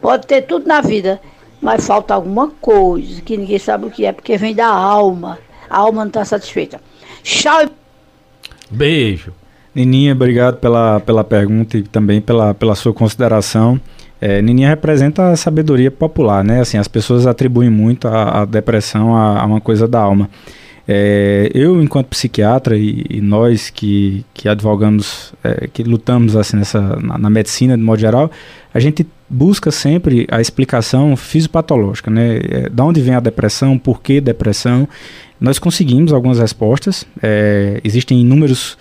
Pode 0.00 0.26
ter 0.26 0.42
tudo 0.42 0.66
na 0.66 0.80
vida, 0.80 1.20
mas 1.60 1.86
falta 1.86 2.14
alguma 2.14 2.50
coisa 2.60 3.20
que 3.22 3.36
ninguém 3.36 3.58
sabe 3.58 3.86
o 3.86 3.90
que 3.90 4.04
é, 4.04 4.12
porque 4.12 4.36
vem 4.36 4.54
da 4.54 4.68
alma. 4.68 5.38
A 5.68 5.78
alma 5.78 6.02
não 6.02 6.08
está 6.08 6.24
satisfeita. 6.24 6.80
Tchau. 7.22 7.66
Beijo. 8.70 9.32
Nininha, 9.74 10.12
obrigado 10.12 10.56
pela, 10.56 11.00
pela 11.00 11.22
pergunta 11.22 11.78
e 11.78 11.82
também 11.82 12.20
pela, 12.20 12.54
pela 12.54 12.74
sua 12.74 12.92
consideração. 12.92 13.80
É, 14.20 14.42
Nininha 14.42 14.68
representa 14.68 15.30
a 15.30 15.36
sabedoria 15.36 15.90
popular, 15.90 16.42
né? 16.42 16.60
Assim, 16.60 16.76
as 16.76 16.88
pessoas 16.88 17.26
atribuem 17.26 17.70
muito 17.70 18.08
a, 18.08 18.42
a 18.42 18.44
depressão 18.44 19.14
a, 19.14 19.40
a, 19.40 19.46
uma 19.46 19.60
coisa 19.60 19.86
da 19.86 20.00
alma. 20.00 20.28
É, 20.90 21.50
eu, 21.54 21.82
enquanto 21.82 22.08
psiquiatra 22.08 22.76
e, 22.76 23.04
e, 23.10 23.20
nós 23.20 23.68
que, 23.68 24.24
que 24.32 24.48
advogamos, 24.48 25.34
é, 25.44 25.68
que 25.68 25.82
lutamos 25.82 26.34
assim 26.34 26.56
nessa, 26.56 26.80
na, 26.96 27.18
na, 27.18 27.28
medicina 27.28 27.76
de 27.76 27.82
modo 27.82 28.00
geral, 28.00 28.30
a 28.72 28.80
gente 28.80 29.06
busca 29.28 29.70
sempre 29.70 30.26
a 30.30 30.40
explicação 30.40 31.14
fisiopatológica, 31.14 32.10
né? 32.10 32.38
É, 32.38 32.68
da 32.70 32.84
onde 32.84 33.02
vem 33.02 33.14
a 33.14 33.20
depressão, 33.20 33.78
por 33.78 34.00
que 34.00 34.20
depressão. 34.20 34.88
Nós 35.40 35.58
conseguimos 35.58 36.12
algumas 36.12 36.38
respostas. 36.38 37.06
É, 37.22 37.80
existem 37.84 38.20
inúmeros 38.20 38.76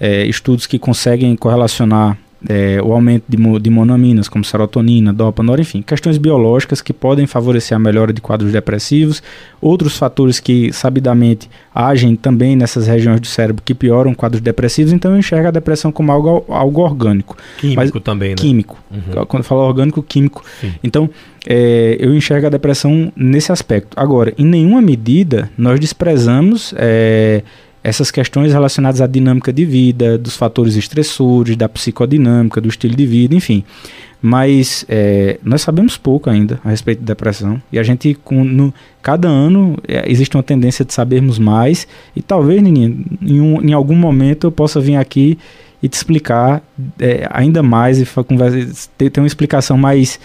é, 0.00 0.24
estudos 0.24 0.66
que 0.66 0.78
conseguem 0.78 1.36
correlacionar 1.36 2.16
é, 2.46 2.80
o 2.82 2.92
aumento 2.92 3.24
de, 3.28 3.36
de 3.58 3.70
monoaminas, 3.70 4.28
como 4.28 4.44
serotonina, 4.44 5.12
dopamina, 5.12 5.60
enfim, 5.60 5.82
questões 5.82 6.18
biológicas 6.18 6.80
que 6.80 6.92
podem 6.92 7.26
favorecer 7.26 7.74
a 7.74 7.78
melhora 7.78 8.12
de 8.12 8.20
quadros 8.20 8.52
depressivos, 8.52 9.22
outros 9.60 9.96
fatores 9.96 10.38
que 10.38 10.72
sabidamente 10.72 11.50
agem 11.74 12.14
também 12.14 12.54
nessas 12.54 12.86
regiões 12.86 13.20
do 13.20 13.26
cérebro 13.26 13.62
que 13.64 13.74
pioram 13.74 14.14
quadros 14.14 14.40
depressivos, 14.40 14.92
então 14.92 15.12
eu 15.12 15.18
enxergo 15.18 15.48
a 15.48 15.50
depressão 15.50 15.90
como 15.90 16.12
algo, 16.12 16.44
algo 16.48 16.82
orgânico. 16.82 17.36
Químico 17.58 17.80
Mas, 17.80 17.90
também, 18.02 18.30
né? 18.30 18.36
Químico. 18.36 18.78
Uhum. 18.90 19.24
Quando 19.26 19.42
eu 19.42 19.48
falo 19.48 19.62
orgânico, 19.62 20.02
químico. 20.02 20.44
Sim. 20.60 20.72
Então, 20.82 21.10
é, 21.46 21.96
eu 21.98 22.14
enxergo 22.14 22.46
a 22.46 22.50
depressão 22.50 23.12
nesse 23.16 23.50
aspecto. 23.50 23.98
Agora, 23.98 24.32
em 24.38 24.44
nenhuma 24.44 24.80
medida 24.80 25.50
nós 25.56 25.80
desprezamos. 25.80 26.74
É, 26.76 27.42
essas 27.88 28.10
questões 28.10 28.52
relacionadas 28.52 29.00
à 29.00 29.06
dinâmica 29.06 29.52
de 29.52 29.64
vida, 29.64 30.18
dos 30.18 30.36
fatores 30.36 30.76
estressores, 30.76 31.56
da 31.56 31.68
psicodinâmica, 31.68 32.60
do 32.60 32.68
estilo 32.68 32.94
de 32.94 33.06
vida, 33.06 33.34
enfim. 33.34 33.64
Mas 34.20 34.84
é, 34.88 35.38
nós 35.42 35.62
sabemos 35.62 35.96
pouco 35.96 36.28
ainda 36.28 36.60
a 36.64 36.70
respeito 36.70 36.98
de 36.98 37.04
depressão 37.04 37.62
e 37.72 37.78
a 37.78 37.82
gente, 37.82 38.14
com, 38.14 38.44
no, 38.44 38.74
cada 39.00 39.28
ano, 39.28 39.76
é, 39.86 40.10
existe 40.10 40.36
uma 40.36 40.42
tendência 40.42 40.84
de 40.84 40.92
sabermos 40.92 41.38
mais 41.38 41.86
e 42.16 42.20
talvez, 42.20 42.60
Nininha, 42.60 42.94
em, 43.22 43.40
um, 43.40 43.62
em 43.62 43.72
algum 43.72 43.94
momento 43.94 44.48
eu 44.48 44.52
possa 44.52 44.80
vir 44.80 44.96
aqui 44.96 45.38
e 45.82 45.88
te 45.88 45.94
explicar 45.94 46.60
é, 46.98 47.28
ainda 47.30 47.62
mais 47.62 48.00
e 48.00 48.08
ter, 48.98 49.10
ter 49.10 49.20
uma 49.20 49.26
explicação 49.26 49.78
mais, 49.78 50.18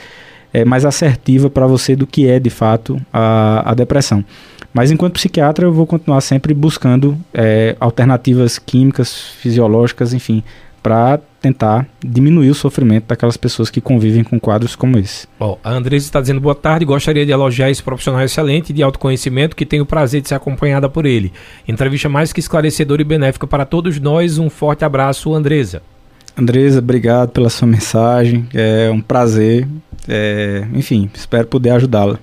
é, 0.51 0.65
mais 0.65 0.85
assertiva 0.85 1.49
para 1.49 1.67
você 1.67 1.95
do 1.95 2.07
que 2.07 2.27
é 2.27 2.39
de 2.39 2.49
fato 2.49 2.99
a, 3.13 3.71
a 3.71 3.73
depressão. 3.75 4.25
Mas 4.73 4.91
enquanto 4.91 5.13
psiquiatra, 5.13 5.65
eu 5.65 5.71
vou 5.71 5.85
continuar 5.85 6.19
sempre 6.21 6.53
buscando 6.53 7.17
é, 7.33 7.75
alternativas 7.79 8.57
químicas, 8.57 9.15
fisiológicas, 9.39 10.13
enfim, 10.13 10.43
para 10.81 11.19
tentar 11.39 11.87
diminuir 12.03 12.49
o 12.49 12.55
sofrimento 12.55 13.05
daquelas 13.07 13.37
pessoas 13.37 13.69
que 13.69 13.79
convivem 13.79 14.23
com 14.23 14.39
quadros 14.39 14.75
como 14.75 14.97
esse. 14.97 15.27
Bom, 15.39 15.59
a 15.63 15.71
Andresa 15.71 16.05
está 16.05 16.19
dizendo 16.19 16.41
boa 16.41 16.55
tarde, 16.55 16.85
gostaria 16.85 17.25
de 17.25 17.31
elogiar 17.31 17.69
esse 17.69 17.83
profissional 17.83 18.21
excelente 18.21 18.73
de 18.73 18.81
autoconhecimento 18.81 19.55
que 19.55 19.65
tenho 19.65 19.83
o 19.83 19.85
prazer 19.85 20.21
de 20.21 20.29
ser 20.29 20.35
acompanhada 20.35 20.89
por 20.89 21.05
ele. 21.05 21.31
Entrevista 21.67 22.09
mais 22.09 22.33
que 22.33 22.39
esclarecedora 22.39 23.01
e 23.01 23.05
benéfica 23.05 23.45
para 23.45 23.65
todos 23.65 23.99
nós. 23.99 24.37
Um 24.37 24.49
forte 24.49 24.83
abraço, 24.83 25.33
Andresa. 25.33 25.81
Andresa, 26.35 26.79
obrigado 26.79 27.29
pela 27.29 27.49
sua 27.49 27.67
mensagem. 27.67 28.47
É 28.53 28.89
um 28.91 29.01
prazer. 29.01 29.67
É, 30.07 30.65
enfim, 30.73 31.09
espero 31.13 31.47
poder 31.47 31.69
ajudá-la. 31.71 32.19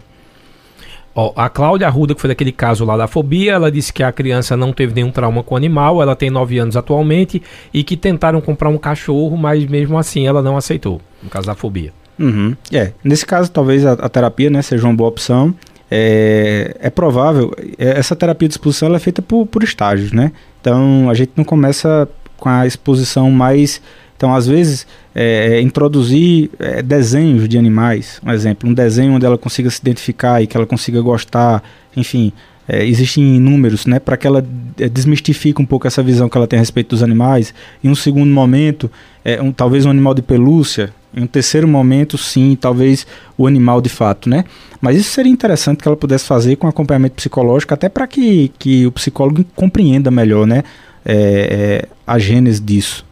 A 1.37 1.49
Cláudia 1.49 1.89
Arruda, 1.89 2.15
que 2.15 2.21
foi 2.21 2.29
daquele 2.29 2.53
caso 2.53 2.85
lá 2.85 2.97
da 2.97 3.09
fobia, 3.09 3.53
ela 3.53 3.71
disse 3.71 3.93
que 3.93 4.03
a 4.03 4.13
criança 4.13 4.57
não 4.57 4.73
teve 4.73 4.95
nenhum 4.95 5.11
trauma 5.11 5.43
com 5.43 5.55
o 5.55 5.57
animal, 5.57 6.01
ela 6.01 6.15
tem 6.15 6.31
9 6.31 6.59
anos 6.59 6.77
atualmente, 6.77 7.43
e 7.75 7.83
que 7.83 7.97
tentaram 7.97 8.41
comprar 8.41 8.69
um 8.69 8.79
cachorro, 8.79 9.37
mas 9.37 9.67
mesmo 9.67 9.99
assim 9.99 10.27
ela 10.27 10.41
não 10.41 10.57
aceitou, 10.57 11.01
no 11.23 11.29
caso 11.29 11.47
da 11.47 11.55
fobia. 11.55 11.93
Uhum. 12.19 12.55
É, 12.73 12.93
nesse 13.03 13.27
caso 13.27 13.51
talvez 13.51 13.85
a, 13.85 13.93
a, 13.93 14.09
terapia 14.09 14.51
né, 14.51 14.63
seja 14.63 14.87
uma 14.87 14.95
boa 14.95 15.09
opção. 15.09 15.55
É, 15.91 16.77
é 16.79 16.91
provável, 16.91 17.53
é, 17.77 17.99
essa 17.99 18.15
terapia 18.15 18.47
de 18.47 18.55
exposição 18.55 18.95
é 18.95 18.99
feita 19.01 19.21
por, 19.21 19.45
por 19.47 19.65
estágios, 19.65 20.13
né? 20.13 20.31
Então 20.61 21.11
a 21.11 21.15
gente 21.15 21.33
não 21.35 21.43
começa 21.43 22.09
com 22.37 22.49
a 22.49 22.67
exposição 22.67 23.29
mais 23.31 23.83
então, 24.21 24.35
às 24.35 24.47
vezes, 24.47 24.87
é, 25.15 25.55
é, 25.55 25.61
introduzir 25.63 26.51
é, 26.59 26.83
desenhos 26.83 27.49
de 27.49 27.57
animais, 27.57 28.21
um 28.23 28.31
exemplo, 28.31 28.69
um 28.69 28.75
desenho 28.75 29.15
onde 29.15 29.25
ela 29.25 29.39
consiga 29.39 29.71
se 29.71 29.81
identificar 29.81 30.43
e 30.43 30.47
que 30.47 30.55
ela 30.55 30.67
consiga 30.67 31.01
gostar, 31.01 31.63
enfim, 31.97 32.31
é, 32.69 32.85
existem 32.85 33.25
números, 33.41 33.87
né, 33.87 33.99
para 33.99 34.19
que 34.19 34.27
ela 34.27 34.45
é, 34.79 34.91
desmistifique 34.91 35.63
um 35.63 35.65
pouco 35.65 35.87
essa 35.87 36.03
visão 36.03 36.29
que 36.29 36.37
ela 36.37 36.47
tem 36.47 36.59
a 36.59 36.61
respeito 36.61 36.91
dos 36.91 37.03
animais. 37.03 37.55
Em 37.83 37.89
um 37.89 37.95
segundo 37.95 38.31
momento, 38.31 38.91
é, 39.25 39.41
um, 39.41 39.53
talvez 39.53 39.87
um 39.87 39.91
animal 39.91 40.13
de 40.13 40.21
pelúcia. 40.21 40.93
Em 41.17 41.23
um 41.23 41.27
terceiro 41.27 41.67
momento, 41.67 42.19
sim, 42.19 42.59
talvez 42.61 43.07
o 43.39 43.47
animal 43.47 43.81
de 43.81 43.89
fato, 43.89 44.29
né? 44.29 44.45
Mas 44.83 44.99
isso 44.99 45.13
seria 45.13 45.33
interessante 45.33 45.79
que 45.79 45.89
ela 45.89 45.97
pudesse 45.97 46.27
fazer 46.27 46.57
com 46.57 46.69
acompanhamento 46.69 47.15
psicológico, 47.15 47.73
até 47.73 47.89
para 47.89 48.07
que, 48.07 48.53
que 48.59 48.87
o 48.87 48.93
psicólogo 48.93 49.43
compreenda 49.57 50.11
melhor, 50.11 50.47
né, 50.47 50.63
é, 51.07 51.15
é, 51.15 51.89
a 52.07 52.19
gênese 52.19 52.61
disso. 52.61 53.09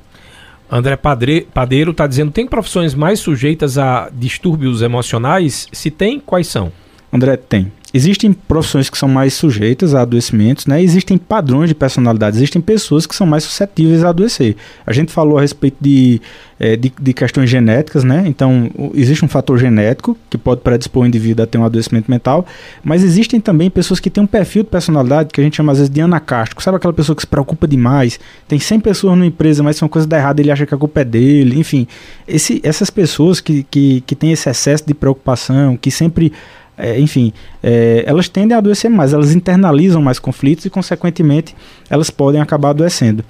André 0.70 0.96
Padeiro 0.96 1.90
está 1.90 2.06
dizendo: 2.06 2.30
tem 2.30 2.46
profissões 2.46 2.94
mais 2.94 3.20
sujeitas 3.20 3.78
a 3.78 4.10
distúrbios 4.12 4.82
emocionais? 4.82 5.66
Se 5.72 5.90
tem, 5.90 6.20
quais 6.20 6.46
são? 6.46 6.70
André, 7.12 7.36
tem. 7.36 7.72
Existem 7.92 8.32
profissões 8.32 8.90
que 8.90 8.98
são 8.98 9.08
mais 9.08 9.32
sujeitas 9.32 9.94
a 9.94 10.02
adoecimentos, 10.02 10.66
né? 10.66 10.82
Existem 10.82 11.16
padrões 11.16 11.68
de 11.68 11.74
personalidade, 11.74 12.36
existem 12.36 12.60
pessoas 12.60 13.06
que 13.06 13.14
são 13.14 13.26
mais 13.26 13.44
suscetíveis 13.44 14.04
a 14.04 14.10
adoecer. 14.10 14.56
A 14.86 14.92
gente 14.92 15.10
falou 15.10 15.38
a 15.38 15.40
respeito 15.40 15.76
de, 15.80 16.20
é, 16.60 16.76
de, 16.76 16.92
de, 17.00 17.12
questões 17.14 17.48
genéticas, 17.48 18.04
né? 18.04 18.24
Então, 18.26 18.70
existe 18.92 19.24
um 19.24 19.28
fator 19.28 19.58
genético 19.58 20.16
que 20.28 20.36
pode 20.36 20.60
predispor 20.60 21.04
o 21.04 21.06
indivíduo 21.06 21.44
a 21.44 21.46
ter 21.46 21.56
um 21.56 21.64
adoecimento 21.64 22.10
mental, 22.10 22.44
mas 22.84 23.02
existem 23.02 23.40
também 23.40 23.70
pessoas 23.70 23.98
que 23.98 24.10
têm 24.10 24.22
um 24.22 24.26
perfil 24.26 24.64
de 24.64 24.68
personalidade 24.68 25.30
que 25.32 25.40
a 25.40 25.44
gente 25.44 25.56
chama 25.56 25.72
às 25.72 25.78
vezes 25.78 25.90
de 25.90 26.00
anacástico. 26.02 26.62
Sabe 26.62 26.76
aquela 26.76 26.92
pessoa 26.92 27.16
que 27.16 27.22
se 27.22 27.26
preocupa 27.26 27.66
demais? 27.66 28.20
Tem 28.46 28.58
100 28.58 28.80
pessoas 28.80 29.14
numa 29.14 29.26
empresa, 29.26 29.62
mas 29.62 29.76
se 29.76 29.82
uma 29.82 29.88
coisa 29.88 30.06
dá 30.06 30.18
errado, 30.18 30.40
ele 30.40 30.50
acha 30.50 30.66
que 30.66 30.74
a 30.74 30.78
culpa 30.78 31.00
é 31.00 31.04
dele. 31.04 31.58
Enfim, 31.58 31.86
esse, 32.26 32.60
essas 32.62 32.90
pessoas 32.90 33.40
que, 33.40 33.62
que, 33.70 34.02
que 34.02 34.14
têm 34.14 34.32
esse 34.32 34.48
excesso 34.50 34.86
de 34.86 34.92
preocupação, 34.92 35.74
que 35.74 35.90
sempre 35.90 36.32
é, 36.78 36.98
enfim, 36.98 37.32
é, 37.62 38.04
elas 38.06 38.28
tendem 38.28 38.54
a 38.54 38.58
adoecer 38.58 38.90
mais, 38.90 39.12
elas 39.12 39.34
internalizam 39.34 40.00
mais 40.00 40.18
conflitos 40.18 40.64
e, 40.64 40.70
consequentemente, 40.70 41.54
elas 41.90 42.08
podem 42.08 42.40
acabar 42.40 42.70
adoecendo. 42.70 43.24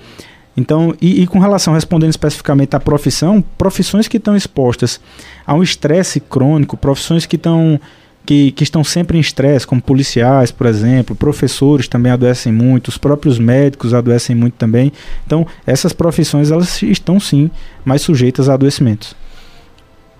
Então, 0.56 0.94
e, 1.00 1.22
e, 1.22 1.26
com 1.26 1.38
relação, 1.38 1.72
respondendo 1.72 2.10
especificamente 2.10 2.74
à 2.74 2.80
profissão, 2.80 3.42
profissões 3.56 4.08
que 4.08 4.16
estão 4.16 4.36
expostas 4.36 5.00
a 5.46 5.54
um 5.54 5.62
estresse 5.62 6.20
crônico, 6.20 6.76
profissões 6.76 7.24
que 7.26 7.36
estão 7.36 7.80
que, 8.26 8.50
que 8.52 8.62
estão 8.62 8.84
sempre 8.84 9.16
em 9.16 9.20
estresse, 9.22 9.66
como 9.66 9.80
policiais, 9.80 10.50
por 10.50 10.66
exemplo, 10.66 11.16
professores 11.16 11.88
também 11.88 12.12
adoecem 12.12 12.52
muito, 12.52 12.88
os 12.88 12.98
próprios 12.98 13.38
médicos 13.38 13.94
adoecem 13.94 14.36
muito 14.36 14.52
também. 14.54 14.92
Então, 15.26 15.46
essas 15.66 15.94
profissões 15.94 16.50
elas 16.50 16.82
estão 16.82 17.18
sim 17.18 17.50
mais 17.86 18.02
sujeitas 18.02 18.50
a 18.50 18.54
adoecimentos. 18.54 19.16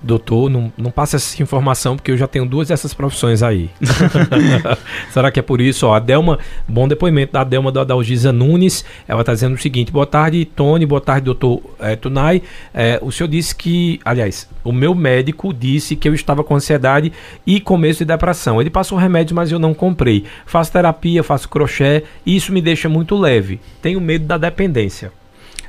Doutor, 0.01 0.49
não, 0.49 0.73
não 0.79 0.93
passa 0.93 1.17
essa 1.17 1.43
informação 1.43 1.97
porque 1.97 2.13
eu 2.13 2.17
já 2.17 2.29
tenho 2.29 2.47
duas 2.47 2.69
dessas 2.69 2.95
profissões 2.95 3.43
aí. 3.43 3.69
Será 5.11 5.31
que 5.31 5.41
é 5.41 5.43
por 5.43 5.61
isso? 5.61 5.87
Ó, 5.89 5.95
a 5.95 5.99
Delma, 5.99 6.39
bom 6.69 6.87
depoimento 6.87 7.33
da 7.33 7.43
Delma 7.43 7.73
da 7.73 7.81
Adalgisa 7.81 8.33
Nunes. 8.33 8.85
Ela 9.09 9.23
está 9.23 9.35
dizendo 9.35 9.55
o 9.55 9.59
seguinte: 9.59 9.91
boa 9.91 10.07
tarde, 10.07 10.45
Tony, 10.45 10.87
boa 10.87 11.01
tarde, 11.01 11.25
doutor 11.25 11.61
é, 11.81 11.97
Tunai. 11.97 12.43
É, 12.73 13.01
o 13.03 13.11
senhor 13.11 13.29
disse 13.29 13.55
que, 13.57 13.99
aliás, 14.05 14.49
o 14.63 14.73
meu 14.73 14.95
médico 14.95 15.53
disse 15.53 15.97
que 15.97 16.09
eu 16.09 16.15
estava 16.15 16.45
com 16.45 16.55
ansiedade 16.55 17.13
e 17.45 17.61
começo 17.61 17.99
de 17.99 18.05
depressão. 18.05 18.61
Ele 18.61 18.71
passou 18.71 18.97
remédio, 18.97 19.35
mas 19.35 19.51
eu 19.51 19.59
não 19.59 19.75
comprei. 19.75 20.25
Faço 20.47 20.71
terapia, 20.71 21.25
faço 21.25 21.49
crochê 21.49 22.05
e 22.25 22.37
isso 22.37 22.53
me 22.53 22.61
deixa 22.61 22.89
muito 22.89 23.17
leve. 23.17 23.61
Tenho 23.83 24.01
medo 24.01 24.27
da 24.27 24.39
dependência. 24.39 25.11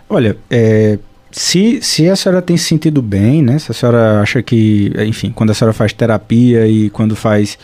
Olha, 0.07 0.37
é, 0.49 0.97
se, 1.31 1.79
se 1.81 2.09
a 2.09 2.15
senhora 2.15 2.41
tem 2.41 2.57
se 2.57 2.65
sentido 2.65 3.01
bem, 3.01 3.41
né? 3.41 3.59
Se 3.59 3.71
a 3.71 3.73
senhora 3.73 4.21
acha 4.21 4.41
que, 4.41 4.91
enfim, 5.05 5.31
quando 5.31 5.51
a 5.51 5.53
senhora 5.53 5.73
faz 5.73 5.93
terapia 5.93 6.67
e 6.67 6.89
quando 6.89 7.15
faz 7.15 7.57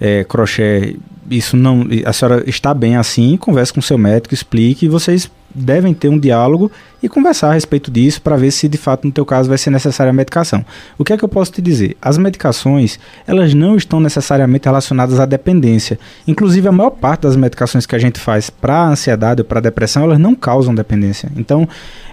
é, 0.00 0.24
crochê, 0.24 0.96
isso 1.30 1.56
não. 1.56 1.86
A 2.04 2.12
senhora 2.12 2.44
está 2.48 2.74
bem 2.74 2.96
assim, 2.96 3.36
converse 3.36 3.72
com 3.72 3.80
seu 3.80 3.98
médico, 3.98 4.34
explique 4.34 4.86
e 4.86 4.88
vocês 4.88 5.30
devem 5.54 5.94
ter 5.94 6.08
um 6.08 6.18
diálogo 6.18 6.70
e 7.02 7.08
conversar 7.08 7.50
a 7.50 7.52
respeito 7.52 7.90
disso 7.90 8.20
para 8.20 8.36
ver 8.36 8.50
se 8.50 8.68
de 8.68 8.76
fato 8.76 9.06
no 9.06 9.12
teu 9.12 9.24
caso 9.24 9.48
vai 9.48 9.58
ser 9.58 9.70
necessária 9.70 10.10
a 10.10 10.12
medicação. 10.12 10.64
O 10.96 11.04
que 11.04 11.12
é 11.12 11.16
que 11.16 11.24
eu 11.24 11.28
posso 11.28 11.52
te 11.52 11.62
dizer? 11.62 11.96
As 12.02 12.18
medicações, 12.18 12.98
elas 13.26 13.54
não 13.54 13.76
estão 13.76 14.00
necessariamente 14.00 14.66
relacionadas 14.66 15.20
à 15.20 15.26
dependência. 15.26 15.98
Inclusive 16.26 16.68
a 16.68 16.72
maior 16.72 16.90
parte 16.90 17.22
das 17.22 17.36
medicações 17.36 17.86
que 17.86 17.94
a 17.94 17.98
gente 17.98 18.18
faz 18.18 18.50
para 18.50 18.88
ansiedade 18.88 19.40
ou 19.40 19.44
para 19.44 19.60
depressão, 19.60 20.02
elas 20.02 20.18
não 20.18 20.34
causam 20.34 20.74
dependência. 20.74 21.30
Então, 21.36 21.68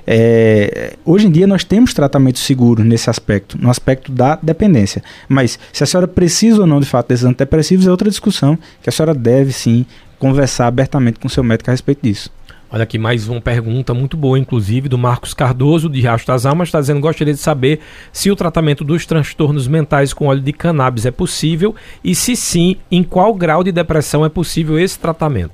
é, 0.07 0.93
hoje 1.03 1.27
em 1.27 1.31
dia 1.31 1.47
nós 1.47 1.63
temos 1.63 1.93
tratamento 1.93 2.37
seguro 2.37 2.83
nesse 2.83 3.09
aspecto, 3.09 3.57
no 3.59 3.69
aspecto 3.69 4.11
da 4.11 4.37
dependência. 4.41 5.03
Mas 5.27 5.57
se 5.73 5.83
a 5.83 5.87
senhora 5.87 6.07
precisa 6.07 6.61
ou 6.61 6.67
não 6.67 6.79
de 6.79 6.85
fato 6.85 7.07
desses 7.07 7.25
antidepressivos 7.25 7.87
é 7.87 7.91
outra 7.91 8.09
discussão 8.09 8.57
que 8.83 8.89
a 8.89 8.91
senhora 8.91 9.15
deve 9.15 9.51
sim 9.51 9.85
conversar 10.19 10.67
abertamente 10.67 11.19
com 11.19 11.27
seu 11.27 11.43
médico 11.43 11.69
a 11.69 11.73
respeito 11.73 11.99
disso. 12.03 12.29
Olha 12.75 12.83
aqui 12.83 12.97
mais 12.97 13.29
uma 13.29 13.39
pergunta 13.39 13.93
muito 13.93 14.17
boa, 14.17 14.37
inclusive, 14.37 14.89
do 14.89 14.97
Marcos 14.97 15.33
Cardoso, 15.33 15.87
de 15.87 16.01
Riacho 16.01 16.27
das 16.27 16.45
Almas, 16.45 16.67
está 16.67 16.81
dizendo: 16.81 16.99
gostaria 16.99 17.33
de 17.33 17.39
saber 17.39 17.79
se 18.11 18.29
o 18.29 18.35
tratamento 18.35 18.83
dos 18.83 19.05
transtornos 19.05 19.65
mentais 19.65 20.11
com 20.11 20.25
óleo 20.25 20.41
de 20.41 20.51
cannabis 20.51 21.05
é 21.05 21.11
possível 21.11 21.73
e, 22.03 22.13
se 22.13 22.35
sim, 22.35 22.75
em 22.91 23.01
qual 23.01 23.33
grau 23.33 23.63
de 23.63 23.71
depressão 23.71 24.25
é 24.25 24.29
possível 24.29 24.77
esse 24.77 24.99
tratamento. 24.99 25.53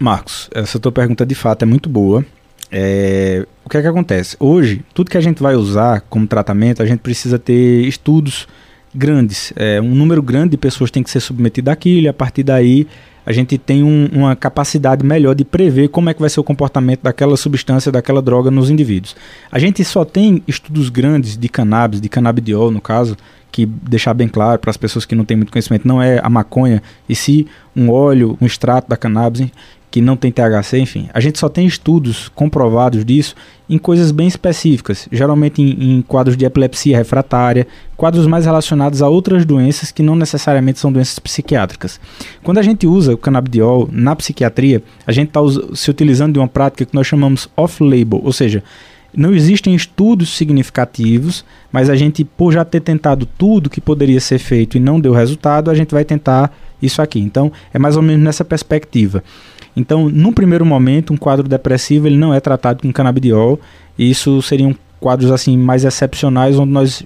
Marcos, 0.00 0.50
essa 0.52 0.80
tua 0.80 0.90
pergunta 0.90 1.24
de 1.24 1.36
fato 1.36 1.62
é 1.62 1.64
muito 1.64 1.88
boa. 1.88 2.26
É, 2.72 3.46
o 3.64 3.68
que 3.68 3.76
é 3.76 3.80
que 3.80 3.86
acontece? 3.86 4.36
Hoje, 4.40 4.84
tudo 4.92 5.12
que 5.12 5.16
a 5.16 5.20
gente 5.20 5.40
vai 5.40 5.54
usar 5.54 6.00
como 6.10 6.26
tratamento, 6.26 6.82
a 6.82 6.86
gente 6.86 6.98
precisa 6.98 7.38
ter 7.38 7.86
estudos 7.86 8.48
grandes. 8.92 9.52
É, 9.54 9.80
um 9.80 9.94
número 9.94 10.20
grande 10.20 10.50
de 10.50 10.56
pessoas 10.56 10.90
tem 10.90 11.04
que 11.04 11.10
ser 11.10 11.20
submetido 11.20 11.70
àquilo 11.70 12.06
e 12.06 12.08
a 12.08 12.12
partir 12.12 12.42
daí 12.42 12.88
a 13.24 13.32
gente 13.32 13.56
tem 13.56 13.82
um, 13.82 14.08
uma 14.12 14.34
capacidade 14.34 15.04
melhor 15.04 15.34
de 15.34 15.44
prever 15.44 15.88
como 15.88 16.10
é 16.10 16.14
que 16.14 16.20
vai 16.20 16.30
ser 16.30 16.40
o 16.40 16.44
comportamento 16.44 17.02
daquela 17.02 17.36
substância, 17.36 17.92
daquela 17.92 18.20
droga 18.20 18.50
nos 18.50 18.70
indivíduos. 18.70 19.14
A 19.50 19.58
gente 19.58 19.84
só 19.84 20.04
tem 20.04 20.42
estudos 20.46 20.88
grandes 20.88 21.36
de 21.36 21.48
cannabis, 21.48 22.00
de 22.00 22.08
canabidiol 22.08 22.70
no 22.70 22.80
caso, 22.80 23.16
que 23.52 23.66
deixar 23.66 24.14
bem 24.14 24.26
claro 24.26 24.58
para 24.58 24.70
as 24.70 24.76
pessoas 24.76 25.04
que 25.04 25.14
não 25.14 25.24
têm 25.24 25.36
muito 25.36 25.52
conhecimento, 25.52 25.86
não 25.86 26.02
é 26.02 26.18
a 26.22 26.30
maconha, 26.30 26.82
e 27.08 27.14
sim 27.14 27.44
um 27.76 27.90
óleo, 27.90 28.36
um 28.40 28.46
extrato 28.46 28.88
da 28.88 28.96
cannabis 28.96 29.50
que 29.92 30.00
não 30.00 30.16
tem 30.16 30.32
THC, 30.32 30.78
enfim. 30.78 31.10
A 31.12 31.20
gente 31.20 31.38
só 31.38 31.50
tem 31.50 31.66
estudos 31.66 32.30
comprovados 32.30 33.04
disso 33.04 33.34
em 33.68 33.76
coisas 33.76 34.10
bem 34.10 34.26
específicas, 34.26 35.06
geralmente 35.12 35.60
em, 35.60 35.98
em, 35.98 36.02
quadros 36.02 36.34
de 36.34 36.46
epilepsia 36.46 36.96
refratária, 36.96 37.66
quadros 37.94 38.26
mais 38.26 38.46
relacionados 38.46 39.02
a 39.02 39.08
outras 39.10 39.44
doenças 39.44 39.92
que 39.92 40.02
não 40.02 40.16
necessariamente 40.16 40.78
são 40.78 40.90
doenças 40.90 41.18
psiquiátricas. 41.18 42.00
Quando 42.42 42.56
a 42.56 42.62
gente 42.62 42.86
usa 42.86 43.12
o 43.12 43.18
canabidiol 43.18 43.86
na 43.92 44.16
psiquiatria, 44.16 44.82
a 45.06 45.12
gente 45.12 45.28
está 45.28 45.40
se 45.74 45.90
utilizando 45.90 46.32
de 46.32 46.38
uma 46.38 46.48
prática 46.48 46.86
que 46.86 46.94
nós 46.94 47.06
chamamos 47.06 47.46
off-label, 47.54 48.22
ou 48.24 48.32
seja, 48.32 48.64
não 49.14 49.34
existem 49.34 49.74
estudos 49.74 50.36
significativos, 50.36 51.44
mas 51.70 51.90
a 51.90 51.94
gente, 51.94 52.24
por 52.24 52.52
já 52.52 52.64
ter 52.64 52.80
tentado 52.80 53.26
tudo 53.26 53.68
que 53.70 53.80
poderia 53.80 54.20
ser 54.20 54.38
feito 54.38 54.76
e 54.76 54.80
não 54.80 55.00
deu 55.00 55.12
resultado, 55.12 55.70
a 55.70 55.74
gente 55.74 55.92
vai 55.92 56.04
tentar 56.04 56.56
isso 56.80 57.02
aqui. 57.02 57.20
Então, 57.20 57.52
é 57.72 57.78
mais 57.78 57.96
ou 57.96 58.02
menos 58.02 58.24
nessa 58.24 58.44
perspectiva. 58.44 59.22
Então, 59.76 60.08
num 60.08 60.32
primeiro 60.32 60.64
momento, 60.64 61.12
um 61.12 61.16
quadro 61.16 61.48
depressivo 61.48 62.06
ele 62.06 62.16
não 62.16 62.32
é 62.32 62.40
tratado 62.40 62.82
com 62.82 62.92
canabidiol. 62.92 63.58
E 63.98 64.10
isso 64.10 64.40
seriam 64.42 64.74
quadros 65.00 65.30
assim 65.30 65.56
mais 65.56 65.84
excepcionais 65.84 66.58
onde 66.58 66.72
nós 66.72 67.04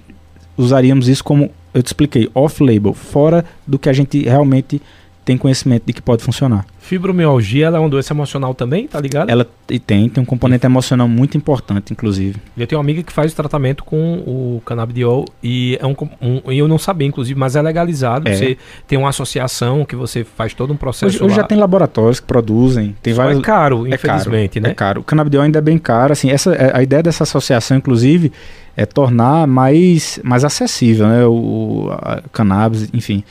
usaríamos 0.57 1.07
isso 1.07 1.23
como 1.23 1.49
eu 1.73 1.83
te 1.83 1.87
expliquei, 1.87 2.29
off-label, 2.33 2.93
fora 2.93 3.45
do 3.65 3.77
que 3.77 3.89
a 3.89 3.93
gente 3.93 4.23
realmente 4.23 4.81
tem 5.27 5.37
conhecimento 5.37 5.83
de 5.85 5.91
que 5.91 6.01
pode 6.01 6.23
funcionar. 6.23 6.65
Fibromialgia, 6.79 7.65
ela 7.65 7.75
é 7.75 7.79
uma 7.81 7.89
doença 7.89 8.13
emocional 8.13 8.53
também, 8.53 8.87
tá 8.87 8.97
ligado? 8.97 9.29
Ela 9.29 9.45
tem, 9.85 10.07
tem 10.07 10.23
um 10.23 10.25
componente 10.25 10.65
emocional 10.65 11.05
muito 11.05 11.35
importante, 11.35 11.91
inclusive. 11.91 12.39
Eu 12.57 12.65
tenho 12.65 12.79
uma 12.79 12.85
amiga 12.85 13.03
que 13.03 13.11
faz 13.11 13.33
o 13.33 13.35
tratamento 13.35 13.83
com 13.83 14.19
o 14.25 14.61
canabidiol 14.65 15.25
e 15.43 15.77
é 15.81 15.85
um, 15.85 15.93
um 16.21 16.49
eu 16.49 16.65
não 16.65 16.77
sabia, 16.77 17.05
inclusive, 17.05 17.37
mas 17.37 17.57
é 17.57 17.61
legalizado. 17.61 18.29
É. 18.29 18.35
Você 18.35 18.57
tem 18.87 18.97
uma 18.97 19.09
associação 19.09 19.83
que 19.83 19.97
você 19.97 20.23
faz 20.23 20.53
todo 20.53 20.71
um 20.71 20.77
processo. 20.77 21.17
Hoje, 21.17 21.23
hoje 21.25 21.35
já 21.35 21.43
tem 21.43 21.57
laboratórios 21.57 22.21
que 22.21 22.25
produzem, 22.25 22.95
tem 23.03 23.13
Só 23.13 23.23
vários. 23.23 23.41
É 23.41 23.43
caro, 23.43 23.85
é 23.85 23.95
infelizmente, 23.95 24.53
caro, 24.53 24.63
né? 24.63 24.71
É 24.71 24.73
caro. 24.73 25.01
O 25.01 25.03
canabidiol 25.03 25.43
ainda 25.43 25.59
é 25.59 25.61
bem 25.61 25.77
caro. 25.77 26.13
Assim, 26.13 26.31
essa 26.31 26.53
é, 26.53 26.71
a 26.73 26.81
ideia 26.81 27.03
dessa 27.03 27.23
associação, 27.23 27.75
inclusive, 27.75 28.31
é 28.77 28.85
tornar 28.85 29.45
mais, 29.45 30.21
mais 30.23 30.45
acessível, 30.45 31.05
né? 31.05 31.25
O, 31.25 31.89
a 31.91 32.21
cannabis, 32.31 32.87
enfim. 32.93 33.25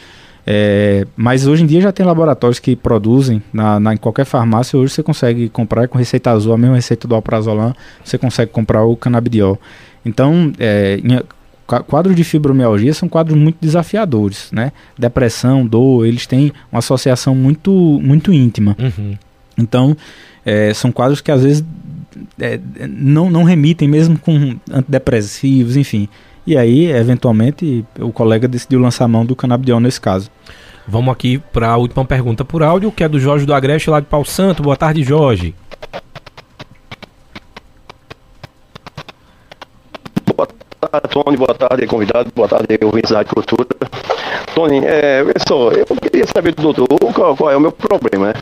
É, 0.47 1.05
mas 1.16 1.47
hoje 1.47 1.64
em 1.64 1.66
dia 1.66 1.80
já 1.80 1.90
tem 1.90 2.07
laboratórios 2.07 2.61
que 2.61 2.76
produzem 2.76 3.42
na, 3.53 3.80
na, 3.80 3.94
em 3.94 3.97
qualquer 3.97 4.24
farmácia. 4.24 4.78
Hoje 4.78 4.92
você 4.92 5.03
consegue 5.03 5.49
comprar 5.49 5.88
com 5.88 5.99
receita 5.99 6.30
azul, 6.30 6.53
a 6.53 6.59
mesma 6.59 6.76
receita 6.76 7.09
do 7.09 7.14
alprazolam, 7.14 7.74
você 8.05 8.16
consegue 8.16 8.53
comprar 8.53 8.84
o 8.84 8.97
canabidiol. 8.97 9.59
Então, 10.05 10.53
é, 10.59 11.01
em, 11.03 11.20
quadros 11.66 12.14
de 12.14 12.22
fibromialgia 12.22 12.94
são 12.94 13.09
quadros 13.09 13.36
muito 13.36 13.57
desafiadores, 13.61 14.49
né? 14.53 14.70
Depressão, 14.97 15.66
dor, 15.66 16.07
eles 16.07 16.26
têm 16.26 16.53
uma 16.70 16.78
associação 16.78 17.34
muito, 17.34 17.72
muito 17.72 18.32
íntima. 18.32 18.76
Uhum. 18.78 19.18
Então, 19.59 19.97
é, 20.44 20.72
são 20.72 20.92
quadros 20.92 21.20
que 21.20 21.32
às 21.32 21.42
vezes 21.42 21.64
é, 22.38 22.61
não, 22.88 23.28
não 23.28 23.42
remitem, 23.42 23.88
mesmo 23.88 24.16
com 24.16 24.57
antidepressivos, 24.70 25.76
enfim. 25.76 26.09
E 26.47 26.57
aí, 26.57 26.90
eventualmente, 26.90 27.84
o 27.99 28.12
colega 28.12 28.47
decidiu 28.47 28.78
lançar 28.78 29.05
a 29.05 29.09
mão 29.09 29.26
do 29.26 29.34
canabidiol 29.34 29.80
nesse 29.80 30.01
caso. 30.01 30.30
Vamos 30.86 31.12
aqui 31.12 31.38
para 31.53 31.70
a 31.70 31.76
última 31.76 32.05
pergunta 32.05 32.44
por 32.44 32.62
áudio, 32.62 32.92
que 32.92 33.03
é 33.03 33.09
do 33.09 33.18
Jorge 33.18 33.44
do 33.44 33.53
Agreste, 33.53 33.90
lá 33.90 33.99
de 33.99 34.07
Pau 34.07 34.24
Santo. 34.24 34.62
Boa 34.62 34.76
tarde, 34.76 35.03
Jorge. 35.03 35.55
Tony. 41.11 41.37
Boa 41.37 41.55
tarde, 41.55 41.87
convidado. 41.87 42.30
Boa 42.34 42.49
tarde, 42.49 42.78
ouvintes 42.82 43.11
da 43.11 43.24
Cultura. 43.24 43.66
Tony, 44.55 44.80
é, 44.84 45.24
pessoal, 45.24 45.72
eu 45.72 45.87
queria 46.01 46.26
saber 46.26 46.55
do 46.55 46.72
doutor 46.72 46.99
qual, 47.12 47.37
qual 47.37 47.51
é 47.51 47.57
o 47.57 47.61
meu 47.61 47.72
problema, 47.72 48.28
né? 48.28 48.32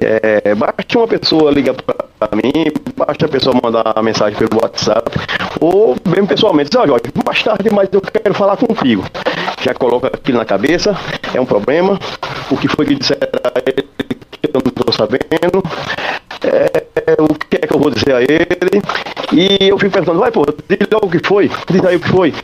É, 0.00 0.54
basta 0.54 0.98
uma 0.98 1.06
pessoa 1.06 1.50
ligar 1.50 1.74
para 1.74 2.36
mim, 2.36 2.52
basta 2.96 3.26
a 3.26 3.28
pessoa 3.28 3.58
mandar 3.62 3.92
uma 3.94 4.02
mensagem 4.02 4.36
pelo 4.36 4.60
WhatsApp, 4.60 5.10
ou 5.60 5.96
mesmo 6.06 6.26
pessoalmente, 6.26 6.70
diz, 6.70 6.78
ó 6.78 6.82
oh, 6.82 6.86
Jorge, 6.86 7.04
mais 7.24 7.42
tarde, 7.42 7.70
mas 7.70 7.88
eu 7.92 8.00
quero 8.00 8.34
falar 8.34 8.56
contigo. 8.56 9.04
Já 9.62 9.72
coloca 9.74 10.08
aquilo 10.08 10.38
na 10.38 10.44
cabeça, 10.44 10.96
é 11.32 11.40
um 11.40 11.46
problema, 11.46 11.98
o 12.50 12.56
que 12.56 12.68
foi 12.68 12.86
que 12.86 12.96
disseram 12.96 13.28
a 13.44 14.06
eu 14.42 14.60
não 14.64 14.68
estou 14.68 14.92
sabendo, 14.92 15.62
é, 16.44 17.22
o 17.22 17.34
que 17.34 17.56
é 17.56 17.66
que 17.66 17.74
eu 17.74 17.78
vou 17.78 17.90
dizer 17.90 18.14
a 18.14 18.22
ele, 18.22 18.82
e 19.32 19.68
eu 19.68 19.78
fico 19.78 19.92
pensando, 19.92 20.18
vai 20.18 20.30
pô, 20.30 20.44
diz 20.68 20.88
logo 20.92 21.06
o 21.06 21.10
que 21.10 21.26
foi, 21.26 21.50
diz 21.68 21.84
aí 21.84 21.96
o 21.96 22.00
que 22.00 22.08
foi. 22.08 22.34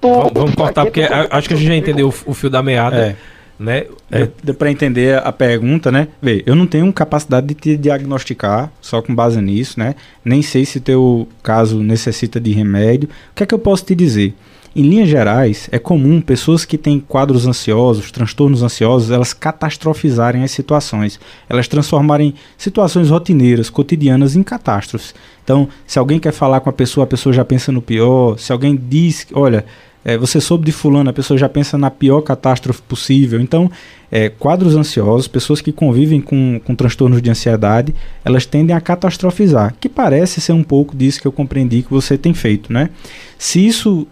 Vamos, 0.00 0.32
vamos, 0.32 0.54
cortar, 0.54 0.84
porque 0.84 1.02
acho 1.02 1.48
que 1.48 1.54
a 1.54 1.56
gente 1.56 1.68
já 1.68 1.76
entendeu 1.76 2.08
o, 2.08 2.30
o 2.30 2.34
fio 2.34 2.48
da 2.48 2.62
meada. 2.62 2.96
É 2.96 3.16
né? 3.58 3.86
É, 4.10 4.28
deu 4.42 4.54
para 4.54 4.70
entender 4.70 5.18
a 5.18 5.32
pergunta, 5.32 5.90
né? 5.90 6.08
Vê, 6.22 6.42
eu 6.46 6.54
não 6.54 6.66
tenho 6.66 6.90
capacidade 6.92 7.48
de 7.48 7.54
te 7.54 7.76
diagnosticar 7.76 8.70
só 8.80 9.02
com 9.02 9.14
base 9.14 9.40
nisso, 9.40 9.78
né? 9.80 9.96
Nem 10.24 10.42
sei 10.42 10.64
se 10.64 10.78
teu 10.78 11.28
caso 11.42 11.82
necessita 11.82 12.38
de 12.38 12.52
remédio. 12.52 13.08
O 13.32 13.34
que 13.34 13.42
é 13.42 13.46
que 13.46 13.54
eu 13.54 13.58
posso 13.58 13.84
te 13.84 13.94
dizer? 13.94 14.34
Em 14.78 14.82
linhas 14.82 15.08
gerais, 15.08 15.68
é 15.72 15.78
comum 15.80 16.20
pessoas 16.20 16.64
que 16.64 16.78
têm 16.78 17.00
quadros 17.00 17.48
ansiosos, 17.48 18.12
transtornos 18.12 18.62
ansiosos, 18.62 19.10
elas 19.10 19.32
catastrofizarem 19.32 20.44
as 20.44 20.52
situações, 20.52 21.18
elas 21.48 21.66
transformarem 21.66 22.32
situações 22.56 23.10
rotineiras, 23.10 23.68
cotidianas, 23.68 24.36
em 24.36 24.42
catástrofes. 24.44 25.16
Então, 25.42 25.68
se 25.84 25.98
alguém 25.98 26.20
quer 26.20 26.30
falar 26.30 26.60
com 26.60 26.70
a 26.70 26.72
pessoa, 26.72 27.02
a 27.02 27.08
pessoa 27.08 27.32
já 27.32 27.44
pensa 27.44 27.72
no 27.72 27.82
pior. 27.82 28.38
Se 28.38 28.52
alguém 28.52 28.80
diz, 28.80 29.26
olha, 29.32 29.64
é, 30.04 30.16
você 30.16 30.40
soube 30.40 30.66
de 30.66 30.70
fulano, 30.70 31.10
a 31.10 31.12
pessoa 31.12 31.36
já 31.36 31.48
pensa 31.48 31.76
na 31.76 31.90
pior 31.90 32.20
catástrofe 32.20 32.80
possível. 32.82 33.40
Então, 33.40 33.68
é, 34.12 34.28
quadros 34.28 34.76
ansiosos, 34.76 35.26
pessoas 35.26 35.60
que 35.60 35.72
convivem 35.72 36.20
com, 36.20 36.60
com 36.64 36.76
transtornos 36.76 37.20
de 37.20 37.28
ansiedade, 37.28 37.92
elas 38.24 38.46
tendem 38.46 38.76
a 38.76 38.80
catastrofizar, 38.80 39.74
que 39.80 39.88
parece 39.88 40.40
ser 40.40 40.52
um 40.52 40.62
pouco 40.62 40.96
disso 40.96 41.20
que 41.20 41.26
eu 41.26 41.32
compreendi 41.32 41.82
que 41.82 41.90
você 41.90 42.16
tem 42.16 42.32
feito, 42.32 42.72
né? 42.72 42.90
Se 43.36 43.66
isso 43.66 44.06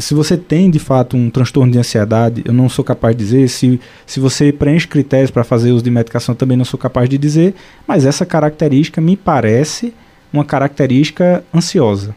se 0.00 0.14
você 0.14 0.36
tem 0.36 0.70
de 0.70 0.78
fato 0.78 1.16
um 1.16 1.28
transtorno 1.28 1.70
de 1.70 1.78
ansiedade, 1.78 2.42
eu 2.44 2.54
não 2.54 2.68
sou 2.68 2.84
capaz 2.84 3.14
de 3.14 3.22
dizer. 3.22 3.48
Se, 3.48 3.78
se 4.06 4.18
você 4.18 4.52
preenche 4.52 4.88
critérios 4.88 5.30
para 5.30 5.44
fazer 5.44 5.72
uso 5.72 5.84
de 5.84 5.90
medicação, 5.90 6.34
também 6.34 6.56
não 6.56 6.64
sou 6.64 6.78
capaz 6.78 7.08
de 7.08 7.18
dizer. 7.18 7.54
Mas 7.86 8.06
essa 8.06 8.24
característica 8.24 9.00
me 9.00 9.16
parece 9.16 9.92
uma 10.32 10.44
característica 10.44 11.44
ansiosa. 11.54 12.14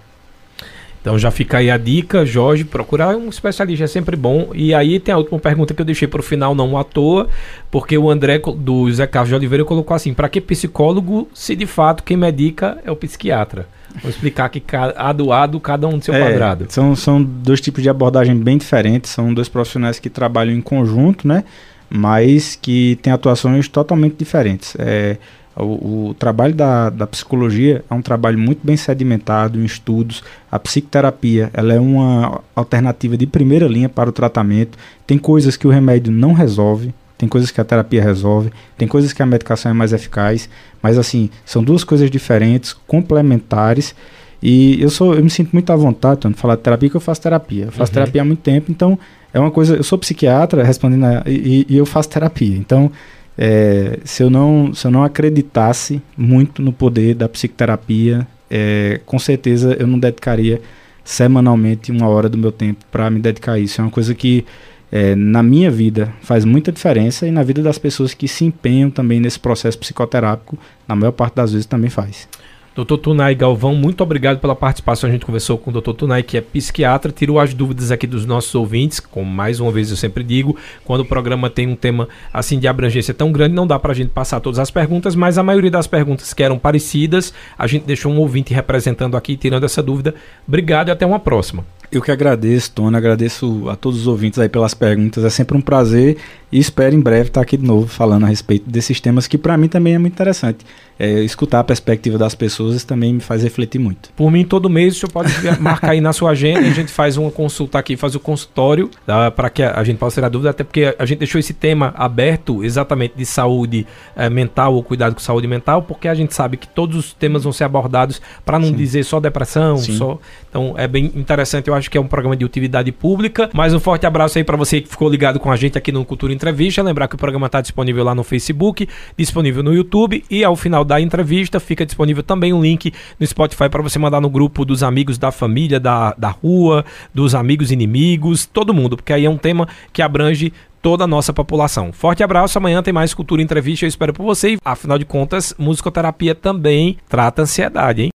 Então 1.05 1.19
já 1.19 1.29
fica 1.29 1.59
aí 1.59 1.69
a 1.69 1.77
dica, 1.77 2.25
Jorge, 2.25 2.63
procurar 2.63 3.15
um 3.15 3.29
especialista 3.29 3.83
é 3.83 3.87
sempre 3.87 4.15
bom. 4.15 4.49
E 4.55 4.73
aí 4.73 4.99
tem 4.99 5.13
a 5.13 5.17
última 5.19 5.37
pergunta 5.37 5.71
que 5.71 5.79
eu 5.79 5.85
deixei 5.85 6.07
para 6.07 6.19
o 6.19 6.23
final, 6.23 6.55
não 6.55 6.75
à 6.75 6.83
toa, 6.83 7.29
porque 7.69 7.95
o 7.95 8.09
André 8.09 8.39
do 8.39 8.91
Zé 8.91 9.05
Carlos 9.05 9.29
de 9.29 9.35
Oliveira 9.35 9.63
colocou 9.63 9.95
assim: 9.95 10.15
para 10.15 10.27
que 10.27 10.41
psicólogo 10.41 11.29
se 11.31 11.55
de 11.55 11.67
fato 11.67 12.01
quem 12.01 12.17
medica 12.17 12.79
é 12.83 12.89
o 12.89 12.95
psiquiatra? 12.95 13.67
Vou 14.01 14.09
explicar 14.09 14.49
que 14.49 14.63
a 14.95 15.13
do 15.13 15.27
lado, 15.27 15.59
cada 15.59 15.87
um 15.87 15.99
do 15.99 16.03
seu 16.03 16.15
é, 16.15 16.19
quadrado. 16.19 16.65
São, 16.69 16.95
são 16.95 17.21
dois 17.21 17.61
tipos 17.61 17.83
de 17.83 17.89
abordagem 17.89 18.35
bem 18.35 18.57
diferentes, 18.57 19.11
são 19.11 19.31
dois 19.31 19.47
profissionais 19.47 19.99
que 19.99 20.09
trabalham 20.09 20.55
em 20.55 20.61
conjunto, 20.61 21.27
né? 21.27 21.43
Mas 21.87 22.55
que 22.59 22.97
têm 23.03 23.13
atuações 23.13 23.67
totalmente 23.67 24.15
diferentes. 24.17 24.75
É, 24.79 25.17
o, 25.57 26.09
o, 26.09 26.13
trabalho 26.13 26.53
da, 26.53 26.89
da 26.89 27.07
psicologia 27.07 27.83
é 27.89 27.93
um 27.93 28.01
trabalho 28.01 28.37
muito 28.37 28.59
bem 28.65 28.75
sedimentado 28.75 29.59
em 29.59 29.63
estudos. 29.63 30.21
A 30.51 30.59
psicoterapia 30.59 31.49
ela 31.53 31.73
é 31.73 31.79
uma 31.79 32.41
alternativa 32.53 33.15
de 33.15 33.25
primeira 33.25 33.67
linha 33.67 33.87
para 33.87 34.09
o 34.09 34.13
tratamento. 34.13 34.77
Tem 35.07 35.17
coisas 35.17 35.55
que 35.55 35.65
o 35.65 35.69
remédio 35.69 36.11
não 36.11 36.33
resolve, 36.33 36.93
tem 37.17 37.29
coisas 37.29 37.51
que 37.51 37.61
a 37.61 37.63
terapia 37.63 38.03
resolve, 38.03 38.51
tem 38.77 38.87
coisas 38.87 39.13
que 39.13 39.21
a 39.21 39.25
medicação 39.25 39.71
é 39.71 39.73
mais 39.73 39.93
eficaz, 39.93 40.49
mas 40.81 40.97
assim, 40.97 41.29
são 41.45 41.63
duas 41.63 41.83
coisas 41.85 42.11
diferentes, 42.11 42.73
complementares. 42.73 43.95
E 44.43 44.81
eu 44.81 44.89
sou, 44.89 45.15
eu 45.15 45.23
me 45.23 45.29
sinto 45.29 45.51
muito 45.53 45.71
à 45.71 45.75
vontade 45.75 46.27
de 46.27 46.33
falar 46.33 46.57
de 46.57 46.61
terapia, 46.61 46.89
que 46.89 46.97
eu 46.97 47.01
faço 47.01 47.21
terapia. 47.21 47.65
Eu 47.65 47.71
faço 47.71 47.91
uhum. 47.91 47.93
terapia 47.93 48.21
há 48.21 48.25
muito 48.25 48.41
tempo, 48.41 48.69
então 48.69 48.99
é 49.33 49.39
uma 49.39 49.51
coisa. 49.51 49.77
Eu 49.77 49.83
sou 49.83 49.97
psiquiatra, 49.97 50.63
respondendo, 50.63 51.05
a, 51.05 51.23
e, 51.25 51.65
e 51.69 51.77
eu 51.77 51.85
faço 51.85 52.09
terapia. 52.09 52.57
Então 52.57 52.91
é, 53.37 53.99
se, 54.03 54.23
eu 54.23 54.29
não, 54.29 54.73
se 54.73 54.87
eu 54.87 54.91
não 54.91 55.03
acreditasse 55.03 56.01
muito 56.17 56.61
no 56.61 56.71
poder 56.71 57.15
da 57.15 57.27
psicoterapia, 57.27 58.27
é, 58.49 59.01
com 59.05 59.19
certeza 59.19 59.75
eu 59.79 59.87
não 59.87 59.99
dedicaria 59.99 60.61
semanalmente 61.03 61.91
uma 61.91 62.07
hora 62.07 62.27
do 62.27 62.37
meu 62.37 62.51
tempo 62.51 62.83
para 62.91 63.09
me 63.09 63.19
dedicar 63.19 63.53
a 63.53 63.59
isso. 63.59 63.79
É 63.79 63.83
uma 63.83 63.91
coisa 63.91 64.15
que 64.15 64.45
é, 64.91 65.15
na 65.15 65.43
minha 65.43 65.69
vida 65.69 66.13
faz 66.21 66.45
muita 66.45 66.71
diferença 66.71 67.27
e 67.27 67.31
na 67.31 67.43
vida 67.43 67.61
das 67.61 67.77
pessoas 67.77 68.13
que 68.13 68.27
se 68.27 68.45
empenham 68.45 68.89
também 68.89 69.19
nesse 69.19 69.39
processo 69.39 69.77
psicoterápico, 69.77 70.57
na 70.87 70.95
maior 70.95 71.11
parte 71.11 71.35
das 71.35 71.51
vezes 71.51 71.65
também 71.65 71.89
faz. 71.89 72.27
Doutor 72.75 72.97
Tunay 72.97 73.33
Galvão, 73.35 73.73
muito 73.73 74.03
obrigado 74.03 74.39
pela 74.39 74.53
participação. 74.53 75.09
A 75.09 75.13
gente 75.13 75.25
conversou 75.25 75.57
com 75.57 75.69
o 75.69 75.73
doutor 75.73 75.93
Tunay, 75.93 76.21
que 76.21 76.35
é 76.35 76.41
psiquiatra, 76.41 77.09
tirou 77.09 77.39
as 77.39 77.53
dúvidas 77.53 77.89
aqui 77.89 78.05
dos 78.05 78.25
nossos 78.25 78.53
ouvintes. 78.53 78.99
Como 78.99 79.31
mais 79.31 79.61
uma 79.61 79.71
vez 79.71 79.91
eu 79.91 79.95
sempre 79.95 80.25
digo, 80.25 80.57
quando 80.83 80.99
o 80.99 81.05
programa 81.05 81.49
tem 81.49 81.69
um 81.69 81.75
tema 81.75 82.09
assim 82.33 82.59
de 82.59 82.67
abrangência 82.67 83.13
tão 83.13 83.31
grande, 83.31 83.55
não 83.55 83.65
dá 83.65 83.79
para 83.79 83.93
a 83.93 83.95
gente 83.95 84.09
passar 84.09 84.41
todas 84.41 84.59
as 84.59 84.69
perguntas, 84.69 85.15
mas 85.15 85.37
a 85.37 85.43
maioria 85.43 85.71
das 85.71 85.87
perguntas 85.87 86.33
que 86.33 86.43
eram 86.43 86.59
parecidas, 86.59 87.33
a 87.57 87.65
gente 87.65 87.85
deixou 87.85 88.11
um 88.11 88.19
ouvinte 88.19 88.53
representando 88.53 89.15
aqui, 89.15 89.37
tirando 89.37 89.63
essa 89.63 89.81
dúvida. 89.81 90.13
Obrigado 90.45 90.89
e 90.89 90.91
até 90.91 91.05
uma 91.05 91.19
próxima. 91.19 91.65
Eu 91.91 92.01
que 92.01 92.11
agradeço, 92.11 92.71
Tony, 92.71 92.95
agradeço 92.95 93.69
a 93.69 93.75
todos 93.75 94.01
os 94.01 94.07
ouvintes 94.07 94.39
aí 94.39 94.49
pelas 94.49 94.73
perguntas. 94.73 95.23
É 95.23 95.29
sempre 95.29 95.57
um 95.57 95.61
prazer 95.61 96.17
e 96.51 96.59
espero 96.59 96.95
em 96.95 97.01
breve 97.01 97.27
estar 97.27 97.41
aqui 97.41 97.57
de 97.57 97.65
novo 97.65 97.87
falando 97.87 98.23
a 98.23 98.27
respeito 98.27 98.69
desses 98.69 99.01
temas 99.01 99.27
que 99.27 99.37
para 99.37 99.57
mim 99.57 99.67
também 99.67 99.95
é 99.95 99.97
muito 99.97 100.13
interessante. 100.13 100.65
É, 100.97 101.19
escutar 101.19 101.59
a 101.59 101.63
perspectiva 101.65 102.17
das 102.17 102.33
pessoas 102.33 102.85
também 102.85 103.15
me 103.15 103.19
faz 103.19 103.43
refletir 103.43 103.77
muito. 103.77 104.09
Por 104.15 104.31
mim, 104.31 104.45
todo 104.45 104.69
mês 104.69 104.95
o 104.95 104.99
senhor 104.99 105.11
pode 105.11 105.29
marcar 105.59 105.89
aí 105.89 105.99
na 105.99 106.13
sua 106.13 106.31
agenda, 106.31 106.61
a 106.61 106.71
gente 106.71 106.89
faz 106.89 107.17
uma 107.17 107.29
consulta 107.29 107.77
aqui, 107.77 107.97
faz 107.97 108.15
o 108.15 108.19
consultório, 108.19 108.89
para 109.35 109.49
que 109.49 109.61
a 109.61 109.83
gente 109.83 109.97
possa 109.97 110.15
tirar 110.15 110.29
dúvida, 110.29 110.51
até 110.51 110.63
porque 110.63 110.95
a 110.97 111.05
gente 111.05 111.19
deixou 111.19 111.37
esse 111.37 111.53
tema 111.53 111.93
aberto 111.97 112.63
exatamente 112.63 113.15
de 113.17 113.25
saúde 113.25 113.85
é, 114.15 114.29
mental 114.29 114.73
ou 114.73 114.81
cuidado 114.81 115.15
com 115.15 115.19
saúde 115.19 115.47
mental, 115.47 115.81
porque 115.81 116.07
a 116.07 116.15
gente 116.15 116.33
sabe 116.33 116.55
que 116.55 116.67
todos 116.67 116.95
os 116.97 117.13
temas 117.13 117.43
vão 117.43 117.51
ser 117.51 117.65
abordados 117.65 118.21
para 118.45 118.57
não 118.57 118.69
Sim. 118.69 118.75
dizer 118.75 119.03
só 119.03 119.19
depressão, 119.19 119.75
Sim. 119.75 119.97
só. 119.97 120.17
Então 120.49 120.75
é 120.77 120.87
bem 120.87 121.11
interessante, 121.13 121.69
acho 121.75 121.89
que 121.89 121.97
é 121.97 122.01
um 122.01 122.07
programa 122.07 122.35
de 122.35 122.45
utilidade 122.45 122.91
pública. 122.91 123.49
Mais 123.53 123.73
um 123.73 123.79
forte 123.79 124.05
abraço 124.05 124.37
aí 124.37 124.43
para 124.43 124.57
você 124.57 124.81
que 124.81 124.89
ficou 124.89 125.09
ligado 125.09 125.39
com 125.39 125.51
a 125.51 125.55
gente 125.55 125.77
aqui 125.77 125.91
no 125.91 126.03
Cultura 126.05 126.33
Entrevista. 126.33 126.81
Lembrar 126.81 127.07
que 127.07 127.15
o 127.15 127.17
programa 127.17 127.45
está 127.47 127.61
disponível 127.61 128.03
lá 128.03 128.15
no 128.15 128.23
Facebook, 128.23 128.87
disponível 129.17 129.63
no 129.63 129.73
YouTube 129.73 130.23
e 130.29 130.43
ao 130.43 130.55
final 130.55 130.83
da 130.83 130.99
entrevista 130.99 131.59
fica 131.59 131.85
disponível 131.85 132.23
também 132.23 132.53
um 132.53 132.61
link 132.61 132.93
no 133.19 133.27
Spotify 133.27 133.69
para 133.69 133.81
você 133.81 133.99
mandar 133.99 134.21
no 134.21 134.29
grupo 134.29 134.65
dos 134.65 134.83
amigos 134.83 135.17
da 135.17 135.31
família, 135.31 135.79
da, 135.79 136.13
da 136.17 136.29
rua, 136.29 136.85
dos 137.13 137.35
amigos 137.35 137.71
inimigos, 137.71 138.45
todo 138.45 138.73
mundo, 138.73 138.95
porque 138.95 139.13
aí 139.13 139.25
é 139.25 139.29
um 139.29 139.37
tema 139.37 139.67
que 139.91 140.01
abrange 140.01 140.53
toda 140.85 141.03
a 141.03 141.07
nossa 141.07 141.33
população. 141.33 141.91
Forte 141.91 142.23
abraço, 142.23 142.59
amanhã 142.59 142.83
tem 142.83 142.93
mais 142.93 143.11
Cultura 143.11 143.41
Entrevista, 143.41 143.85
eu 143.85 143.89
espero 143.89 144.13
por 144.13 144.23
você. 144.23 144.55
Afinal 144.63 144.99
de 144.99 145.05
contas, 145.05 145.51
musicoterapia 145.57 146.35
também 146.35 146.97
trata 147.09 147.41
ansiedade, 147.41 148.03
hein? 148.03 148.13